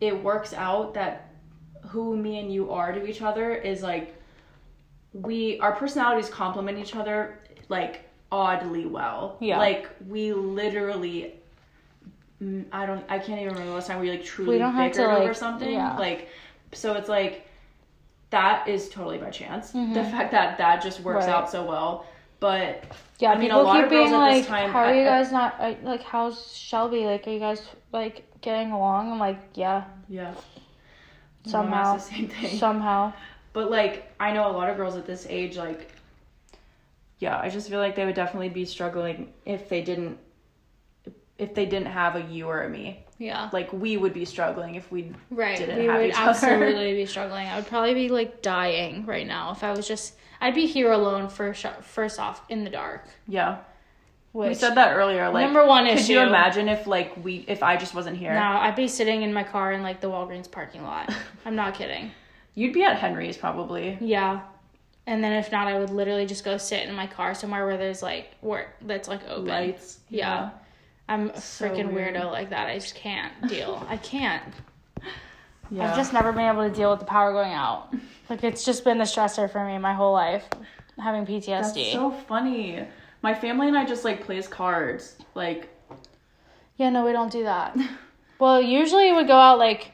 it 0.00 0.22
works 0.22 0.52
out 0.52 0.94
that 0.94 1.30
who 1.88 2.16
me 2.16 2.38
and 2.40 2.52
you 2.52 2.70
are 2.72 2.92
to 2.92 3.06
each 3.06 3.22
other 3.22 3.52
is 3.54 3.82
like 3.82 4.14
we 5.12 5.58
our 5.60 5.72
personalities 5.72 6.28
complement 6.28 6.78
each 6.78 6.94
other 6.94 7.38
like 7.68 8.08
oddly 8.32 8.86
well. 8.86 9.36
Yeah. 9.40 9.58
Like 9.58 9.88
we 10.08 10.32
literally 10.32 11.34
mm, 12.42 12.64
I 12.72 12.86
don't 12.86 13.04
I 13.08 13.18
can't 13.18 13.40
even 13.40 13.52
remember 13.54 13.66
the 13.68 13.74
last 13.74 13.86
time 13.86 14.00
we 14.00 14.10
like 14.10 14.24
truly 14.24 14.52
We 14.54 14.58
don't 14.58 14.74
have 14.74 14.92
bickered 14.92 15.06
to, 15.10 15.16
over 15.16 15.24
like- 15.26 15.36
something. 15.36 15.70
yeah. 15.70 15.96
Like 15.96 16.28
so 16.72 16.94
it's 16.94 17.08
like 17.08 17.46
that 18.30 18.66
is 18.68 18.88
totally 18.88 19.18
by 19.18 19.30
chance. 19.30 19.70
The 19.70 19.78
Mhm. 19.78 20.10
fact 20.10 20.32
that 20.32 20.58
that 20.58 20.82
just 20.82 21.00
works 21.00 21.26
Right. 21.26 21.34
out 21.34 21.48
so 21.48 21.64
well. 21.64 22.04
But 22.40 22.84
Yeah, 23.18 23.32
I 23.32 23.38
mean, 23.38 23.50
a 23.50 23.60
lot 23.60 23.76
keep 23.76 23.84
of 23.84 23.90
girls 23.90 24.10
being 24.10 24.22
at 24.22 24.34
this 24.34 24.46
time- 24.46 24.70
"How 24.70 24.80
are 24.80 24.94
you 24.94 25.04
guys 25.04 25.32
not 25.32 25.56
uh, 25.58 25.74
like? 25.82 26.02
How's 26.02 26.54
Shelby? 26.56 27.06
Like, 27.06 27.26
are 27.26 27.30
you 27.30 27.38
guys 27.38 27.62
like 27.92 28.24
getting 28.42 28.72
along?" 28.72 29.10
I'm 29.10 29.18
like, 29.18 29.38
"Yeah, 29.54 29.84
yeah. 30.08 30.34
Somehow, 31.46 31.94
the 31.94 32.00
same 32.00 32.28
thing. 32.28 32.58
somehow." 32.58 33.12
But 33.52 33.70
like 33.70 34.12
I 34.20 34.32
know 34.32 34.50
a 34.50 34.52
lot 34.52 34.68
of 34.68 34.76
girls 34.76 34.96
at 34.96 35.06
this 35.06 35.26
age 35.30 35.56
like 35.56 35.92
yeah, 37.18 37.38
I 37.40 37.48
just 37.48 37.70
feel 37.70 37.78
like 37.80 37.96
they 37.96 38.04
would 38.04 38.14
definitely 38.14 38.50
be 38.50 38.66
struggling 38.66 39.32
if 39.46 39.68
they 39.70 39.80
didn't 39.80 40.18
if 41.38 41.54
they 41.54 41.64
didn't 41.66 41.86
have 41.88 42.16
a 42.16 42.20
you 42.20 42.46
or 42.48 42.62
a 42.62 42.68
me. 42.68 43.02
Yeah, 43.18 43.48
Like 43.52 43.72
we 43.72 43.96
would 43.96 44.12
be 44.12 44.24
struggling 44.26 44.74
if 44.74 44.92
we 44.92 45.12
right. 45.30 45.56
didn't 45.56 45.78
we 45.78 45.86
have 45.86 46.00
would 46.00 46.10
each 46.10 46.16
other. 46.18 46.30
absolutely 46.30 46.94
be 46.94 47.06
struggling. 47.14 47.46
I 47.46 47.56
would 47.56 47.66
probably 47.66 47.94
be 47.94 48.08
like 48.10 48.42
dying 48.42 49.06
right 49.06 49.26
now 49.26 49.52
if 49.52 49.64
I 49.64 49.70
was 49.72 49.88
just. 49.88 50.14
I'd 50.40 50.54
be 50.54 50.66
here 50.66 50.92
alone 50.92 51.28
first. 51.30 51.64
First 51.82 52.20
off, 52.20 52.42
in 52.50 52.64
the 52.64 52.70
dark. 52.70 53.06
Yeah. 53.26 53.58
Which 54.32 54.48
we 54.48 54.54
said 54.54 54.74
that 54.74 54.94
earlier 54.94 55.30
like 55.30 55.44
Number 55.44 55.64
one 55.66 55.86
could 55.86 56.06
you 56.06 56.20
imagine 56.20 56.68
if 56.68 56.86
like 56.86 57.24
we 57.24 57.42
if 57.48 57.62
I 57.62 57.78
just 57.78 57.94
wasn't 57.94 58.18
here? 58.18 58.34
no, 58.34 58.40
I'd 58.42 58.76
be 58.76 58.86
sitting 58.86 59.22
in 59.22 59.32
my 59.32 59.44
car 59.44 59.72
in 59.72 59.82
like 59.82 60.02
the 60.02 60.08
Walgreens 60.10 60.50
parking 60.50 60.82
lot. 60.82 61.10
I'm 61.46 61.56
not 61.56 61.72
kidding. 61.74 62.10
You'd 62.54 62.74
be 62.74 62.82
at 62.82 62.98
Henry's 62.98 63.38
probably. 63.38 63.96
Yeah. 63.98 64.42
And 65.06 65.24
then 65.24 65.32
if 65.32 65.50
not, 65.52 65.68
I 65.68 65.78
would 65.78 65.88
literally 65.88 66.26
just 66.26 66.44
go 66.44 66.58
sit 66.58 66.86
in 66.86 66.94
my 66.94 67.06
car 67.06 67.34
somewhere 67.34 67.64
where 67.64 67.78
there's 67.78 68.02
like 68.02 68.34
where 68.42 68.74
that's 68.82 69.08
like 69.08 69.26
open. 69.26 69.46
Lights. 69.46 70.00
Yeah. 70.10 70.50
I'm 71.08 71.30
a 71.30 71.40
So 71.40 71.68
freaking 71.68 71.92
weird. 71.92 72.14
weirdo 72.14 72.30
like 72.32 72.50
that. 72.50 72.68
I 72.68 72.74
just 72.78 72.94
can't 72.94 73.32
deal. 73.48 73.84
I 73.88 73.96
can't. 73.96 74.42
Yeah. 75.70 75.90
I've 75.90 75.96
just 75.96 76.12
never 76.12 76.32
been 76.32 76.48
able 76.48 76.68
to 76.68 76.74
deal 76.74 76.90
with 76.90 77.00
the 77.00 77.06
power 77.06 77.32
going 77.32 77.52
out. 77.52 77.92
Like 78.30 78.42
it's 78.44 78.64
just 78.64 78.84
been 78.84 78.98
the 78.98 79.04
stressor 79.04 79.50
for 79.50 79.64
me 79.64 79.78
my 79.78 79.94
whole 79.94 80.12
life, 80.12 80.44
having 80.98 81.26
PTSD. 81.26 81.46
That's 81.74 81.92
so 81.92 82.10
funny. 82.10 82.84
My 83.22 83.34
family 83.34 83.68
and 83.68 83.76
I 83.76 83.84
just 83.84 84.04
like 84.04 84.24
plays 84.24 84.46
cards. 84.48 85.16
Like 85.34 85.68
yeah, 86.76 86.90
no, 86.90 87.04
we 87.04 87.12
don't 87.12 87.32
do 87.32 87.44
that. 87.44 87.76
well, 88.38 88.60
usually 88.60 89.08
it 89.08 89.12
would 89.12 89.26
go 89.26 89.36
out 89.36 89.58
like 89.58 89.92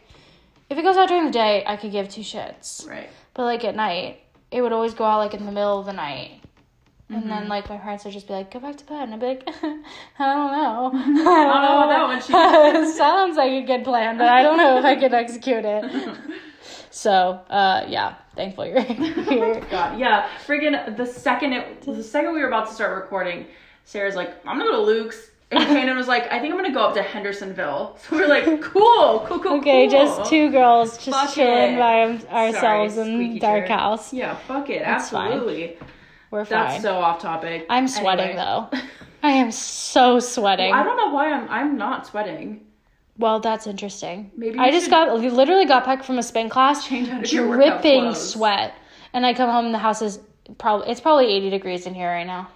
if 0.70 0.78
it 0.78 0.82
goes 0.82 0.96
out 0.96 1.08
during 1.08 1.26
the 1.26 1.30
day, 1.30 1.62
I 1.66 1.76
could 1.76 1.92
give 1.92 2.08
two 2.08 2.22
shits. 2.22 2.88
right. 2.88 3.08
But 3.34 3.44
like 3.44 3.64
at 3.64 3.74
night, 3.76 4.20
it 4.50 4.60
would 4.62 4.72
always 4.72 4.92
go 4.94 5.04
out 5.04 5.18
like 5.18 5.34
in 5.34 5.44
the 5.46 5.52
middle 5.52 5.78
of 5.80 5.86
the 5.86 5.92
night. 5.92 6.41
And 7.12 7.20
Mm-hmm. 7.24 7.28
then 7.28 7.48
like 7.48 7.68
my 7.68 7.76
parents 7.76 8.04
would 8.04 8.14
just 8.14 8.26
be 8.26 8.32
like, 8.32 8.50
"Go 8.50 8.58
back 8.58 8.76
to 8.76 8.84
bed," 8.86 9.02
and 9.02 9.14
I'd 9.14 9.20
be 9.20 9.26
like, 9.26 9.42
"I 9.62 10.34
don't 10.34 10.52
know. 10.52 10.90
I 10.94 11.44
don't, 11.44 11.62
know 11.62 11.82
about 11.82 12.20
that 12.22 12.72
one, 12.72 12.92
Sounds 12.92 13.36
like 13.36 13.50
a 13.52 13.62
good 13.66 13.84
plan, 13.84 14.16
but 14.16 14.28
I 14.28 14.42
don't 14.42 14.56
know 14.56 14.78
if 14.78 14.84
I 14.84 14.96
can 14.96 15.12
execute 15.12 15.64
it. 15.64 15.84
So, 16.90 17.40
uh, 17.50 17.84
yeah, 17.88 18.14
thankful 18.36 18.66
you're 18.66 18.80
here. 18.82 19.60
God, 19.70 19.98
yeah. 19.98 20.28
Friggin' 20.46 20.96
the 20.96 21.06
second 21.06 21.52
it 21.52 21.82
the 21.82 22.02
second 22.02 22.32
we 22.34 22.40
were 22.40 22.48
about 22.48 22.68
to 22.68 22.74
start 22.74 22.94
recording, 22.96 23.46
Sarah's 23.84 24.14
like, 24.14 24.30
I'm 24.46 24.58
gonna 24.58 24.70
go 24.70 24.76
to 24.76 24.82
Luke's. 24.82 25.28
And 25.50 25.64
Kanan 25.64 25.96
was 25.98 26.08
like, 26.08 26.32
I 26.32 26.38
think 26.38 26.54
I'm 26.54 26.58
gonna 26.62 26.72
go 26.72 26.80
up 26.86 26.94
to 26.94 27.02
Hendersonville. 27.02 27.98
So 28.08 28.16
we 28.16 28.22
are 28.22 28.28
like, 28.28 28.44
cool, 28.62 29.24
cool, 29.26 29.38
cool, 29.38 29.58
Okay, 29.58 29.86
cool. 29.86 29.90
just 29.90 30.30
two 30.30 30.50
girls 30.50 30.96
just 30.96 31.10
Fuck 31.10 31.34
chilling 31.34 31.74
it. 31.74 31.78
by 31.78 32.02
ourselves 32.34 32.94
Sorry, 32.94 33.08
in 33.26 33.38
dark 33.38 33.66
chair. 33.66 33.76
house. 33.76 34.14
Yeah, 34.14 34.34
fuck 34.34 34.70
it. 34.70 34.80
That's 34.82 35.10
fine. 35.10 35.32
We're 36.32 36.46
fine. 36.46 36.66
That's 36.70 36.82
so 36.82 36.94
off 36.94 37.20
topic. 37.20 37.66
I'm 37.68 37.86
sweating 37.86 38.30
Anyway. 38.30 38.42
though. 38.70 38.70
I 39.22 39.32
am 39.32 39.52
so 39.52 40.18
sweating. 40.18 40.72
I 40.72 40.82
don't 40.82 40.96
know 40.96 41.10
why 41.10 41.30
I'm 41.30 41.46
I'm 41.48 41.76
not 41.76 42.06
sweating. 42.06 42.66
Well, 43.18 43.38
that's 43.38 43.66
interesting. 43.66 44.30
Maybe 44.36 44.58
I 44.58 44.70
just 44.70 44.88
got 44.88 45.14
literally 45.20 45.66
got 45.66 45.84
back 45.84 46.02
from 46.02 46.18
a 46.18 46.22
spin 46.22 46.48
class, 46.48 46.88
Change 46.88 47.10
out 47.10 47.24
of 47.24 47.30
your 47.32 47.46
workout 47.48 47.82
dripping 47.82 48.14
sweat, 48.14 48.74
and 49.12 49.26
I 49.26 49.34
come 49.34 49.50
home 49.50 49.66
and 49.66 49.74
the 49.74 49.78
house 49.78 50.00
is 50.00 50.20
probably 50.56 50.88
it's 50.88 51.00
probably 51.02 51.26
eighty 51.26 51.50
degrees 51.50 51.86
in 51.86 51.92
here 51.94 52.08
right 52.08 52.26
now. 52.26 52.48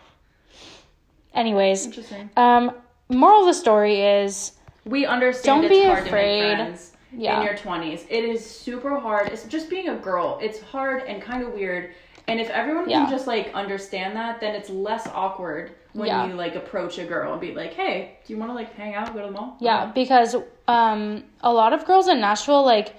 Anyways, 1.34 1.84
Interesting. 1.84 2.30
um, 2.38 2.72
moral 3.10 3.40
of 3.40 3.46
the 3.46 3.54
story 3.54 4.00
is 4.00 4.52
We 4.86 5.04
understand 5.04 5.62
Don't 5.62 5.70
it's 5.70 5.80
be 5.82 5.86
hard 5.86 6.06
afraid. 6.06 6.78
Yeah. 7.12 7.38
in 7.40 7.46
your 7.46 7.54
20s. 7.54 8.04
It 8.10 8.24
is 8.24 8.44
super 8.44 8.98
hard. 8.98 9.28
It's 9.28 9.44
just 9.44 9.70
being 9.70 9.88
a 9.90 9.96
girl. 9.96 10.38
It's 10.42 10.60
hard 10.60 11.02
and 11.04 11.22
kind 11.22 11.42
of 11.42 11.52
weird. 11.54 11.94
And 12.28 12.40
if 12.40 12.50
everyone 12.50 12.88
Yeah. 12.88 13.02
can 13.02 13.10
just 13.10 13.26
like 13.26 13.50
understand 13.54 14.16
that, 14.16 14.40
then 14.40 14.54
it's 14.54 14.68
less 14.70 15.06
awkward 15.08 15.72
when 15.92 16.08
Yeah. 16.08 16.26
you 16.26 16.34
like 16.34 16.56
approach 16.56 16.98
a 16.98 17.04
girl 17.04 17.32
and 17.32 17.40
be 17.40 17.54
like, 17.54 17.74
"Hey, 17.74 18.18
do 18.26 18.32
you 18.32 18.38
want 18.38 18.50
to 18.50 18.54
like 18.54 18.74
hang 18.74 18.94
out, 18.94 19.14
go 19.14 19.20
to 19.20 19.26
the 19.26 19.32
mall?" 19.32 19.56
yeah 19.60 19.86
because 19.86 20.34
um 20.68 21.24
a 21.42 21.52
lot 21.52 21.72
of 21.72 21.84
girls 21.86 22.08
in 22.08 22.20
Nashville 22.20 22.64
like. 22.64 22.94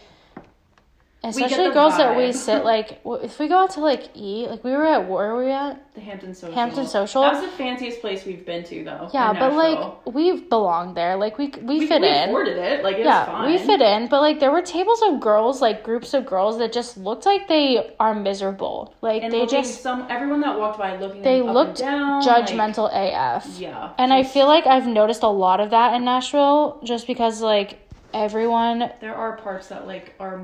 Especially 1.30 1.68
the 1.68 1.74
girls 1.74 1.98
that 1.98 2.16
we 2.18 2.32
sit 2.32 2.64
like 2.64 3.00
if 3.06 3.40
we 3.40 3.48
go 3.48 3.58
out 3.58 3.72
to 3.72 3.80
like 3.82 4.10
eat 4.16 4.50
like 4.50 4.64
we 4.64 4.72
were 4.72 4.86
at 4.86 5.08
where 5.08 5.34
were 5.34 5.44
we 5.46 5.52
at 5.52 5.94
The 5.96 6.02
Hampton 6.02 6.34
Social. 6.34 6.56
Hampton 6.56 6.88
Social? 6.88 7.22
That's 7.22 7.42
the 7.42 7.52
fanciest 7.52 8.02
place 8.02 8.26
we've 8.26 8.46
been 8.46 8.64
to, 8.66 8.84
though. 8.84 9.10
yeah 9.14 9.34
but 9.34 9.50
Nashville. 9.54 10.02
like 10.06 10.16
we've 10.16 10.50
belonged 10.50 10.96
there 10.96 11.16
like 11.16 11.38
we 11.38 11.48
we, 11.62 11.80
we, 11.80 11.88
fit 11.88 12.02
we 12.02 12.08
in 12.10 12.30
afforded 12.30 12.58
it. 12.58 12.84
Like 12.84 12.98
it's 12.98 13.06
yeah, 13.06 13.26
fine. 13.26 13.52
we 13.52 13.58
fit 13.58 13.82
in, 13.82 14.08
but 14.10 14.22
like 14.22 14.40
there 14.40 14.52
were 14.52 14.62
tables 14.62 15.02
of 15.04 15.20
girls, 15.20 15.62
like 15.62 15.84
groups 15.84 16.14
of 16.14 16.26
girls 16.26 16.58
that 16.60 16.72
just 16.74 16.98
looked 16.98 17.26
like 17.26 17.48
they 17.48 17.96
are 18.00 18.14
miserable. 18.14 18.94
Like 19.02 19.24
And 19.24 19.32
they 19.34 19.46
just 19.46 19.82
some 19.82 20.06
everyone 20.10 20.42
that 20.42 20.58
walked 20.58 20.78
by 20.78 20.98
looking. 20.98 21.22
they 21.22 21.40
up 21.40 21.46
and 21.46 21.54
looked 21.54 21.78
down, 21.80 22.24
like- 22.26 22.46
judgmental 22.48 22.90
AF. 22.94 23.48
yeah. 23.60 23.94
And 23.98 24.14
I 24.14 24.24
feel 24.24 24.46
like 24.48 24.68
I've 24.68 24.88
noticed 24.88 25.24
a 25.24 25.28
lot 25.30 25.60
of 25.60 25.70
that 25.72 25.94
in 25.96 26.06
Nashville 26.06 26.80
just 26.84 27.08
because 27.08 27.42
like 27.42 27.80
everyone 28.14 28.90
there 29.02 29.16
are 29.16 29.38
parts 29.38 29.68
that 29.68 29.86
like 29.88 30.14
are 30.20 30.42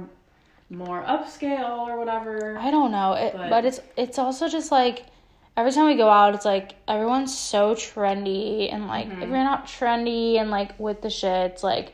more 0.75 1.03
upscale 1.03 1.79
or 1.87 1.97
whatever. 1.97 2.57
I 2.57 2.71
don't 2.71 2.91
know, 2.91 3.13
it, 3.13 3.33
but, 3.33 3.49
But- 3.49 3.65
it's 3.65 3.79
it's 3.97 4.19
also 4.19 4.47
just 4.49 4.71
like 4.71 5.05
every 5.55 5.71
time 5.71 5.85
we 5.85 5.95
go 5.95 6.09
out, 6.09 6.33
it's 6.35 6.45
like 6.45 6.75
everyone's 6.87 7.35
so 7.37 7.75
trendy 7.75 8.71
and 8.73 8.87
like 8.87 9.07
Mm-hmm. 9.07 9.21
if 9.23 9.29
you're 9.29 9.37
not 9.43 9.67
trendy 9.67 10.35
and 10.39 10.49
like 10.49 10.77
with 10.79 11.01
the 11.01 11.09
shits, 11.09 11.63
like 11.63 11.93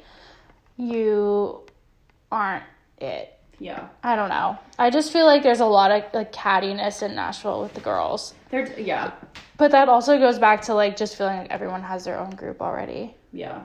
you 0.78 1.62
aren't 2.32 2.64
it. 3.00 3.34
yeah. 3.60 3.88
I 4.04 4.16
don't 4.16 4.30
know. 4.30 4.58
I 4.78 4.90
just 4.90 5.12
feel 5.12 5.26
like 5.26 5.44
there's 5.44 5.60
a 5.60 5.66
lot 5.66 5.92
of 5.92 6.04
like 6.14 6.32
cattiness 6.32 7.04
in 7.04 7.16
Nashville 7.16 7.62
with 7.62 7.74
the 7.74 7.82
girls. 7.82 8.34
They're 8.50 8.80
yeah. 8.80 9.12
But 9.58 9.72
that 9.72 9.90
also 9.90 10.18
goes 10.18 10.40
back 10.40 10.62
to 10.64 10.74
like 10.74 10.96
just 10.96 11.18
feeling 11.18 11.38
like 11.38 11.52
everyone 11.52 11.82
has 11.84 12.06
their 12.06 12.18
own 12.20 12.30
group 12.32 12.62
already. 12.62 13.16
Yeah. 13.34 13.64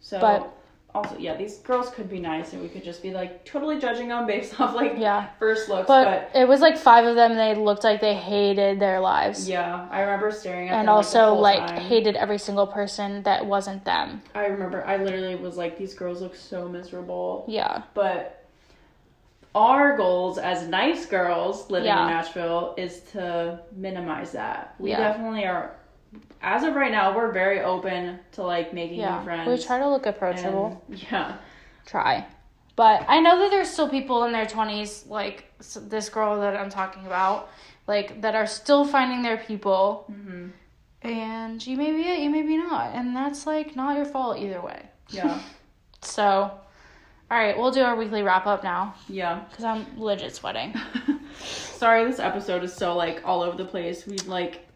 So 0.00 0.20
But- 0.20 0.54
also 0.94 1.18
yeah, 1.18 1.36
these 1.36 1.58
girls 1.58 1.90
could 1.90 2.08
be 2.08 2.18
nice 2.18 2.52
and 2.54 2.62
we 2.62 2.68
could 2.68 2.82
just 2.82 3.02
be 3.02 3.12
like 3.12 3.44
totally 3.44 3.78
judging 3.78 4.08
them 4.08 4.26
based 4.26 4.58
off 4.60 4.74
like 4.74 4.94
Yeah. 4.96 5.28
first 5.38 5.68
looks, 5.68 5.86
But, 5.86 6.30
but, 6.32 6.38
it 6.40 6.48
was 6.48 6.60
like 6.60 6.78
five 6.78 7.04
of 7.04 7.14
them. 7.14 7.34
They 7.36 7.54
looked 7.54 7.84
like 7.84 8.00
they 8.00 8.14
hated 8.14 8.80
their 8.80 8.98
lives. 9.00 9.48
yeah, 9.48 9.86
I 9.90 10.00
remember 10.00 10.30
staring 10.30 10.68
at 10.68 10.72
them. 10.72 10.78
And 10.80 10.88
them 10.88 10.94
also 10.94 11.34
like, 11.34 11.60
like 11.60 11.78
hated 11.78 12.16
every 12.16 12.38
single 12.38 12.66
person 12.66 13.22
that 13.24 13.44
wasn't 13.44 13.84
them. 13.84 14.22
I 14.34 14.46
remember 14.46 14.84
I 14.86 14.96
literally 14.96 15.36
was 15.36 15.56
like 15.56 15.76
these 15.78 15.94
girls 15.94 16.20
look 16.22 16.34
so 16.34 16.68
miserable. 16.68 17.44
Yeah. 17.48 17.82
But 17.94 18.34
our 19.54 19.96
goals 19.96 20.38
as 20.38 20.66
nice 20.68 21.06
girls 21.06 21.70
living 21.70 21.86
Yeah. 21.86 22.02
in 22.04 22.08
Nashville 22.10 22.74
is 22.76 23.00
to 23.12 23.60
minimize 23.74 24.32
that. 24.32 24.74
We 24.78 24.90
Yeah. 24.90 24.98
definitely 24.98 25.46
are 25.46 25.74
as 26.42 26.62
of 26.64 26.74
right 26.74 26.90
now, 26.92 27.16
we're 27.16 27.32
very 27.32 27.60
open 27.60 28.18
to 28.32 28.42
like 28.42 28.72
making 28.72 29.00
Yeah. 29.00 29.18
new 29.18 29.24
friends. 29.24 29.48
We 29.48 29.66
try 29.66 29.78
to 29.78 29.88
look 29.88 30.06
approachable. 30.06 30.82
and, 30.88 31.02
yeah. 31.10 31.36
try. 31.86 32.26
But 32.76 33.04
I 33.08 33.20
know 33.20 33.38
that 33.40 33.50
there's 33.50 33.68
still 33.70 33.88
people 33.88 34.24
in 34.24 34.32
their 34.32 34.46
20s, 34.46 35.08
like 35.08 35.52
this 35.88 36.08
girl 36.08 36.40
that 36.40 36.56
I'm 36.56 36.70
talking 36.70 37.06
about, 37.06 37.48
like 37.88 38.20
that 38.20 38.34
are 38.36 38.46
still 38.46 38.84
finding 38.84 39.22
their 39.22 39.38
people. 39.38 40.04
hmm 40.06 40.48
And 41.02 41.64
you 41.66 41.76
may 41.76 41.90
be 41.92 42.02
it, 42.02 42.20
you 42.20 42.30
may 42.30 42.42
be 42.42 42.56
not. 42.56 42.94
And 42.94 43.14
that's 43.16 43.46
like 43.46 43.74
not 43.76 43.96
your 43.96 44.04
fault 44.04 44.38
either 44.38 44.60
way. 44.60 44.82
Yeah. 45.08 45.40
So, 46.00 46.24
all 46.24 46.58
right, 47.28 47.58
we'll 47.58 47.72
do 47.72 47.82
our 47.82 47.96
weekly 47.96 48.22
wrap 48.22 48.46
up 48.46 48.62
now 48.62 48.94
yeah. 49.08 49.40
because 49.50 49.64
I'm 49.64 49.84
legit 50.00 50.32
sweating. 50.36 50.72
Sorry, 51.42 52.04
this 52.04 52.20
episode 52.20 52.62
is 52.62 52.72
so 52.72 52.94
like 52.94 53.22
all 53.24 53.42
over 53.42 53.56
the 53.56 53.64
place. 53.64 54.06
We 54.06 54.16
like 54.18 54.67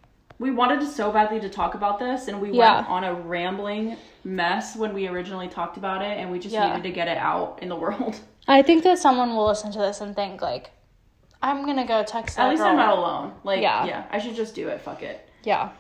we 0.43 0.51
wanted 0.51 0.81
to 0.81 0.87
so 0.87 1.13
badly 1.13 1.39
to 1.39 1.49
talk 1.49 1.75
about 1.75 2.01
this, 2.01 2.27
and 2.27 2.41
we 2.41 2.51
Yeah. 2.51 2.75
went 2.79 2.89
on 2.91 3.05
a 3.05 3.15
rambling 3.15 3.97
mess 4.25 4.75
when 4.77 4.93
we 4.93 5.07
originally 5.07 5.47
talked 5.47 5.77
about 5.77 6.03
it, 6.03 6.19
and 6.19 6.33
we 6.33 6.41
just 6.41 6.53
Yeah. 6.53 6.67
needed 6.67 6.83
to 6.83 6.91
get 6.91 7.07
it 7.07 7.17
out 7.17 7.61
in 7.63 7.69
the 7.69 7.77
world. 7.85 8.17
I 8.49 8.63
think 8.63 8.83
that 8.83 8.99
someone 8.99 9.37
will 9.37 9.47
listen 9.47 9.71
to 9.71 9.79
this 9.79 10.01
and 10.01 10.17
think, 10.17 10.43
like, 10.43 10.73
I'm 11.41 11.65
gonna 11.65 11.87
go 11.87 12.03
text 12.03 12.41
At 12.41 12.51
least 12.51 12.61
girl. 12.61 12.71
I'm 12.71 12.77
not 12.77 12.99
alone. 12.99 13.33
Like, 13.45 13.63
Yeah. 13.63 13.85
yeah. 13.85 14.03
I 14.11 14.19
should 14.19 14.35
just 14.35 14.55
do 14.57 14.67
it. 14.69 14.81
Fuck 14.81 15.03
it. 15.05 15.29
Yeah. 15.45 15.71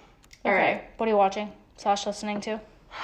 Okay. 0.46 0.54
right. 0.54 0.84
What 0.96 1.06
are 1.08 1.10
you 1.10 1.16
watching 1.18 1.52
slash 1.76 2.06
listening 2.06 2.40
to? 2.42 2.60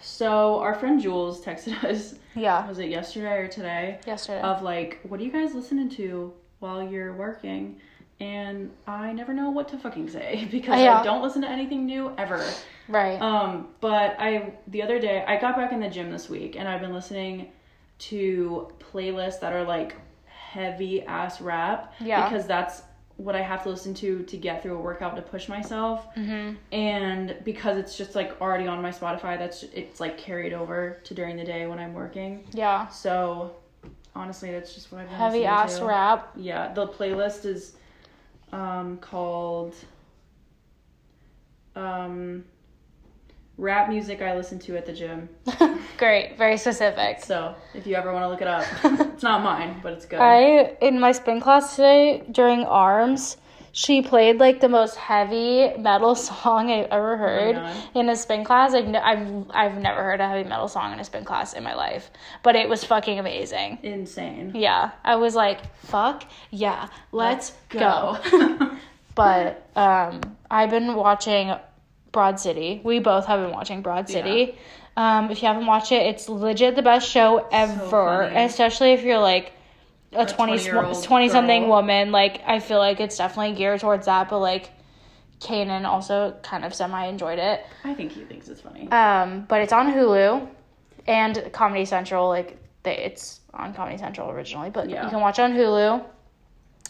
So 0.00 0.60
our 0.60 0.74
friend 0.74 1.00
Jules 1.00 1.44
texted 1.44 1.82
us. 1.90 2.14
Yeah. 2.34 2.68
Was 2.68 2.78
it 2.78 2.90
yesterday 2.90 3.38
or 3.38 3.48
today? 3.48 3.98
Yesterday. 4.06 4.40
Of 4.40 4.62
like, 4.62 5.00
what 5.02 5.18
are 5.18 5.22
you 5.24 5.32
guys 5.32 5.52
listening 5.54 5.88
to 5.90 6.32
while 6.60 6.80
you're 6.82 7.12
working? 7.14 7.80
And 8.20 8.70
I 8.86 9.12
never 9.12 9.32
know 9.34 9.50
what 9.50 9.68
to 9.68 9.78
fucking 9.78 10.08
say 10.08 10.48
because 10.50 10.80
Yeah. 10.80 11.00
I 11.00 11.04
don't 11.04 11.22
listen 11.22 11.42
to 11.42 11.48
anything 11.48 11.84
new 11.86 12.12
ever. 12.16 12.44
Right. 12.88 13.20
Um, 13.20 13.68
but 13.80 14.16
I 14.18 14.54
the 14.68 14.82
other 14.82 14.98
day 14.98 15.24
I 15.26 15.36
got 15.38 15.56
back 15.56 15.72
in 15.72 15.80
the 15.80 15.88
gym 15.90 16.10
this 16.10 16.28
week 16.28 16.56
and 16.56 16.68
I've 16.68 16.80
been 16.80 16.94
listening 16.94 17.50
to 17.98 18.70
playlists 18.78 19.40
that 19.40 19.52
are 19.52 19.64
like 19.64 19.96
heavy 20.26 21.02
ass 21.02 21.40
rap 21.40 21.94
Yeah. 22.00 22.28
because 22.28 22.46
that's 22.46 22.82
what 23.16 23.34
I 23.34 23.40
have 23.40 23.62
to 23.62 23.70
listen 23.70 23.94
to 23.94 24.22
to 24.24 24.36
get 24.36 24.62
through 24.62 24.76
a 24.76 24.80
workout 24.80 25.16
to 25.16 25.22
push 25.22 25.48
myself. 25.48 26.06
Mm-hmm. 26.16 26.56
And 26.72 27.36
because 27.44 27.78
it's 27.78 27.96
just 27.96 28.14
like 28.14 28.38
already 28.42 28.66
on 28.66 28.82
my 28.82 28.90
Spotify, 28.90 29.38
that's 29.38 29.62
it's 29.62 30.00
like 30.00 30.18
carried 30.18 30.52
over 30.52 30.98
to 31.04 31.14
during 31.14 31.36
the 31.36 31.44
day 31.44 31.66
when 31.66 31.78
I'm 31.78 31.94
working. 31.94 32.44
yeah. 32.52 32.88
So 32.88 33.56
honestly, 34.14 34.50
that's 34.50 34.74
just 34.74 34.92
what 34.92 35.00
I've 35.02 35.08
been 35.08 35.16
Heavy 35.18 35.44
ass 35.46 35.78
to. 35.78 35.84
rap. 35.86 36.32
Yeah, 36.36 36.72
the 36.74 36.86
playlist 36.86 37.44
is 37.46 37.76
um 38.52 38.98
called 38.98 39.74
um 41.74 42.44
rap 43.58 43.88
music 43.88 44.20
I 44.22 44.36
listen 44.36 44.58
to 44.60 44.76
at 44.76 44.86
the 44.86 44.92
gym. 44.92 45.28
Great. 45.98 46.36
Very 46.36 46.58
specific. 46.58 47.24
So 47.24 47.54
if 47.74 47.86
you 47.86 47.94
ever 47.94 48.12
want 48.12 48.24
to 48.24 48.28
look 48.28 48.42
it 48.42 48.48
up, 48.48 48.66
it's 49.12 49.22
not 49.22 49.42
mine, 49.42 49.80
but 49.82 49.92
it's 49.94 50.06
good. 50.06 50.18
I 50.20 50.76
in 50.80 51.00
my 51.00 51.12
spin 51.12 51.40
class 51.40 51.76
today 51.76 52.22
during 52.30 52.64
arms, 52.64 53.36
she 53.76 54.00
played 54.00 54.38
like 54.38 54.60
the 54.60 54.70
most 54.70 54.96
heavy 54.96 55.70
metal 55.76 56.14
song 56.14 56.70
I've 56.70 56.86
ever 56.90 57.18
heard 57.18 57.56
God. 57.56 57.76
in 57.94 58.08
a 58.08 58.16
spin 58.16 58.42
class. 58.42 58.72
No, 58.72 58.98
I've 58.98 59.50
I've 59.50 59.78
never 59.78 60.02
heard 60.02 60.18
a 60.20 60.26
heavy 60.26 60.48
metal 60.48 60.66
song 60.66 60.94
in 60.94 60.98
a 60.98 61.04
spin 61.04 61.26
class 61.26 61.52
in 61.52 61.62
my 61.62 61.74
life, 61.74 62.10
but 62.42 62.56
it 62.56 62.70
was 62.70 62.84
fucking 62.84 63.18
amazing. 63.18 63.78
Insane. 63.82 64.52
Yeah, 64.54 64.92
I 65.04 65.16
was 65.16 65.34
like, 65.34 65.60
"Fuck 65.84 66.24
yeah, 66.50 66.88
let's, 67.12 67.52
go." 67.68 68.18
Go. 68.30 68.76
But 69.16 69.66
um, 69.74 70.20
I've 70.50 70.68
been 70.68 70.94
watching 70.94 71.54
Broad 72.12 72.38
City. 72.38 72.82
We 72.84 72.98
both 72.98 73.24
have 73.24 73.40
been 73.40 73.50
watching 73.50 73.80
Broad 73.80 74.10
City. 74.10 74.58
Um, 74.94 75.30
if 75.30 75.40
you 75.42 75.48
haven't 75.48 75.64
watched 75.64 75.90
it, 75.90 76.06
it's 76.06 76.28
legit 76.28 76.76
the 76.76 76.82
best 76.82 77.08
show 77.08 77.48
ever, 77.50 77.88
funny. 77.88 78.44
especially 78.44 78.92
if 78.92 79.02
you're 79.04 79.18
like 79.18 79.52
a 80.18 80.26
20 80.26 80.52
20-year-old 80.54 81.02
20 81.02 81.28
something 81.28 81.68
woman. 81.68 82.12
Like, 82.12 82.42
I 82.46 82.60
feel 82.60 82.78
like 82.78 83.00
it's 83.00 83.16
definitely 83.16 83.54
geared 83.56 83.80
towards 83.80 84.06
that, 84.06 84.28
but 84.28 84.38
like, 84.40 84.70
Kanan 85.40 85.84
also 85.84 86.34
kind 86.42 86.64
of 86.64 86.74
semi 86.74 87.06
enjoyed 87.06 87.38
it. 87.38 87.64
I 87.84 87.94
think 87.94 88.12
he 88.12 88.22
thinks 88.24 88.48
it's 88.48 88.60
funny. 88.60 88.90
Um, 88.90 89.44
but 89.48 89.60
it's 89.60 89.72
on 89.72 89.92
Hulu 89.92 90.48
and 91.06 91.50
Comedy 91.52 91.84
Central. 91.84 92.28
Like, 92.28 92.58
they, 92.82 92.96
it's 92.96 93.40
on 93.52 93.74
Comedy 93.74 93.98
Central 93.98 94.30
originally, 94.30 94.70
but 94.70 94.88
Yeah. 94.88 95.04
you 95.04 95.10
can 95.10 95.20
watch 95.20 95.38
on 95.38 95.52
Hulu, 95.52 96.02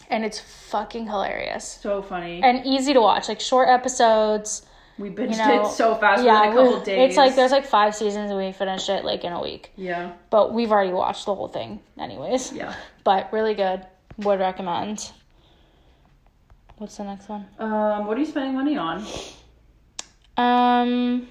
and 0.09 0.23
it's 0.23 0.39
fucking 0.39 1.07
hilarious 1.07 1.79
so 1.81 2.01
funny. 2.01 2.41
and 2.41 2.65
easy 2.65 2.93
to 2.93 3.01
watch. 3.01 3.27
Like 3.27 3.39
short 3.41 3.67
episodes. 3.69 4.65
We 4.97 5.09
binged 5.09 5.31
You 5.33 5.37
know, 5.37 5.65
it 5.65 5.71
so 5.71 5.95
fast 5.95 6.23
within 6.23 6.35
a 6.35 6.39
couple 6.53 6.79
we- 6.79 6.85
days. 6.85 7.09
it's 7.09 7.17
like 7.17 7.35
there's 7.35 7.51
like 7.51 7.65
five 7.65 7.93
seasons 7.95 8.31
and 8.31 8.39
we 8.39 8.51
finished 8.51 8.89
it 8.89 9.05
like 9.05 9.23
in 9.23 9.31
a 9.33 9.41
week. 9.41 9.71
yeah, 9.75 10.13
But 10.29 10.53
we've 10.53 10.71
already 10.71 10.93
watched 10.93 11.25
the 11.25 11.35
whole 11.35 11.47
thing, 11.47 11.79
anyways. 11.99 12.51
yeah. 12.53 12.73
But 13.03 13.31
really 13.31 13.53
good. 13.53 13.85
Would 14.19 14.39
recommend. 14.39 15.11
What's 16.77 16.97
the 16.97 17.03
next 17.03 17.29
one? 17.29 17.45
Um, 17.59 18.05
what 18.07 18.17
are 18.17 18.19
you 18.19 18.25
spending 18.25 18.53
money 18.55 18.77
on? 18.77 19.05
Um, 20.37 21.27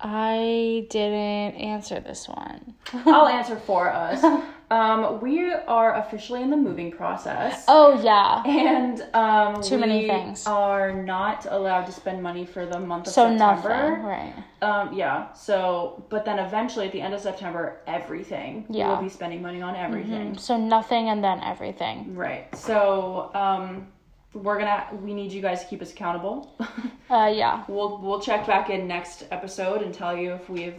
I 0.00 0.86
didn't 0.90 1.56
answer 1.56 2.00
this 2.00 2.28
one. 2.28 2.74
I'll 2.92 3.26
answer 3.26 3.56
for 3.56 3.90
us. 3.92 4.22
Um, 4.70 5.20
we 5.22 5.50
are 5.50 5.94
officially 5.96 6.42
in 6.42 6.50
the 6.50 6.56
moving 6.56 6.90
process. 6.92 7.64
Oh 7.68 8.00
yeah. 8.02 8.42
And 8.46 9.02
um, 9.14 9.62
Too 9.62 9.78
many 9.78 10.02
we 10.02 10.08
things. 10.08 10.46
are 10.46 10.92
not 10.92 11.46
allowed 11.48 11.86
to 11.86 11.92
spend 11.92 12.22
money 12.22 12.44
for 12.44 12.66
the 12.66 12.78
month 12.78 13.06
of 13.06 13.12
So 13.14 13.28
September. 13.30 13.68
nothing, 13.68 14.02
right? 14.04 14.34
Um, 14.60 14.92
yeah. 14.92 15.32
So, 15.32 16.04
but 16.10 16.24
then 16.26 16.38
eventually 16.38 16.84
at 16.86 16.92
the 16.92 17.00
end 17.00 17.14
of 17.14 17.20
September, 17.20 17.80
everything. 17.86 18.66
Yeah. 18.68 18.88
We'll 18.88 19.02
be 19.02 19.08
spending 19.08 19.40
money 19.40 19.62
on 19.62 19.74
everything. 19.74 20.36
So 20.36 20.56
nothing 20.58 21.08
and 21.08 21.24
then 21.24 21.40
everything. 21.42 22.14
Right. 22.14 22.54
So, 22.54 23.30
um, 23.34 23.88
we're 24.34 24.58
gonna. 24.58 24.86
We 25.02 25.14
need 25.14 25.32
you 25.32 25.40
guys 25.40 25.62
to 25.62 25.66
keep 25.66 25.80
us 25.82 25.92
accountable. 25.92 26.54
Uh, 27.10 27.32
yeah. 27.34 27.64
we'll 27.68 27.96
we'll 28.02 28.20
check 28.20 28.46
back 28.46 28.68
in 28.68 28.86
next 28.86 29.24
episode 29.30 29.80
and 29.80 29.94
tell 29.94 30.14
you 30.14 30.34
if 30.34 30.50
we've 30.50 30.74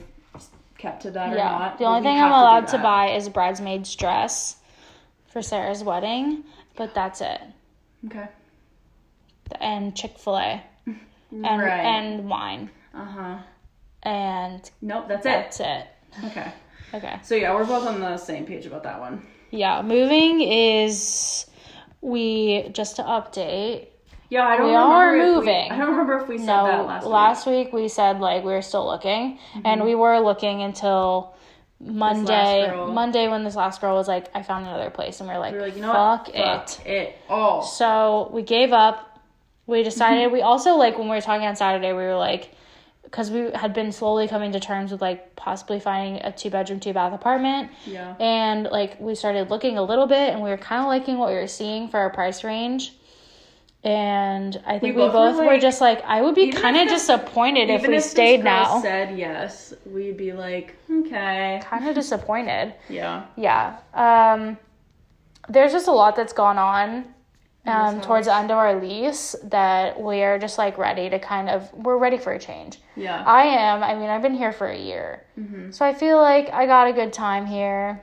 kept 0.79 1.03
to 1.03 1.11
that 1.11 1.33
or 1.33 1.35
Yeah. 1.35 1.49
not. 1.49 1.77
The 1.77 1.85
only 1.85 2.01
thing 2.01 2.17
I'm 2.17 2.31
allowed 2.31 2.67
to, 2.69 2.77
that. 2.77 2.83
buy 2.83 3.09
is 3.11 3.27
a 3.27 3.29
bridesmaid's 3.29 3.95
dress 3.95 4.55
for 5.27 5.43
Sarah's 5.43 5.83
wedding, 5.83 6.43
but 6.75 6.95
that's 6.95 7.21
it. 7.21 7.41
Okay. 8.07 8.27
And 9.59 9.95
Chick 9.95 10.17
Fil 10.17 10.37
A 10.37 10.63
and 11.31 11.43
right. 11.43 11.79
and 11.85 12.29
wine, 12.29 12.69
uh 12.93 13.05
huh. 13.05 13.37
and 14.03 14.69
Nope. 14.81 15.07
That's 15.07 15.25
it. 15.25 15.29
that's 15.29 15.59
it. 15.59 15.87
Okay. 16.25 16.51
Okay. 16.93 17.19
So 17.23 17.35
yeah, 17.35 17.53
we're 17.53 17.65
both 17.65 17.87
on 17.87 17.99
the 17.99 18.17
same 18.17 18.45
page 18.45 18.65
about 18.65 18.83
that 18.83 18.99
one. 18.99 19.25
Yeah, 19.51 19.81
moving 19.81 20.41
is 20.41 21.45
we 22.01 22.69
just 22.71 22.95
to 22.97 23.03
update. 23.03 23.87
Yeah, 24.29 24.45
I 24.47 24.57
don't 24.57 24.67
We 24.67 24.71
remember 24.73 24.93
are 24.95 25.15
if 25.17 25.23
we- 25.25 25.35
moving. 25.35 25.71
I 25.71 25.77
don't 25.77 25.89
remember 25.89 26.17
if 26.19 26.27
we 26.27 26.37
said 26.37 26.45
No, 26.45 26.65
that 26.67 26.85
last, 26.85 27.03
week. 27.03 27.11
Last 27.11 27.47
week. 27.47 27.73
we 27.73 27.87
said 27.87 28.19
like 28.19 28.43
we 28.43 28.51
were 28.51 28.61
still 28.61 28.85
looking, 28.85 29.37
mm-hmm. 29.53 29.61
and 29.65 29.83
we 29.83 29.95
were 29.95 30.19
looking 30.19 30.61
until 30.61 31.33
Monday. 31.79 32.71
Monday 32.75 33.27
when 33.27 33.43
this 33.43 33.55
last 33.55 33.81
girl 33.81 33.95
was 33.95 34.07
like, 34.07 34.27
I 34.35 34.43
found 34.43 34.65
another 34.67 34.89
place, 34.89 35.19
and 35.19 35.29
we 35.29 35.35
are 35.35 35.39
like, 35.39 35.53
We 35.53 35.59
were 35.59 35.65
like, 35.65 35.75
you 35.75 35.81
know 35.81 35.93
fuck 35.93 36.27
what? 36.27 36.35
it. 36.35 36.75
Fuck 36.77 36.85
it 36.87 37.15
all. 37.29 37.61
So 37.63 38.29
we 38.33 38.43
gave 38.43 38.71
up. 38.73 39.05
We 39.65 39.83
decided. 39.83 40.25
Mm-hmm. 40.25 40.33
we 40.33 40.41
also 40.41 40.75
like 40.75 40.97
when 40.97 41.09
we 41.09 41.15
were 41.15 41.21
talking 41.21 41.45
on 41.47 41.55
Saturday, 41.55 41.89
we 41.93 42.03
were 42.03 42.15
like, 42.17 42.51
because 43.03 43.31
we 43.31 43.51
had 43.53 43.73
been 43.73 43.91
slowly 43.91 44.27
coming 44.27 44.51
to 44.51 44.59
terms 44.59 44.91
with 44.91 45.01
like 45.01 45.35
possibly 45.35 45.79
finding 45.79 46.21
a 46.23 46.31
two 46.31 46.49
bedroom, 46.49 46.79
two 46.79 46.93
bath 46.93 47.13
apartment. 47.13 47.71
Yeah. 47.85 48.15
And 48.19 48.65
like 48.65 48.99
we 48.99 49.15
started 49.15 49.49
looking 49.49 49.77
a 49.77 49.83
little 49.83 50.07
bit, 50.07 50.29
and 50.33 50.41
we 50.43 50.49
were 50.49 50.57
kind 50.57 50.81
of 50.81 50.87
liking 50.87 51.17
what 51.17 51.29
we 51.29 51.35
were 51.35 51.47
seeing 51.47 51.87
for 51.89 51.97
our 51.99 52.09
price 52.09 52.43
range. 52.43 52.93
And 53.83 54.61
I 54.65 54.77
think 54.77 54.95
we, 54.95 55.01
both 55.01 55.13
both, 55.13 55.37
were 55.37 55.45
were, 55.45 55.57
just 55.57 55.79
like, 55.79 56.03
I 56.03 56.21
would 56.21 56.35
be 56.35 56.51
kind 56.51 56.75
of 56.75 56.89
disappointed 56.89 57.69
if 57.69 57.87
we 57.87 57.95
if 57.95 58.03
stayed 58.03 58.43
now. 58.43 58.81
Said 58.81 59.17
yes, 59.17 59.73
we'd 59.85 60.17
be 60.17 60.33
like, 60.33 60.75
okay. 60.91 61.61
kind 61.63 61.87
of 61.87 61.95
disappointed. 61.95 62.73
Yeah. 62.89 63.25
Yeah. 63.37 63.77
Um, 63.93 64.57
there's 65.47 65.71
just 65.71 65.87
a 65.87 65.93
lot 65.93 66.17
that's 66.17 66.33
gone 66.33 66.57
on 66.57 67.05
um, 67.65 68.01
towards 68.01 68.27
the 68.27 68.35
end 68.35 68.51
of 68.51 68.57
our 68.57 68.81
lease 68.81 69.33
that 69.43 69.99
we're 69.99 70.39
just 70.39 70.57
like 70.57 70.77
ready 70.77 71.09
to 71.09 71.17
kind 71.17 71.49
of, 71.49 71.71
we're 71.73 71.97
ready 71.97 72.17
for 72.17 72.33
a 72.33 72.39
change. 72.39 72.79
Yeah. 72.97 73.23
I 73.25 73.43
am. 73.43 73.81
I 73.81 73.95
mean, 73.95 74.09
I've 74.09 74.21
been 74.21 74.35
here 74.35 74.51
for 74.51 74.67
a 74.67 74.77
year. 74.77 75.23
Mm-hmm. 75.39 75.71
So 75.71 75.85
I 75.85 75.93
feel 75.93 76.17
like 76.17 76.49
I 76.49 76.65
got 76.65 76.87
a 76.87 76.93
good 76.93 77.13
time 77.13 77.45
here. 77.45 78.01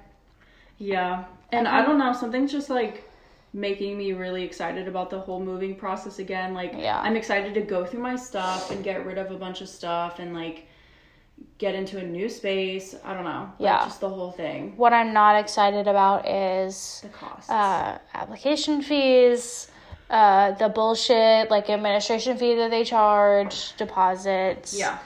Yeah. 0.78 1.24
And 1.52 1.68
I 1.68 1.84
don't 1.84 1.98
know, 1.98 2.12
something's 2.12 2.50
just 2.50 2.70
like 2.70 3.05
making 3.56 3.96
me 3.96 4.12
really 4.12 4.44
excited 4.44 4.86
about 4.86 5.08
the 5.08 5.18
whole 5.18 5.40
moving 5.40 5.74
process 5.74 6.18
again. 6.18 6.52
Like 6.52 6.72
Yeah. 6.76 7.00
I'm 7.00 7.16
excited 7.16 7.54
to 7.54 7.62
go 7.62 7.86
through 7.86 8.00
my 8.00 8.14
stuff 8.14 8.70
and 8.70 8.84
get 8.84 9.06
rid 9.06 9.16
of 9.16 9.30
a 9.30 9.36
bunch 9.36 9.62
of 9.62 9.68
stuff 9.68 10.18
and 10.18 10.34
like 10.34 10.66
get 11.58 11.74
into 11.74 11.96
a 11.98 12.02
new 12.02 12.28
space. 12.28 12.94
I 13.02 13.14
don't 13.14 13.24
know. 13.24 13.50
Like, 13.58 13.70
Yeah. 13.70 13.84
just 13.84 14.00
the 14.00 14.10
whole 14.10 14.30
thing. 14.30 14.74
What 14.76 14.92
I'm 14.92 15.12
not 15.14 15.36
excited 15.36 15.88
about 15.88 16.28
is 16.28 17.00
The 17.02 17.08
cost, 17.08 17.50
uh, 17.50 17.96
application 18.14 18.82
fees, 18.82 19.70
uh, 20.10 20.50
the 20.52 20.68
bullshit 20.68 21.50
like 21.50 21.70
administration 21.70 22.36
fee 22.36 22.56
that 22.56 22.70
they 22.70 22.84
charge, 22.84 23.74
deposits, 23.78 24.78
yeah. 24.78 24.98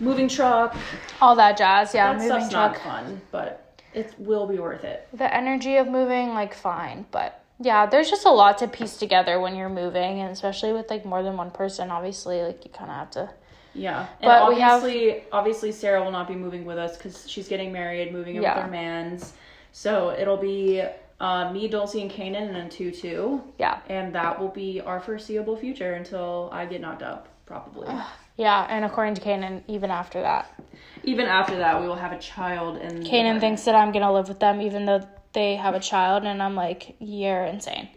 Moving 0.00 0.28
truck. 0.28 0.74
all 1.20 1.34
that 1.36 1.58
jazz. 1.58 1.94
Yeah, 1.94 2.12
that 2.14 2.18
moving 2.22 2.48
truck. 2.48 2.52
not 2.52 2.76
fun, 2.78 3.20
but 3.30 3.78
it 3.92 4.14
will 4.18 4.46
be 4.46 4.58
worth 4.58 4.84
it. 4.84 5.06
the 5.12 5.32
energy 5.34 5.76
of 5.76 5.86
moving, 5.88 6.32
like 6.34 6.54
fine, 6.54 7.04
but 7.10 7.42
yeah, 7.60 7.86
there's 7.86 8.08
just 8.10 8.24
a 8.24 8.30
lot 8.30 8.58
to 8.58 8.68
piece 8.68 8.96
together 8.96 9.40
when 9.40 9.56
you're 9.56 9.68
moving, 9.68 10.20
and 10.20 10.30
especially 10.30 10.72
with 10.72 10.90
like 10.90 11.04
more 11.04 11.22
than 11.22 11.36
one 11.36 11.50
person. 11.50 11.90
Obviously, 11.90 12.42
like 12.42 12.64
you 12.64 12.70
kind 12.70 12.90
of 12.90 12.96
have 12.96 13.10
to. 13.12 13.30
Yeah, 13.74 14.06
and 14.20 14.28
But 14.28 14.48
we 14.48 14.60
have- 14.60 14.82
obviously, 14.82 15.24
obviously 15.30 15.72
Sarah 15.72 16.02
will 16.02 16.10
not 16.10 16.26
be 16.26 16.34
moving 16.34 16.64
with 16.64 16.78
us 16.78 16.96
because 16.96 17.28
she's 17.30 17.48
getting 17.48 17.70
married, 17.72 18.12
moving 18.12 18.36
in 18.36 18.42
Yeah. 18.42 18.54
with 18.56 18.64
her 18.64 18.70
man's. 18.70 19.34
So 19.72 20.10
it'll 20.18 20.36
be 20.38 20.82
uh, 21.20 21.52
me, 21.52 21.68
Dulci, 21.68 22.00
and 22.00 22.10
Kanan, 22.10 22.46
and 22.46 22.54
then 22.54 22.68
two 22.70 22.90
two, 22.92 23.42
Yeah, 23.58 23.78
and 23.88 24.14
that 24.14 24.38
will 24.40 24.48
be 24.50 24.80
our 24.80 25.00
foreseeable 25.00 25.56
future 25.56 25.94
until 25.94 26.48
I 26.52 26.64
get 26.64 26.80
knocked 26.80 27.02
up, 27.02 27.26
probably. 27.44 27.88
yeah, 28.36 28.66
and 28.70 28.84
according 28.84 29.14
to 29.14 29.20
Kanan, 29.20 29.62
even 29.66 29.90
after 29.90 30.22
that, 30.22 30.48
Even 31.02 31.26
after 31.26 31.56
that, 31.58 31.80
we 31.80 31.88
will 31.88 31.96
have 31.96 32.12
a 32.12 32.18
child, 32.18 32.76
and 32.76 33.04
Kanan 33.04 33.40
thinks 33.40 33.64
that 33.64 33.74
I'm 33.74 33.90
gonna 33.92 34.12
live 34.12 34.28
with 34.28 34.38
them, 34.38 34.60
even 34.60 34.84
though 34.86 35.00
they 35.38 35.54
have 35.54 35.74
a 35.74 35.80
child, 35.80 36.24
and 36.24 36.42
I'm 36.42 36.56
like, 36.56 36.96
you're 36.98 37.44
insane. 37.44 37.88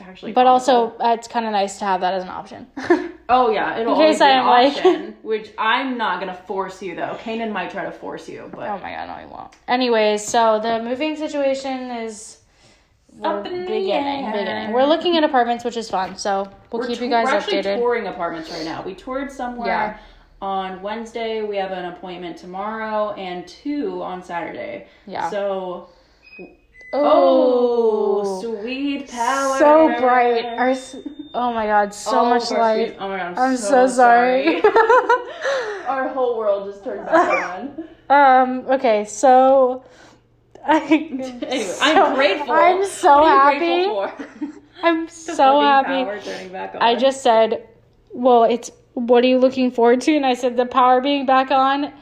actually. 0.00 0.32
But 0.32 0.46
also, 0.48 0.90
uh, 0.98 1.14
it's 1.16 1.28
kind 1.28 1.46
of 1.46 1.52
nice 1.52 1.78
to 1.78 1.84
have 1.84 2.00
that 2.00 2.14
as 2.14 2.24
an 2.24 2.28
option. 2.28 2.66
oh 3.28 3.50
yeah, 3.50 3.78
it'll 3.78 3.94
in 4.00 4.06
case 4.08 4.18
be 4.18 4.24
I'm 4.24 4.46
like- 4.46 4.76
option, 4.76 5.16
which 5.22 5.50
I'm 5.56 5.96
not 5.96 6.18
gonna 6.18 6.34
force 6.34 6.82
you 6.82 6.96
though. 6.96 7.16
Kanan 7.22 7.52
might 7.52 7.70
try 7.70 7.84
to 7.84 7.92
force 7.92 8.28
you, 8.28 8.50
but 8.52 8.68
Oh 8.68 8.78
my 8.78 8.90
god, 8.90 9.06
no, 9.06 9.14
he 9.14 9.26
won't. 9.32 9.54
Anyways, 9.68 10.24
so 10.24 10.58
the 10.60 10.82
moving 10.82 11.14
situation 11.16 11.90
is 12.06 12.38
we're 13.16 13.28
Up 13.40 13.46
in 13.46 13.52
the 13.60 13.66
beginning, 13.66 14.24
air. 14.24 14.32
beginning. 14.32 14.72
We're 14.72 14.86
looking 14.86 15.16
at 15.18 15.22
apartments, 15.22 15.64
which 15.64 15.76
is 15.76 15.88
fun. 15.88 16.16
So 16.18 16.50
we'll 16.72 16.80
We're 16.82 16.88
keep 16.88 17.00
you 17.00 17.08
guys 17.10 17.26
we're 17.26 17.34
actually 17.34 17.58
updated. 17.62 17.76
touring 17.78 18.06
apartments 18.08 18.50
right 18.50 18.64
now. 18.64 18.82
We 18.82 18.94
toured 18.94 19.30
somewhere 19.30 19.68
Yeah. 19.68 19.98
on 20.40 20.80
Wednesday. 20.82 21.42
We 21.42 21.56
have 21.58 21.70
an 21.72 21.84
appointment 21.92 22.38
tomorrow 22.38 23.12
and 23.12 23.46
two 23.46 24.02
on 24.02 24.22
Saturday. 24.24 24.86
Yeah. 25.06 25.28
So 25.28 25.90
oh, 26.92 28.40
sweet 28.40 29.08
power. 29.10 29.58
so 29.58 29.88
bright. 30.00 30.44
Our, 30.44 30.74
oh 31.34 31.52
my 31.52 31.66
god, 31.66 31.94
so 31.94 32.18
All 32.18 32.26
much 32.30 32.50
light. 32.50 32.86
streets- 32.88 32.96
Oh 33.00 33.08
my 33.08 33.16
god, 33.18 33.38
I'm, 33.38 33.38
I'm 33.38 33.56
so, 33.56 33.86
sorry. 33.86 34.62
Our 35.86 36.08
whole 36.08 36.38
world 36.38 36.70
just 36.70 36.84
turned 36.84 37.06
back 37.06 37.44
on. 37.58 37.84
um. 38.10 38.66
Okay. 38.70 39.04
So. 39.04 39.84
I, 40.64 40.78
Anyway, 41.42 41.62
so- 41.64 41.78
I'm 41.82 42.14
grateful. 42.14 42.52
I'm 42.52 42.84
so 42.86 43.24
happy. 43.24 43.64
you 43.66 44.06
grateful 44.08 44.26
for? 44.48 44.62
I'm 44.84 45.08
so 45.08 45.60
happy. 45.60 46.04
Power 46.04 46.20
turning 46.20 46.48
back 46.50 46.74
on. 46.74 46.82
I 46.82 46.94
just 46.96 47.22
said, 47.22 47.68
well, 48.12 48.44
it's 48.44 48.70
what 48.94 49.24
are 49.24 49.26
you 49.28 49.38
looking 49.38 49.70
forward 49.70 50.00
to? 50.02 50.14
And 50.16 50.26
I 50.26 50.34
said 50.34 50.56
the 50.56 50.66
power 50.66 51.00
being 51.00 51.24
back 51.26 51.50
on 51.50 51.92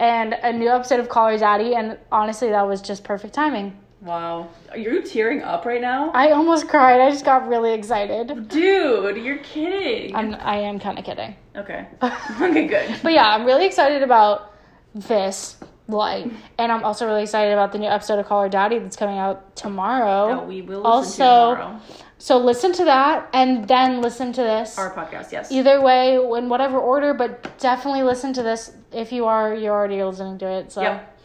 and 0.00 0.32
a 0.34 0.52
new 0.52 0.68
episode 0.68 0.98
of 1.00 1.08
Call 1.08 1.28
Her 1.28 1.36
Daddy. 1.38 1.74
And 1.74 1.98
honestly, 2.10 2.48
that 2.50 2.62
was 2.66 2.80
just 2.80 3.04
perfect 3.04 3.34
timing. 3.34 3.76
Wow. 4.00 4.48
Are 4.70 4.78
you 4.78 5.02
tearing 5.02 5.42
up 5.42 5.64
right 5.64 5.80
now? 5.80 6.10
I 6.12 6.30
almost 6.32 6.68
cried. 6.68 7.00
I 7.00 7.10
just 7.10 7.24
got 7.24 7.48
really 7.48 7.72
excited. 7.74 8.48
Dude, 8.48 9.16
you're 9.18 9.38
kidding. 9.38 10.14
I'm, 10.14 10.34
I 10.34 10.56
am 10.58 10.78
kind 10.78 10.98
of 10.98 11.04
kidding. 11.04 11.34
okay. 11.56 11.86
okay, 12.02 12.66
good. 12.66 12.96
But 13.02 13.12
yeah, 13.12 13.28
I'm 13.28 13.44
really 13.44 13.66
excited 13.66 14.02
about 14.02 14.54
this 14.94 15.56
light. 15.88 16.30
And 16.58 16.70
I'm 16.70 16.84
also 16.84 17.06
really 17.06 17.22
excited 17.22 17.52
about 17.52 17.72
the 17.72 17.78
new 17.78 17.88
episode 17.88 18.18
of 18.18 18.26
Call 18.26 18.42
Her 18.42 18.48
Daddy 18.48 18.78
that's 18.78 18.96
coming 18.96 19.18
out 19.18 19.56
tomorrow. 19.56 20.36
No, 20.36 20.42
we 20.44 20.62
will 20.62 20.78
listen 20.80 20.86
Also- 20.86 21.50
to 21.54 21.56
tomorrow. 21.60 21.80
So 22.20 22.36
listen 22.38 22.72
to 22.72 22.84
that 22.86 23.28
and 23.32 23.68
then 23.68 24.00
listen 24.02 24.32
to 24.32 24.42
this. 24.42 24.76
Our 24.76 24.92
podcast, 24.92 25.30
yes. 25.30 25.52
Either 25.52 25.80
way, 25.80 26.16
in 26.16 26.48
whatever 26.48 26.76
order, 26.76 27.14
but 27.14 27.56
definitely 27.60 28.02
listen 28.02 28.32
to 28.32 28.42
this 28.42 28.72
if 28.90 29.12
you 29.12 29.26
are 29.26 29.54
you're 29.54 29.72
already 29.72 30.02
listening 30.02 30.36
to 30.38 30.48
it. 30.48 30.72
So 30.72 30.82
Yep. 30.82 31.20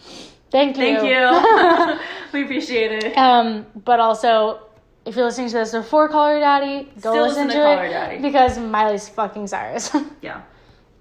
Thank 0.53 0.77
you. 0.77 0.99
Thank 0.99 1.03
you. 1.03 1.99
we 2.33 2.43
appreciate 2.43 3.03
it. 3.03 3.17
um, 3.17 3.65
but 3.83 3.99
also 3.99 4.61
if 5.05 5.15
you're 5.15 5.25
listening 5.25 5.49
to 5.49 5.55
this 5.55 5.71
before 5.73 6.07
Call 6.07 6.29
Her 6.29 6.39
Daddy, 6.39 6.89
go 7.01 7.11
Still 7.11 7.27
listen, 7.27 7.47
to 7.49 7.53
it 7.53 7.89
Daddy. 7.89 8.21
because 8.21 8.57
Miley's 8.57 9.09
fucking 9.09 9.47
Cyrus. 9.47 9.91
Yeah. 10.21 10.41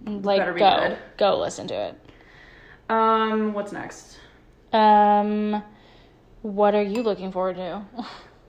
like 0.05 0.44
go 0.44 0.55
good. 0.55 0.98
go 1.16 1.38
listen 1.38 1.68
to 1.68 1.74
it. 1.74 2.00
Um, 2.90 3.53
what's 3.53 3.70
next? 3.70 4.18
Um, 4.72 5.62
what 6.42 6.74
are 6.74 6.82
you 6.82 7.03
looking 7.03 7.30
forward 7.30 7.57
to? 7.57 7.82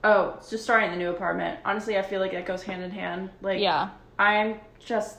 Oh, 0.02 0.34
it's 0.36 0.50
just 0.50 0.64
starting 0.64 0.90
the 0.90 0.96
new 0.96 1.10
apartment. 1.10 1.60
Honestly, 1.64 1.96
I 1.96 2.02
feel 2.02 2.20
like 2.20 2.32
it 2.32 2.44
goes 2.44 2.62
hand 2.62 2.82
in 2.82 2.90
hand. 2.90 3.30
Like, 3.40 3.60
yeah, 3.60 3.90
I'm 4.18 4.56
just, 4.78 5.18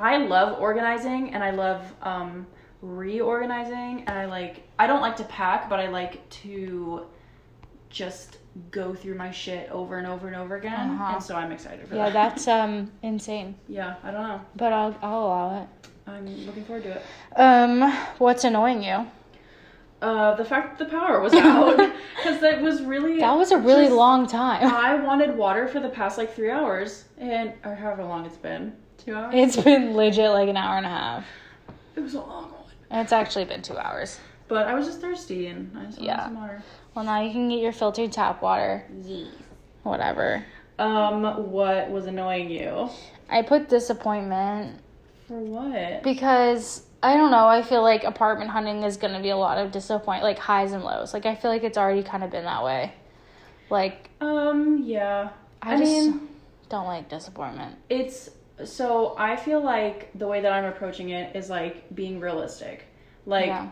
I 0.00 0.16
love 0.16 0.58
organizing 0.60 1.34
and 1.34 1.44
I 1.44 1.50
love 1.50 1.82
um, 2.02 2.46
reorganizing. 2.82 4.04
And 4.06 4.10
I 4.18 4.26
like, 4.26 4.62
I 4.78 4.86
don't 4.86 5.00
like 5.00 5.16
to 5.16 5.24
pack, 5.24 5.68
but 5.68 5.80
I 5.80 5.88
like 5.88 6.28
to 6.30 7.02
just 7.90 8.38
go 8.70 8.94
through 8.94 9.14
my 9.14 9.30
shit 9.30 9.70
over 9.70 9.98
and 9.98 10.06
over 10.06 10.26
and 10.26 10.36
over 10.36 10.56
again. 10.56 10.90
Uh-huh. 10.90 11.14
And 11.14 11.22
so 11.22 11.34
I'm 11.36 11.52
excited 11.52 11.86
for 11.88 11.96
yeah, 11.96 12.10
that. 12.10 12.12
that's 12.34 12.48
um 12.56 12.90
insane. 13.02 13.54
yeah, 13.68 13.94
I 14.02 14.10
don't 14.10 14.22
know. 14.22 14.40
But 14.56 14.72
I'll 14.72 14.96
I'll 15.02 15.24
allow 15.26 15.62
it. 15.62 15.68
I'm 16.06 16.26
looking 16.46 16.64
forward 16.64 16.84
to 16.84 16.90
it. 16.92 17.02
Um, 17.36 17.92
what's 18.18 18.44
annoying 18.44 18.82
you? 18.82 19.06
Uh, 20.00 20.34
the 20.36 20.44
fact 20.44 20.78
that 20.78 20.84
the 20.88 20.90
power 20.96 21.20
was 21.20 21.34
out 21.34 21.76
because 22.16 22.40
that 22.40 22.62
was 22.62 22.82
really 22.82 23.18
That 23.18 23.36
was 23.36 23.50
a 23.50 23.58
really 23.58 23.86
just- 23.86 23.96
long 23.96 24.26
time. 24.26 24.64
I 24.72 24.94
wanted 24.94 25.36
water 25.36 25.66
for 25.68 25.80
the 25.80 25.88
past 25.88 26.16
like 26.16 26.34
three 26.34 26.50
hours, 26.50 27.04
and 27.18 27.52
or 27.64 27.74
however 27.74 28.04
long 28.04 28.24
it's 28.24 28.36
been, 28.36 28.74
two 28.96 29.14
hours. 29.14 29.32
It's 29.36 29.56
been 29.56 29.94
legit 29.96 30.30
like 30.30 30.48
an 30.48 30.56
hour 30.56 30.76
and 30.78 30.86
a 30.86 30.88
half. 30.88 31.26
It 31.96 32.00
was 32.00 32.14
a 32.14 32.20
long 32.20 32.44
one, 32.52 32.57
It's 32.90 33.12
actually 33.12 33.44
been 33.44 33.62
two 33.62 33.76
hours. 33.76 34.18
but 34.48 34.66
I 34.66 34.72
was 34.74 34.86
just 34.86 35.00
thirsty 35.02 35.48
and 35.48 35.76
I 35.76 35.84
just 35.84 35.98
wanted 35.98 36.06
Yeah. 36.06 36.24
some 36.24 36.40
water. 36.40 36.62
Well, 36.94 37.04
now 37.04 37.20
you 37.20 37.30
can 37.32 37.48
get 37.50 37.58
your 37.60 37.72
filtered 37.72 38.10
tap 38.12 38.40
water. 38.40 38.82
Whatever. 39.82 40.44
Um, 40.78 41.50
what 41.52 41.90
was 41.90 42.06
annoying 42.06 42.50
you? 42.50 42.88
I 43.28 43.42
put 43.42 43.68
disappointment 43.68 44.80
For 45.26 45.34
what? 45.38 46.02
because 46.02 46.82
I 47.02 47.14
don't 47.16 47.30
know. 47.30 47.46
I 47.46 47.62
feel 47.62 47.82
like 47.82 48.04
apartment 48.04 48.50
hunting 48.50 48.82
is 48.84 48.96
going 48.96 49.12
to 49.14 49.20
be 49.20 49.28
a 49.30 49.36
lot 49.36 49.58
of 49.58 49.70
disappoint, 49.70 50.22
like 50.22 50.38
highs 50.38 50.72
and 50.72 50.82
lows. 50.82 51.12
Like 51.12 51.26
I 51.26 51.34
feel 51.34 51.50
like 51.50 51.62
it's 51.64 51.76
already 51.78 52.02
kind 52.02 52.24
of 52.24 52.30
been 52.30 52.44
that 52.44 52.64
way. 52.64 52.92
Like 53.70 54.08
Um, 54.20 54.82
yeah. 54.84 55.28
I, 55.60 55.74
I 55.74 55.78
just 55.78 55.90
mean- 55.92 56.28
don't 56.70 56.86
like 56.86 57.08
disappointment. 57.08 57.76
It's 57.90 58.30
so 58.64 59.14
I 59.18 59.36
feel 59.36 59.60
like 59.62 60.10
the 60.14 60.26
way 60.26 60.40
that 60.40 60.52
I'm 60.52 60.64
approaching 60.64 61.10
it 61.10 61.34
is 61.36 61.48
like 61.50 61.94
being 61.94 62.20
realistic. 62.20 62.84
Like 63.26 63.46
Yeah. 63.46 63.68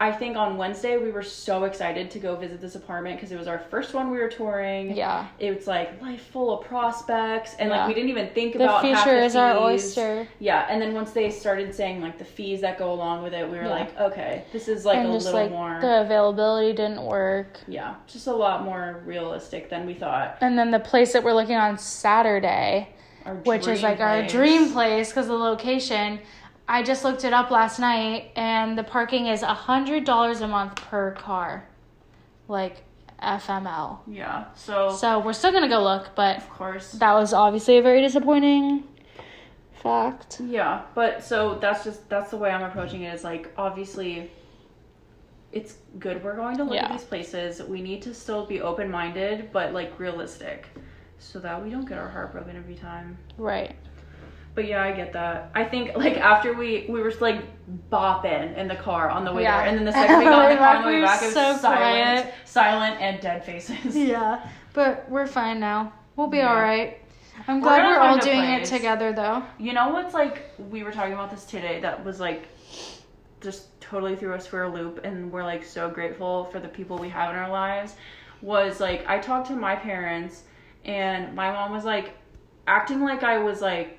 I 0.00 0.10
think 0.10 0.36
on 0.36 0.56
Wednesday 0.56 0.96
we 0.96 1.12
were 1.12 1.22
so 1.22 1.62
excited 1.62 2.10
to 2.10 2.18
go 2.18 2.34
visit 2.34 2.60
this 2.60 2.74
apartment 2.74 3.16
because 3.18 3.30
it 3.30 3.38
was 3.38 3.46
our 3.46 3.60
first 3.60 3.94
one 3.94 4.10
we 4.10 4.18
were 4.18 4.26
touring. 4.28 4.96
Yeah. 4.96 5.28
It 5.38 5.54
was 5.54 5.68
like 5.68 6.02
life 6.02 6.22
full 6.32 6.58
of 6.58 6.66
prospects 6.66 7.54
and 7.60 7.70
Yeah. 7.70 7.76
like 7.78 7.88
we 7.88 7.94
didn't 7.94 8.10
even 8.10 8.28
think 8.30 8.54
The 8.54 8.64
about 8.64 8.82
future 8.82 9.16
is 9.16 9.36
our 9.36 9.54
fees. 9.54 9.62
oyster. 9.96 10.26
Yeah, 10.40 10.66
and 10.68 10.82
then 10.82 10.92
once 10.92 11.12
they 11.12 11.30
started 11.30 11.72
saying 11.72 12.00
like 12.00 12.18
the 12.18 12.24
fees 12.24 12.60
that 12.62 12.78
go 12.78 12.92
along 12.92 13.22
with 13.22 13.32
it, 13.32 13.48
we 13.48 13.56
were 13.56 13.64
Yeah. 13.64 13.70
like, 13.70 14.00
okay, 14.00 14.44
this 14.52 14.66
is 14.66 14.84
like 14.84 14.98
and 14.98 15.08
a 15.10 15.12
just 15.12 15.26
little 15.26 15.40
like 15.42 15.50
more 15.52 15.78
the 15.80 16.00
availability 16.00 16.72
didn't 16.72 17.02
work. 17.04 17.60
yeah, 17.68 17.94
just 18.08 18.26
a 18.26 18.34
lot 18.34 18.64
more 18.64 19.02
realistic 19.06 19.70
than 19.70 19.86
we 19.86 19.94
thought. 19.94 20.36
And 20.40 20.58
then 20.58 20.72
the 20.72 20.80
place 20.80 21.12
that 21.12 21.22
we're 21.22 21.34
looking 21.34 21.54
on 21.56 21.78
Saturday, 21.78 22.88
Our 22.88 22.96
which 23.44 23.66
is 23.66 23.82
like 23.82 24.00
our 24.00 24.26
dream 24.26 24.72
place 24.72 25.08
because 25.10 25.26
the 25.26 25.34
location. 25.34 26.20
I 26.68 26.82
just 26.82 27.04
looked 27.04 27.24
it 27.24 27.32
up 27.32 27.50
last 27.50 27.78
night, 27.80 28.30
and 28.36 28.78
the 28.78 28.84
parking 28.84 29.26
is 29.26 29.42
a 29.42 29.52
hundred 29.52 30.04
dollars 30.04 30.40
a 30.40 30.48
month 30.48 30.76
per 30.76 31.10
car, 31.12 31.66
like 32.48 32.84
FML. 33.20 33.98
Yeah, 34.06 34.44
so, 34.54 34.90
So 34.90 35.18
we're 35.18 35.32
still 35.32 35.52
gonna 35.52 35.68
go 35.68 35.82
look, 35.82 36.10
but 36.14 36.38
of 36.38 36.48
course. 36.50 36.92
that 36.92 37.12
was 37.14 37.32
obviously 37.34 37.78
a 37.78 37.82
very 37.82 38.00
disappointing 38.00 38.84
fact. 39.82 40.40
Yeah, 40.40 40.82
but 40.94 41.22
so 41.24 41.56
that's 41.60 41.84
just 41.84 42.08
that's 42.08 42.30
the 42.30 42.36
way 42.36 42.50
I'm 42.50 42.62
approaching 42.62 43.02
it. 43.02 43.12
Is 43.14 43.24
like 43.24 43.52
obviously, 43.56 44.30
it's 45.50 45.76
good 45.98 46.22
we're 46.24 46.36
going 46.36 46.56
to 46.58 46.64
look 46.64 46.74
Yeah. 46.74 46.86
at 46.86 46.92
these 46.92 47.04
places. 47.04 47.62
We 47.62 47.82
need 47.82 48.02
to 48.02 48.14
still 48.14 48.46
be 48.46 48.60
open 48.60 48.90
minded, 48.90 49.50
but 49.52 49.72
like 49.74 49.98
realistic, 49.98 50.68
so 51.22 51.38
that 51.38 51.62
we 51.62 51.70
don't 51.70 51.88
get 51.88 51.98
our 51.98 52.08
heart 52.08 52.32
broken 52.32 52.56
every 52.56 52.74
time. 52.74 53.16
Right. 53.38 53.76
But 54.54 54.66
yeah, 54.66 54.82
I 54.82 54.92
get 54.92 55.12
that. 55.14 55.50
I 55.54 55.64
think 55.64 55.96
like 55.96 56.18
after 56.18 56.52
we 56.52 56.84
we 56.88 57.00
were 57.00 57.08
just 57.08 57.22
like 57.22 57.40
bopping 57.90 58.54
in 58.56 58.68
the 58.68 58.74
car 58.76 59.08
on 59.08 59.24
the 59.24 59.32
way 59.32 59.42
Yeah. 59.42 59.58
there, 59.60 59.68
and 59.68 59.78
then 59.78 59.84
the 59.86 59.92
second 60.02 60.18
we 60.18 60.24
got 60.24 60.50
in 60.50 60.56
the 60.56 60.58
car 60.58 60.76
on 60.76 60.82
the 60.82 60.88
way 60.88 61.00
back, 61.00 61.22
it 61.22 61.26
was 61.26 61.34
so 61.34 61.56
silent, 61.56 61.60
quiet. 62.26 62.34
silent 62.44 63.00
and 63.00 63.20
dead 63.20 63.44
faces. 63.44 63.96
Yeah, 63.96 64.46
but 64.74 65.08
we're 65.08 65.26
fine 65.26 65.58
now. 65.58 65.92
We'll 66.16 66.26
be 66.26 66.38
Yeah. 66.38 66.50
all 66.50 66.60
right. 66.60 66.98
I'm 67.48 67.60
We're 67.60 67.68
glad 67.68 67.86
we're 67.86 67.98
all 67.98 68.18
doing 68.18 68.40
it 68.50 68.66
together, 68.66 69.12
though. 69.14 69.42
You 69.58 69.72
know 69.72 69.88
what's 69.88 70.12
like? 70.12 70.50
We 70.70 70.82
were 70.82 70.92
talking 70.92 71.14
about 71.14 71.30
this 71.30 71.46
today. 71.46 71.80
That 71.80 72.04
was 72.04 72.20
like, 72.20 72.46
just 73.40 73.80
totally 73.80 74.16
threw 74.16 74.34
us 74.34 74.46
for 74.46 74.64
a 74.64 74.68
loop, 74.68 75.00
and 75.02 75.32
we're 75.32 75.42
like 75.44 75.64
so 75.64 75.88
grateful 75.88 76.44
for 76.44 76.60
the 76.60 76.68
people 76.68 76.98
we 76.98 77.08
have 77.08 77.30
in 77.30 77.36
our 77.36 77.48
lives. 77.50 77.94
Was 78.42 78.80
like 78.80 79.06
I 79.08 79.18
talked 79.18 79.48
to 79.48 79.54
my 79.56 79.74
parents, 79.74 80.42
and 80.84 81.34
my 81.34 81.50
mom 81.50 81.72
was 81.72 81.84
like 81.84 82.14
acting 82.66 83.00
like 83.00 83.22
I 83.22 83.38
was 83.38 83.60
like 83.60 83.98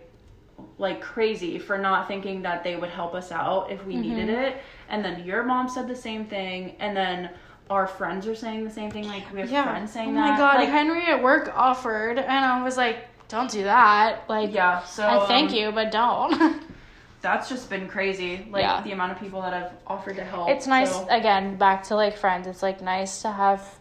like 0.77 1.01
crazy 1.01 1.59
for 1.59 1.77
not 1.77 2.07
thinking 2.07 2.41
that 2.43 2.63
they 2.63 2.75
would 2.75 2.89
help 2.89 3.13
us 3.13 3.31
out 3.31 3.71
if 3.71 3.85
we 3.85 3.95
needed 3.95 4.29
it. 4.29 4.57
And 4.89 5.03
then 5.03 5.23
your 5.25 5.43
mom 5.43 5.69
said 5.69 5.87
the 5.87 5.95
same 5.95 6.25
thing, 6.25 6.75
and 6.79 6.95
then 6.95 7.29
our 7.69 7.87
friends 7.87 8.27
are 8.27 8.35
saying 8.35 8.63
the 8.63 8.69
same 8.69 8.91
thing. 8.91 9.07
Like 9.07 9.31
we 9.33 9.41
have 9.41 9.65
friends 9.65 9.91
saying 9.91 10.09
oh 10.09 10.13
that. 10.15 10.27
Oh 10.27 10.31
my 10.31 10.37
god, 10.37 10.55
like, 10.59 10.69
Henry 10.69 11.05
at 11.05 11.21
work 11.21 11.51
offered, 11.55 12.19
and 12.19 12.45
I 12.45 12.63
was 12.63 12.77
like, 12.77 13.07
"Don't 13.27 13.49
do 13.49 13.63
that." 13.63 14.29
Like, 14.29 14.53
yeah. 14.53 14.83
So 14.83 15.05
I 15.07 15.25
thank 15.27 15.51
um, 15.51 15.55
you, 15.55 15.71
but 15.71 15.91
don't. 15.91 16.61
That's 17.21 17.47
just 17.47 17.69
been 17.69 17.87
crazy. 17.87 18.45
Like 18.51 18.63
Yeah. 18.63 18.81
the 18.81 18.91
amount 18.91 19.13
of 19.13 19.19
people 19.19 19.41
that 19.43 19.53
have 19.53 19.71
offered 19.87 20.17
to 20.17 20.25
help. 20.25 20.49
it's 20.49 20.67
nice 20.67 20.91
so- 20.91 21.07
again 21.09 21.55
back 21.55 21.83
to 21.83 21.95
like 21.95 22.17
friends. 22.17 22.47
It's 22.47 22.61
like 22.61 22.81
nice 22.81 23.21
to 23.21 23.31
have 23.31 23.79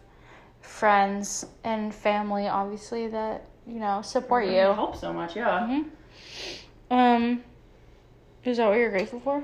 friends 0.63 1.45
and 1.63 1.93
family, 1.93 2.47
obviously 2.47 3.07
that 3.09 3.45
you 3.67 3.79
know 3.79 4.01
support 4.01 4.45
you. 4.45 4.53
Help 4.53 4.95
so 4.95 5.13
much, 5.13 5.35
yeah. 5.35 5.65
hmm 5.67 5.81
Um, 6.89 7.43
is 8.43 8.57
that 8.57 8.67
what 8.67 8.77
you're 8.77 8.89
grateful 8.89 9.19
for? 9.19 9.43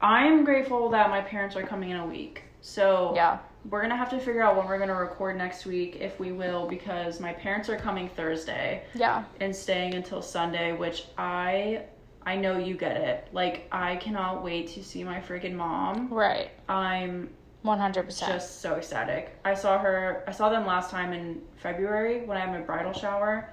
I'm 0.00 0.44
grateful 0.44 0.88
that 0.90 1.08
my 1.10 1.20
parents 1.20 1.56
are 1.56 1.62
coming 1.62 1.90
in 1.90 1.96
a 1.98 2.06
week. 2.06 2.42
So 2.60 3.12
Yeah. 3.14 3.38
we're 3.70 3.80
gonna 3.82 3.96
have 3.96 4.10
to 4.10 4.18
figure 4.18 4.42
out 4.42 4.56
when 4.56 4.66
we're 4.66 4.78
gonna 4.78 4.94
record 4.94 5.36
next 5.36 5.64
week, 5.66 5.98
if 6.00 6.18
we 6.18 6.32
will, 6.32 6.66
because 6.66 7.20
my 7.20 7.32
parents 7.32 7.68
are 7.68 7.76
coming 7.76 8.08
Thursday 8.08 8.84
Yeah. 8.94 9.24
and 9.40 9.54
staying 9.54 9.94
until 9.94 10.20
Sunday, 10.22 10.72
which 10.72 11.06
I 11.18 11.82
I 12.26 12.36
know 12.36 12.56
you 12.56 12.74
get 12.74 12.96
it. 12.96 13.28
Like 13.32 13.68
I 13.70 13.96
cannot 13.96 14.42
wait 14.42 14.68
to 14.74 14.82
see 14.82 15.04
my 15.04 15.20
freaking 15.20 15.54
mom. 15.54 16.08
Right. 16.10 16.50
I'm 16.70 17.28
One 17.64 17.78
hundred 17.78 18.04
percent. 18.04 18.30
just 18.32 18.60
so 18.60 18.74
ecstatic. 18.74 19.36
I 19.44 19.54
saw 19.54 19.78
her. 19.78 20.22
I 20.28 20.32
saw 20.32 20.50
them 20.50 20.66
last 20.66 20.90
time 20.90 21.12
in 21.14 21.40
February 21.56 22.24
when 22.26 22.36
I 22.36 22.40
had 22.40 22.50
my 22.50 22.60
bridal 22.60 22.92
shower. 22.92 23.48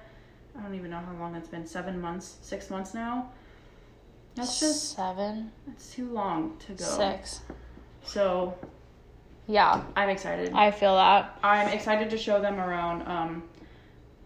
I 0.56 0.62
don't 0.62 0.74
even 0.74 0.90
know 0.90 0.98
how 0.98 1.14
long 1.18 1.34
it's 1.34 1.48
been. 1.48 1.66
Seven 1.66 1.98
months, 1.98 2.36
six 2.42 2.68
months 2.68 2.92
now. 2.92 3.30
That's 4.34 4.60
just 4.60 4.94
seven, 4.96 5.50
it's 5.70 5.94
too 5.94 6.08
long 6.10 6.56
to 6.66 6.72
go. 6.72 6.84
six. 6.84 7.40
So 8.04 8.54
Yeah, 9.46 9.82
I'm 9.96 10.08
excited. 10.10 10.52
I 10.54 10.70
feel 10.70 10.94
that. 10.96 11.38
I'm 11.42 11.68
excited 11.68 12.10
to 12.10 12.18
show 12.18 12.40
them 12.40 12.58
around 12.60 13.02
um, 13.08 13.42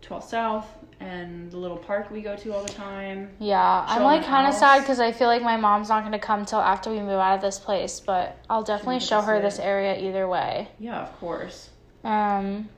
12 0.02 0.24
South 0.24 0.66
and 1.00 1.50
the 1.50 1.56
little 1.56 1.76
park 1.76 2.10
we 2.10 2.22
go 2.22 2.36
to 2.36 2.54
all 2.54 2.62
the 2.62 2.72
time. 2.72 3.30
Yeah, 3.38 3.84
I'm 3.86 4.02
like 4.02 4.24
kind 4.24 4.46
of 4.46 4.54
sad 4.54 4.80
because 4.80 5.00
I 5.00 5.12
feel 5.12 5.28
like 5.28 5.42
my 5.42 5.56
mom's 5.56 5.88
not 5.88 6.04
gonna 6.04 6.18
come 6.18 6.44
till 6.44 6.60
after 6.60 6.90
we 6.90 7.00
move 7.00 7.10
out 7.10 7.34
of 7.34 7.40
this 7.42 7.58
place, 7.58 8.00
but 8.00 8.38
I'll 8.48 8.62
definitely 8.62 9.00
show 9.00 9.20
her 9.20 9.40
this 9.40 9.58
area 9.58 9.98
either 9.98 10.26
way. 10.26 10.68
Yeah, 10.78 11.02
of 11.02 11.18
course. 11.18 11.70
Um, 12.04 12.68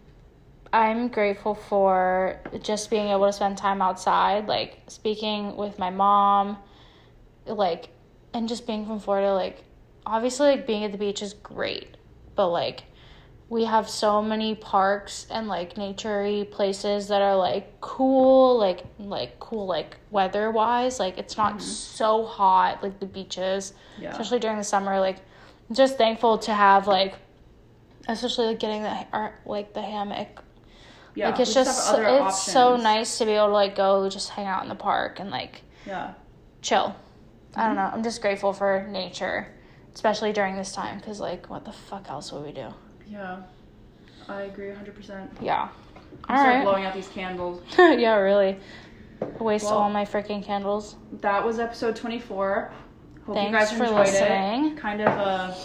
I'm 0.73 1.09
grateful 1.09 1.55
for 1.55 2.41
just 2.63 2.91
being 2.91 3.09
able 3.09 3.27
to 3.27 3.33
spend 3.33 3.57
time 3.57 3.81
outside, 3.81 4.47
like 4.47 4.81
speaking 4.89 5.57
with 5.57 5.79
my 5.79 5.91
mom, 5.91 6.59
like, 7.47 7.89
and 8.35 8.49
just 8.49 8.67
being 8.67 8.85
from 8.87 9.01
Florida. 9.01 9.33
Like, 9.33 9.65
obviously, 10.05 10.49
like 10.49 10.67
being 10.67 10.85
at 10.85 10.93
the 10.93 10.99
beach 10.99 11.23
is 11.23 11.35
great, 11.35 11.97
but 12.35 12.49
like, 12.49 12.85
we 13.51 13.65
have 13.65 13.89
so 13.89 14.21
many 14.23 14.55
parks 14.55 15.27
and 15.31 15.49
like 15.49 15.75
naturey 15.77 16.49
places 16.51 17.09
that 17.09 17.23
are 17.23 17.35
like 17.37 17.81
cool, 17.81 18.59
like 18.59 18.85
like 18.99 19.39
cool, 19.41 19.67
like 19.67 19.97
weather 20.11 20.51
wise. 20.51 21.01
Like, 21.01 21.17
it's 21.17 21.37
not 21.37 21.63
so 21.63 22.25
hot 22.27 22.83
like 22.83 23.01
the 23.01 23.07
beaches 23.07 23.73
Yeah. 23.99 24.11
especially 24.11 24.39
during 24.41 24.59
the 24.59 24.65
summer. 24.65 25.01
Like, 25.01 25.17
I'm 25.69 25.75
just 25.77 25.97
thankful 25.97 26.37
to 26.39 26.53
have 26.53 26.87
like, 26.87 27.15
especially 28.07 28.47
like 28.49 28.59
getting 28.59 28.83
the 28.83 29.07
like 29.47 29.73
the 29.73 29.83
hammock. 29.83 30.43
yeah. 31.15 31.31
like 31.31 31.41
it's 31.41 31.55
just 31.55 31.91
it's 31.97 32.43
so 32.43 32.77
nice 32.77 33.17
to 33.19 33.25
be 33.25 33.33
able 33.33 33.47
to 33.47 33.53
like 33.53 33.75
go 33.75 34.09
just 34.11 34.29
hang 34.31 34.47
out 34.47 34.63
in 34.63 34.69
the 34.69 34.75
park 34.75 35.21
and 35.21 35.31
like 35.31 35.63
Yeah. 35.87 36.13
chill. 36.61 36.95
I 37.57 37.61
Mm-hmm. 37.61 37.67
don't 37.69 37.77
know. 37.77 37.91
I'm 37.95 38.03
just 38.03 38.21
grateful 38.21 38.53
for 38.53 38.87
nature, 38.91 39.49
especially 39.95 40.33
during 40.35 40.55
this 40.57 40.73
time 40.73 40.99
because 40.99 41.19
like 41.19 41.49
what 41.49 41.65
the 41.65 41.73
fuck 41.73 42.11
else 42.11 42.31
would 42.31 42.45
we 42.45 42.53
do? 42.53 42.69
Yeah. 43.09 43.39
I 44.29 44.43
agree 44.43 44.67
100%. 44.69 45.29
Yeah. 45.41 45.69
All 46.29 46.37
start 46.37 46.47
right. 46.57 46.63
blowing 46.65 46.85
out 46.85 46.95
these 46.95 47.09
candles. 47.09 47.63
yeah, 47.79 48.17
really. 48.17 48.59
Waste 49.41 49.65
Well- 49.65 49.75
all 49.79 49.91
my 49.91 50.05
freaking 50.05 50.45
candles. 50.45 50.97
That 51.21 51.45
was 51.45 51.59
episode 51.59 51.97
24. 51.97 52.71
Hope 53.25 53.29
you 53.29 53.35
Thanks 53.43 53.59
guys 53.59 53.73
for 53.77 53.85
enjoyed 53.85 53.99
listening. 54.07 54.65
it. 54.73 54.77
Kind 54.79 55.01
of 55.03 55.09
a. 55.09 55.57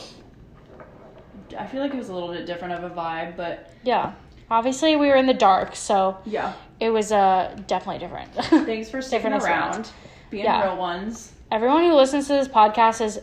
I 1.58 1.68
feel 1.68 1.82
like 1.82 1.94
it 1.94 1.98
was 1.98 2.10
a 2.10 2.14
little 2.14 2.32
bit 2.32 2.46
different 2.46 2.74
of 2.74 2.89
a 2.91 2.94
vibe, 2.94 3.36
but 3.38 3.72
Yeah. 3.84 4.14
Obviously, 4.52 4.96
we 4.96 5.08
were 5.08 5.16
in 5.16 5.26
the 5.26 5.34
dark, 5.34 5.76
so 5.76 6.18
yeah. 6.26 6.54
it 6.80 6.89
was 6.89 7.12
uh 7.12 7.56
definitely 7.68 8.00
different. 8.00 8.34
Thanks 8.66 8.89
for 8.89 9.02
sticking 9.02 9.32
Different 9.32 9.44
around, 9.46 9.68
experience. 9.80 9.94
being 10.30 10.44
Yeah. 10.46 10.64
real 10.70 10.78
ones. 10.78 11.32
Everyone 11.52 11.84
who 11.84 11.94
listens 11.94 12.28
to 12.28 12.34
this 12.34 12.48
podcast 12.48 13.02
is 13.02 13.18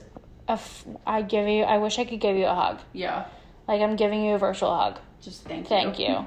a 0.49 0.53
f- 0.53 0.85
I 1.07 1.23
give 1.23 1.47
you 1.49 1.63
I 1.65 1.79
wish 1.79 1.99
I 1.99 2.05
could 2.05 2.21
give 2.21 2.37
you 2.37 2.47
a 2.47 2.55
hug. 2.55 2.81
Yeah. 2.93 3.27
Like 3.71 3.83
I'm 3.83 3.95
giving 3.95 4.25
you 4.25 4.35
a 4.35 4.39
virtual 4.39 4.75
hug. 4.77 4.99
Just 5.23 5.45
thank 5.45 5.63
you. 5.63 5.69
Thank 5.69 5.99
you. 6.01 6.27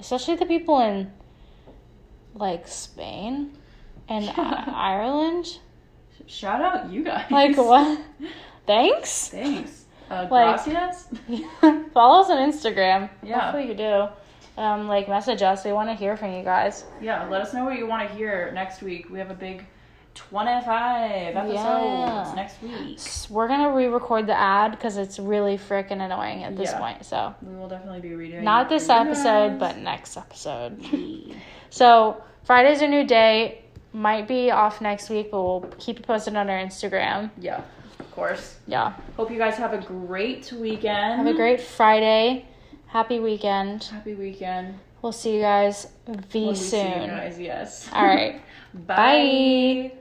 Especially 0.00 0.36
the 0.36 0.46
people 0.46 0.80
in 0.80 1.12
like 2.34 2.66
Spain 2.66 3.52
and 4.08 4.30
I- 4.30 4.72
Ireland. 4.74 5.58
Shout 6.26 6.62
out 6.62 6.90
you 6.90 7.04
guys. 7.04 7.30
Like 7.30 7.58
what? 7.58 8.00
Thanks. 8.66 9.28
Thanks. 9.28 9.84
Uh, 10.10 10.26
Like- 10.30 10.64
gracias. 10.64 11.08
Follow 11.92 12.22
us 12.22 12.30
on 12.30 12.38
Instagram. 12.50 13.10
Yeah. 13.22 13.40
Hopefully 13.52 13.68
you 13.68 13.74
do. 13.74 14.08
Um, 14.56 14.88
like 14.88 15.10
message 15.10 15.42
us. 15.42 15.66
We 15.66 15.72
want 15.74 15.90
to 15.90 15.94
hear 15.94 16.16
from 16.16 16.32
you 16.32 16.42
guys. 16.42 16.86
Yeah, 17.02 17.28
let 17.28 17.42
us 17.42 17.52
know 17.52 17.64
what 17.66 17.76
you 17.78 17.86
want 17.86 18.08
to 18.08 18.14
hear 18.16 18.50
next 18.54 18.80
week. 18.80 19.10
We 19.10 19.18
have 19.18 19.30
a 19.30 19.34
big 19.34 19.66
25 20.18 21.36
episodes 21.36 21.54
Yeah. 21.56 22.32
next 22.36 22.62
week. 22.62 22.98
We're 23.30 23.48
gonna 23.48 23.70
re-record 23.72 24.26
the 24.26 24.38
ad 24.38 24.72
because 24.72 24.96
it's 24.96 25.18
really 25.18 25.56
freaking 25.58 26.00
annoying 26.04 26.44
at 26.44 26.56
this 26.56 26.70
Yeah. 26.72 26.78
point. 26.78 27.04
So 27.04 27.34
We 27.42 27.54
will 27.56 27.68
definitely 27.68 28.00
be 28.00 28.10
redoing 28.10 28.42
not 28.42 28.68
this 28.68 28.88
episode, 28.88 29.58
guys. 29.58 29.60
but 29.60 29.78
next 29.78 30.16
episode. 30.16 30.82
So 31.70 32.16
Friday's 32.44 32.82
a 32.82 32.88
new 32.88 33.04
day. 33.04 33.62
Might 33.92 34.28
be 34.28 34.50
off 34.50 34.80
next 34.80 35.08
week, 35.10 35.30
but 35.30 35.42
we'll 35.42 35.64
keep 35.78 35.98
you 35.98 36.04
posted 36.04 36.36
on 36.36 36.50
our 36.50 36.58
Instagram. 36.58 37.30
yeah, 37.38 37.60
of 38.00 38.10
course. 38.14 38.56
Yeah. 38.66 38.92
Hope 39.16 39.30
you 39.30 39.38
guys 39.38 39.56
have 39.56 39.72
a 39.72 39.78
great 39.78 40.52
weekend. 40.52 41.16
Have 41.18 41.26
a 41.26 41.32
great 41.34 41.60
Friday. 41.60 42.44
Happy 42.88 43.18
weekend. 43.20 43.84
happy 43.84 44.14
weekend. 44.14 44.78
We'll 45.02 45.12
see 45.12 45.36
you 45.36 45.42
guys 45.42 45.86
v 46.06 46.40
When 46.40 46.48
we 46.48 46.54
see 46.54 46.78
you 46.78 46.84
soon. 46.94 47.06
guys, 47.08 47.38
yes. 47.38 47.88
All 47.92 48.04
right. 48.06 48.40
Bye. 48.74 48.96
Bye. 48.96 49.92